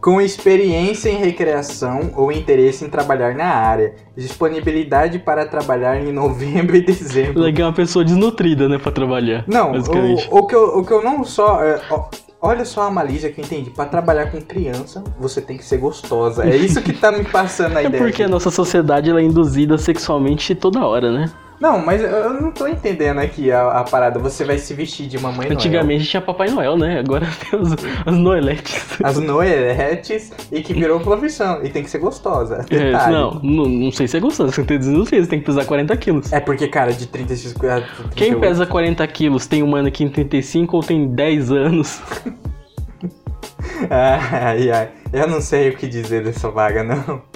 com 0.04 0.20
experiência 0.20 1.08
em 1.08 1.16
recreação 1.16 2.12
ou 2.14 2.30
interesse 2.30 2.84
em 2.84 2.90
trabalhar 2.90 3.34
na 3.34 3.46
área. 3.46 3.94
Disponibilidade 4.14 5.18
para 5.18 5.46
trabalhar 5.46 5.98
em 5.98 6.12
novembro 6.12 6.76
e 6.76 6.82
dezembro. 6.82 7.40
Legal, 7.40 7.68
uma 7.68 7.74
pessoa 7.74 8.04
desnutrida, 8.04 8.68
né, 8.68 8.76
para 8.76 8.92
trabalhar. 8.92 9.44
Não, 9.46 9.72
o, 9.72 10.40
o, 10.40 10.46
que 10.46 10.54
eu, 10.54 10.78
o 10.78 10.84
que 10.84 10.92
eu 10.92 11.02
não 11.02 11.24
só. 11.24 11.64
É, 11.64 11.80
ó, 11.88 12.10
olha 12.42 12.66
só 12.66 12.82
a 12.82 12.90
malícia 12.90 13.32
que 13.32 13.40
eu 13.40 13.44
entendi. 13.46 13.70
Para 13.70 13.86
trabalhar 13.86 14.30
com 14.30 14.42
criança, 14.42 15.02
você 15.18 15.40
tem 15.40 15.56
que 15.56 15.64
ser 15.64 15.78
gostosa. 15.78 16.44
É 16.44 16.54
isso 16.54 16.82
que 16.82 16.92
tá 16.92 17.10
me 17.10 17.24
passando 17.24 17.78
a 17.78 17.80
é 17.84 17.86
ideia. 17.86 18.02
É 18.02 18.04
porque 18.04 18.22
a 18.22 18.28
nossa 18.28 18.50
sociedade 18.50 19.08
ela 19.08 19.20
é 19.20 19.24
induzida 19.24 19.78
sexualmente 19.78 20.54
toda 20.54 20.84
hora, 20.84 21.10
né? 21.10 21.32
Não, 21.60 21.78
mas 21.78 22.02
eu 22.02 22.32
não 22.34 22.50
tô 22.50 22.66
entendendo 22.66 23.18
aqui 23.18 23.50
a, 23.50 23.80
a 23.80 23.84
parada. 23.84 24.18
Você 24.18 24.44
vai 24.44 24.58
se 24.58 24.74
vestir 24.74 25.06
de 25.06 25.18
mamãe 25.18 25.48
Antigamente 25.50 26.04
tinha 26.04 26.20
Papai 26.20 26.50
Noel, 26.50 26.76
né? 26.76 26.98
Agora 26.98 27.26
tem 27.50 27.58
os, 27.58 27.72
as 28.04 28.14
Noeletes. 28.14 28.98
As 29.02 29.18
Noeletes 29.18 30.32
e 30.50 30.62
que 30.62 30.72
virou 30.72 31.00
profissão. 31.00 31.64
E 31.64 31.68
tem 31.68 31.82
que 31.82 31.90
ser 31.90 31.98
gostosa. 31.98 32.64
É, 32.70 32.92
não, 33.10 33.34
não, 33.42 33.64
não 33.66 33.92
sei 33.92 34.08
se 34.08 34.16
é 34.16 34.20
gostosa. 34.20 34.52
Você 34.52 34.64
tem 34.64 34.78
16, 34.78 35.24
você 35.24 35.30
tem 35.30 35.40
que 35.40 35.46
pesar 35.46 35.64
40 35.64 35.96
quilos. 35.96 36.32
É 36.32 36.40
porque, 36.40 36.68
cara, 36.68 36.92
de 36.92 37.06
36 37.06 37.54
a 37.64 37.82
Quem 38.14 38.38
pesa 38.38 38.66
40 38.66 39.06
quilos 39.08 39.46
tem 39.46 39.62
um 39.62 39.68
mano 39.68 39.88
aqui 39.88 40.04
em 40.04 40.08
35 40.08 40.76
ou 40.76 40.82
tem 40.82 41.08
10 41.08 41.52
anos? 41.52 42.02
ai, 43.90 44.70
ai. 44.70 44.88
Eu 45.12 45.28
não 45.28 45.40
sei 45.40 45.70
o 45.70 45.76
que 45.76 45.86
dizer 45.86 46.24
dessa 46.24 46.50
vaga, 46.50 46.82
não. 46.82 47.33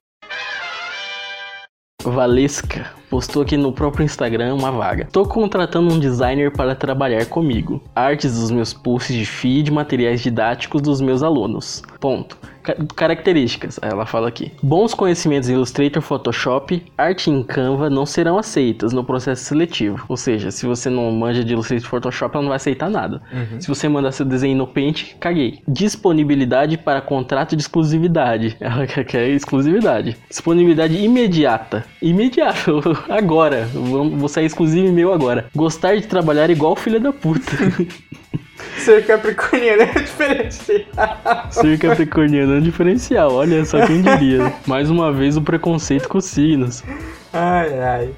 Valesca 2.11 2.99
postou 3.09 3.43
aqui 3.43 3.57
no 3.57 3.73
próprio 3.73 4.05
Instagram 4.05 4.55
uma 4.55 4.71
vaga. 4.71 5.09
Tô 5.11 5.25
contratando 5.25 5.93
um 5.93 5.99
designer 5.99 6.53
para 6.53 6.75
trabalhar 6.75 7.27
comigo. 7.27 7.83
Artes 7.95 8.39
dos 8.39 8.51
meus 8.51 8.73
posts 8.73 9.17
de 9.17 9.25
feed, 9.25 9.71
materiais 9.71 10.21
didáticos 10.21 10.83
dos 10.83 11.01
meus 11.01 11.23
alunos. 11.23 11.83
Ponto. 12.01 12.37
Características, 12.95 13.79
ela 13.83 14.07
fala 14.07 14.29
aqui. 14.29 14.53
Bons 14.63 14.95
conhecimentos 14.95 15.49
em 15.49 15.55
Illustrator, 15.55 16.03
Photoshop, 16.03 16.83
arte 16.97 17.31
em 17.31 17.43
Canva 17.43 17.89
não 17.89 18.05
serão 18.05 18.39
aceitas 18.39 18.93
no 18.93 19.05
processo 19.05 19.45
seletivo. 19.45 20.05
Ou 20.09 20.17
seja, 20.17 20.51
se 20.51 20.67
você 20.67 20.91
não 20.91 21.11
manja 21.13 21.45
de 21.45 21.53
Illustrator 21.53 21.89
Photoshop, 21.89 22.35
ela 22.35 22.43
não 22.43 22.49
vai 22.51 22.57
aceitar 22.57 22.91
nada. 22.91 23.23
Uhum. 23.33 23.61
Se 23.61 23.69
você 23.69 23.89
mandar 23.89 24.13
seu 24.13 24.27
desenho 24.27 24.57
no 24.57 24.67
Paint, 24.67 25.15
caguei. 25.19 25.61
Disponibilidade 25.67 26.77
para 26.77 27.01
contrato 27.01 27.57
de 27.57 27.63
exclusividade. 27.63 28.57
Ela 28.61 28.87
quer 28.87 29.29
exclusividade. 29.29 30.17
Disponibilidade 30.29 30.97
imediata. 30.97 31.85
Imediata. 32.03 32.73
Agora. 33.09 33.67
Vou 33.73 34.29
sair 34.29 34.47
exclusivo 34.47 34.93
meu 34.93 35.13
agora. 35.13 35.47
Gostar 35.55 35.97
de 35.97 36.07
trabalhar 36.07 36.51
igual 36.51 36.77
filha 36.77 37.01
da 37.01 37.13
puta. 37.13 37.53
Ser 38.79 39.07
capricorniano 39.07 39.83
é 39.83 39.87
diferencial. 39.87 40.87
Ser 41.51 41.79
capricorniano 41.79 42.57
é 42.57 42.61
diferencial, 42.61 43.33
olha 43.33 43.65
só 43.65 43.85
quem 43.87 44.03
diria. 44.03 44.53
Mais 44.67 44.91
uma 44.91 45.13
vez 45.13 45.37
o 45.37 45.43
preconceito 45.43 46.09
com 46.09 46.21
signos. 46.21 46.83
Ai, 47.33 47.79
ai. 47.81 48.15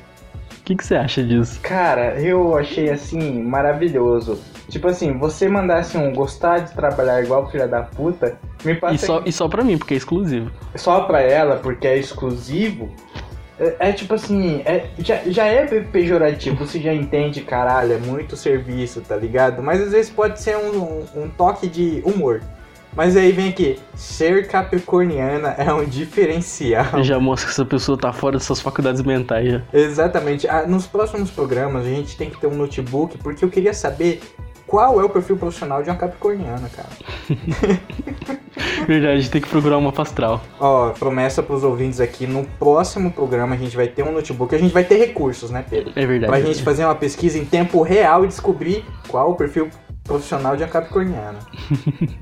O 0.61 0.63
que, 0.65 0.77
que 0.77 0.85
você 0.85 0.95
acha 0.95 1.23
disso? 1.23 1.59
Cara, 1.63 2.21
eu 2.21 2.57
achei 2.57 2.91
assim 2.91 3.43
maravilhoso. 3.43 4.39
Tipo 4.69 4.87
assim, 4.87 5.19
você 5.19 5.49
mandasse 5.49 5.99
um 5.99 6.13
gostar 6.15 6.61
de 6.61 6.73
trabalhar 6.73 7.25
igual 7.25 7.51
filha 7.51 7.67
da 7.67 7.83
puta, 7.83 8.39
me 8.65 8.77
passa. 8.77 8.95
E 8.95 8.99
só, 8.99 9.23
e 9.27 9.33
só 9.33 9.49
pra 9.49 9.65
mim, 9.65 9.77
porque 9.77 9.95
é 9.95 9.97
exclusivo. 9.97 10.49
Só 10.77 11.01
pra 11.01 11.21
ela, 11.21 11.57
porque 11.57 11.89
é 11.89 11.99
exclusivo. 11.99 12.89
É, 13.61 13.91
é, 13.91 13.93
tipo 13.93 14.15
assim, 14.15 14.63
é, 14.65 14.87
já, 14.99 15.21
já 15.27 15.45
é 15.45 15.67
pejorativo, 15.67 16.65
você 16.65 16.81
já 16.81 16.95
entende, 16.95 17.43
caralho, 17.43 17.93
é 17.93 17.99
muito 17.99 18.35
serviço, 18.35 19.03
tá 19.03 19.15
ligado? 19.15 19.63
Mas 19.63 19.83
às 19.83 19.93
vezes 19.93 20.11
pode 20.11 20.41
ser 20.41 20.57
um, 20.57 20.83
um, 20.83 21.25
um 21.25 21.29
toque 21.29 21.69
de 21.69 22.03
humor. 22.07 22.41
Mas 22.97 23.17
aí 23.17 23.31
vem 23.31 23.51
aqui, 23.51 23.79
ser 23.95 24.49
capricorniana 24.49 25.51
é 25.51 25.73
um 25.73 25.85
diferencial. 25.85 27.05
Já 27.05 27.21
mostra 27.21 27.47
que 27.47 27.53
essa 27.53 27.65
pessoa 27.65 27.97
tá 27.97 28.13
fora 28.13 28.37
dessas 28.37 28.61
faculdades 28.61 29.03
mentais 29.03 29.49
já. 29.49 29.63
Exatamente. 29.73 30.49
Ah, 30.49 30.67
nos 30.67 30.87
próximos 30.87 31.31
programas 31.31 31.87
a 31.87 31.89
gente 31.89 32.17
tem 32.17 32.31
que 32.31 32.41
ter 32.41 32.49
um 32.49 32.57
notebook, 32.57 33.17
porque 33.19 33.45
eu 33.45 33.49
queria 33.49 33.73
saber 33.73 34.21
qual 34.71 35.01
é 35.01 35.05
o 35.05 35.09
perfil 35.09 35.37
profissional 35.37 35.83
de 35.83 35.91
uma 35.91 35.97
capricorniana, 35.97 36.69
cara. 36.69 36.89
Verdade, 38.87 39.29
tem 39.29 39.41
que 39.41 39.49
procurar 39.49 39.77
uma 39.77 39.91
pastral. 39.91 40.41
Ó, 40.61 40.91
promessa 40.91 41.43
pros 41.43 41.65
ouvintes 41.65 42.01
aqui, 42.01 42.25
no 42.25 42.45
próximo 42.45 43.11
programa 43.11 43.57
a 43.57 43.59
gente 43.59 43.77
vai 43.77 43.89
ter 43.89 44.05
um 44.05 44.13
notebook, 44.13 44.55
a 44.55 44.59
gente 44.59 44.73
vai 44.73 44.85
ter 44.85 44.97
recursos, 44.97 45.51
né, 45.51 45.65
Pedro? 45.69 45.93
É 45.97 46.07
verdade. 46.07 46.31
Pra 46.31 46.39
é 46.39 46.45
gente 46.45 46.63
fazer 46.63 46.85
uma 46.85 46.95
pesquisa 46.95 47.37
em 47.37 47.45
tempo 47.45 47.83
real 47.83 48.25
e 48.25 48.29
descobrir 48.29 48.85
qual 49.09 49.33
o 49.33 49.35
perfil 49.35 49.69
profissional 50.05 50.57
de 50.57 50.63
uma 50.63 50.69
capricorniana. 50.69 51.41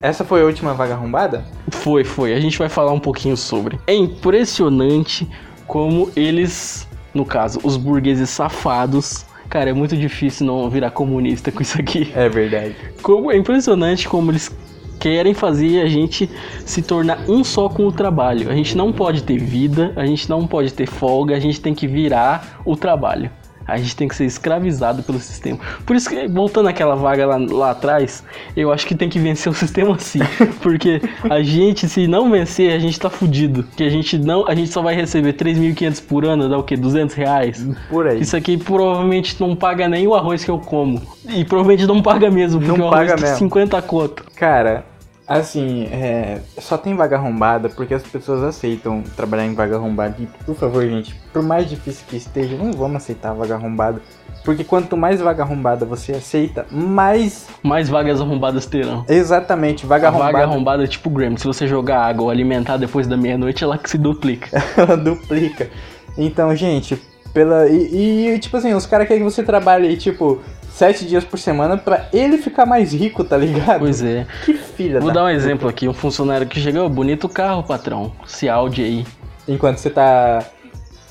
Essa 0.00 0.24
foi 0.24 0.42
a 0.42 0.44
última 0.44 0.74
vaga 0.74 0.94
arrombada? 0.94 1.44
Foi, 1.72 2.04
foi. 2.04 2.34
A 2.34 2.38
gente 2.38 2.56
vai 2.56 2.68
falar 2.68 2.92
um 2.92 3.00
pouquinho 3.00 3.36
sobre. 3.36 3.80
É 3.84 3.94
impressionante 3.94 5.28
como 5.66 6.08
eles, 6.14 6.86
no 7.12 7.24
caso, 7.24 7.58
os 7.64 7.76
burgueses 7.76 8.30
safados, 8.30 9.25
Cara, 9.48 9.70
é 9.70 9.72
muito 9.72 9.96
difícil 9.96 10.46
não 10.46 10.68
virar 10.68 10.90
comunista 10.90 11.52
com 11.52 11.62
isso 11.62 11.80
aqui. 11.80 12.12
É 12.14 12.28
verdade. 12.28 12.74
Como, 13.02 13.30
é 13.30 13.36
impressionante 13.36 14.08
como 14.08 14.30
eles 14.30 14.54
querem 14.98 15.34
fazer 15.34 15.82
a 15.82 15.88
gente 15.88 16.28
se 16.64 16.82
tornar 16.82 17.18
um 17.28 17.44
só 17.44 17.68
com 17.68 17.86
o 17.86 17.92
trabalho. 17.92 18.50
A 18.50 18.54
gente 18.54 18.76
não 18.76 18.92
pode 18.92 19.22
ter 19.22 19.38
vida, 19.38 19.92
a 19.96 20.04
gente 20.04 20.28
não 20.28 20.46
pode 20.46 20.72
ter 20.72 20.86
folga, 20.86 21.36
a 21.36 21.40
gente 21.40 21.60
tem 21.60 21.74
que 21.74 21.86
virar 21.86 22.60
o 22.64 22.76
trabalho. 22.76 23.30
A 23.66 23.76
gente 23.76 23.96
tem 23.96 24.08
que 24.08 24.14
ser 24.14 24.24
escravizado 24.24 25.02
pelo 25.02 25.18
sistema. 25.18 25.58
Por 25.84 25.96
isso 25.96 26.08
que, 26.08 26.28
voltando 26.28 26.68
àquela 26.68 26.94
vaga 26.94 27.26
lá, 27.26 27.36
lá 27.36 27.70
atrás, 27.70 28.22
eu 28.56 28.72
acho 28.72 28.86
que 28.86 28.94
tem 28.94 29.08
que 29.08 29.18
vencer 29.18 29.50
o 29.50 29.54
sistema 29.56 29.98
sim. 29.98 30.20
Porque 30.62 31.00
a 31.28 31.42
gente, 31.42 31.88
se 31.88 32.06
não 32.06 32.30
vencer, 32.30 32.72
a 32.72 32.78
gente 32.78 32.98
tá 32.98 33.10
fudido. 33.10 33.64
Que 33.76 33.84
a 33.84 33.90
gente 33.90 34.18
não, 34.18 34.46
a 34.46 34.54
gente 34.54 34.70
só 34.70 34.82
vai 34.82 34.94
receber 34.94 35.32
3.500 35.34 36.02
por 36.06 36.24
ano, 36.24 36.48
dá 36.48 36.58
o 36.58 36.62
quê? 36.62 36.76
200 36.76 37.14
reais? 37.14 37.66
Por 37.88 38.06
aí. 38.06 38.20
Isso 38.20 38.36
aqui 38.36 38.56
provavelmente 38.56 39.36
não 39.40 39.56
paga 39.56 39.88
nem 39.88 40.06
o 40.06 40.14
arroz 40.14 40.44
que 40.44 40.50
eu 40.50 40.58
como. 40.58 41.02
E 41.28 41.44
provavelmente 41.44 41.86
não 41.86 42.02
paga 42.02 42.30
mesmo, 42.30 42.60
porque 42.60 42.78
não 42.78 42.86
o 42.86 42.94
arroz 42.94 43.10
paga 43.10 43.20
mesmo. 43.20 43.38
50 43.38 43.82
conto. 43.82 44.24
Cara, 44.36 44.84
Assim, 45.26 45.88
é, 45.90 46.40
só 46.58 46.78
tem 46.78 46.94
vaga 46.94 47.16
arrombada 47.16 47.68
porque 47.68 47.94
as 47.94 48.02
pessoas 48.04 48.44
aceitam 48.44 49.02
trabalhar 49.16 49.44
em 49.44 49.54
vaga 49.54 49.74
arrombada. 49.74 50.14
E, 50.20 50.26
por 50.44 50.54
favor, 50.54 50.86
gente, 50.86 51.14
por 51.32 51.42
mais 51.42 51.68
difícil 51.68 52.04
que 52.08 52.16
esteja, 52.16 52.56
não 52.56 52.72
vamos 52.72 52.98
aceitar 52.98 53.32
vaga 53.32 53.54
arrombada. 53.54 54.00
Porque 54.44 54.62
quanto 54.62 54.96
mais 54.96 55.20
vaga 55.20 55.42
arrombada 55.42 55.84
você 55.84 56.12
aceita, 56.12 56.64
mais. 56.70 57.48
Mais 57.64 57.88
vagas 57.88 58.20
arrombadas 58.20 58.64
terão. 58.66 59.04
Exatamente, 59.08 59.84
vaga 59.84 60.06
a 60.06 60.10
arrombada. 60.10 60.32
Vaga 60.32 60.44
arrombada 60.44 60.84
é 60.84 60.86
tipo 60.86 61.10
Gram. 61.10 61.36
Se 61.36 61.44
você 61.44 61.66
jogar 61.66 62.06
água 62.06 62.26
ou 62.26 62.30
alimentar 62.30 62.76
depois 62.76 63.08
da 63.08 63.16
meia-noite, 63.16 63.64
ela 63.64 63.76
que 63.76 63.90
se 63.90 63.98
duplica. 63.98 64.62
ela 64.78 64.96
duplica. 64.96 65.68
Então, 66.16 66.54
gente, 66.54 66.96
pela. 67.34 67.68
E, 67.68 68.28
e 68.28 68.38
tipo 68.38 68.56
assim, 68.56 68.72
os 68.72 68.86
caras 68.86 69.08
querem 69.08 69.24
que 69.24 69.30
você 69.30 69.42
trabalhe, 69.42 69.96
tipo, 69.96 70.40
sete 70.76 71.06
dias 71.06 71.24
por 71.24 71.38
semana 71.38 71.78
para 71.78 72.06
ele 72.12 72.36
ficar 72.36 72.66
mais 72.66 72.92
rico, 72.92 73.24
tá 73.24 73.36
ligado? 73.38 73.78
Pois 73.80 74.02
é. 74.02 74.26
Que 74.44 74.52
filha 74.52 75.00
Vou 75.00 75.10
dar 75.10 75.22
um 75.24 75.26
puta. 75.26 75.36
exemplo 75.36 75.68
aqui, 75.68 75.88
um 75.88 75.94
funcionário 75.94 76.46
que 76.46 76.60
chegou, 76.60 76.86
bonito 76.90 77.30
carro, 77.30 77.62
patrão, 77.62 78.12
esse 78.26 78.46
Audi 78.46 78.82
aí. 78.82 79.06
Enquanto 79.48 79.78
você 79.78 79.88
tá 79.88 80.44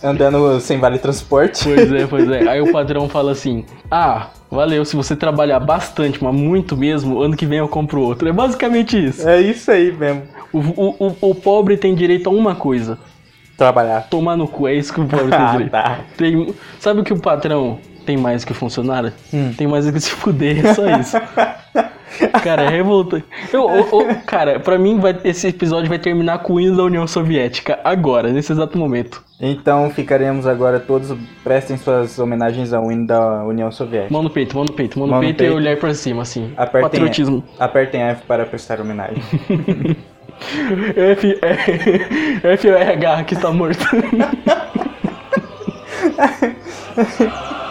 andando 0.03 0.59
sem 0.59 0.77
vale 0.77 0.99
transporte. 0.99 1.63
Pois 1.63 1.91
é, 1.91 2.05
pois 2.05 2.29
é. 2.29 2.45
Aí 2.47 2.61
o 2.61 2.71
patrão 2.71 3.09
fala 3.09 3.31
assim: 3.31 3.65
"Ah, 3.89 4.27
valeu, 4.51 4.85
se 4.85 4.95
você 4.95 5.15
trabalhar 5.15 5.59
bastante, 5.59 6.23
mas 6.23 6.35
muito 6.35 6.77
mesmo, 6.77 7.19
ano 7.19 7.35
que 7.35 7.47
vem 7.47 7.57
eu 7.57 7.67
compro 7.67 8.01
outro". 8.01 8.29
É 8.29 8.33
basicamente 8.33 9.03
isso. 9.03 9.27
É 9.27 9.41
isso 9.41 9.71
aí 9.71 9.91
mesmo. 9.91 10.23
O, 10.53 10.59
o, 10.59 11.07
o, 11.07 11.29
o 11.31 11.35
pobre 11.35 11.75
tem 11.75 11.95
direito 11.95 12.29
a 12.29 12.31
uma 12.31 12.53
coisa. 12.53 12.99
Trabalhar. 13.57 14.01
Tomar 14.09 14.35
no 14.37 14.47
cu, 14.47 14.67
é 14.67 14.75
isso 14.75 14.93
que 14.93 15.01
o 15.01 15.05
pobre 15.07 15.31
tem 15.31 15.39
ah, 15.39 15.51
direito. 15.51 15.71
tá. 15.71 15.99
tem, 16.15 16.53
sabe 16.79 16.99
o 16.99 17.03
que 17.03 17.13
o 17.13 17.19
patrão 17.19 17.79
tem 18.05 18.17
mais 18.17 18.45
que 18.45 18.53
funcionário? 18.53 19.11
Hum. 19.33 19.53
Tem 19.57 19.67
mais 19.67 19.89
que 19.89 19.99
se 19.99 20.11
fuder, 20.11 20.65
é 20.65 20.73
só 20.73 20.99
isso. 20.99 21.17
cara, 22.43 22.63
é 22.63 22.69
revolta. 22.69 23.23
Eu, 23.51 23.69
eu, 23.69 23.87
eu, 23.91 24.15
cara, 24.25 24.59
pra 24.59 24.77
mim 24.77 24.99
vai, 24.99 25.17
esse 25.23 25.47
episódio 25.47 25.89
vai 25.89 25.99
terminar 25.99 26.39
com 26.39 26.53
o 26.53 26.59
hino 26.59 26.77
da 26.77 26.83
União 26.83 27.07
Soviética, 27.07 27.79
agora, 27.83 28.31
nesse 28.31 28.51
exato 28.51 28.77
momento. 28.77 29.23
Então 29.39 29.89
ficaremos 29.89 30.47
agora 30.47 30.79
todos, 30.79 31.15
prestem 31.43 31.77
suas 31.77 32.17
homenagens 32.17 32.71
ao 32.71 32.89
hino 32.91 33.05
da 33.05 33.43
União 33.43 33.71
Soviética. 33.71 34.13
Mão 34.13 34.23
no 34.23 34.29
peito, 34.29 34.55
mão 34.55 34.63
no 34.63 34.73
peito, 34.73 34.97
mão 34.97 35.07
no, 35.07 35.19
peito, 35.19 35.37
peito, 35.37 35.51
e 35.51 35.55
olhar 35.55 35.77
pra 35.77 35.93
cima, 35.93 36.21
assim. 36.21 36.51
Apertem, 36.55 36.81
Patriotismo. 36.81 37.43
Apertem 37.59 38.01
F 38.01 38.23
para 38.25 38.45
prestar 38.45 38.79
homenagem. 38.79 39.21
F, 40.95 41.39
F, 41.41 41.81
F 42.43 42.67
o 42.67 42.75
RH 42.75 43.23
que 43.25 43.33
está 43.33 43.51
morto. 43.51 43.85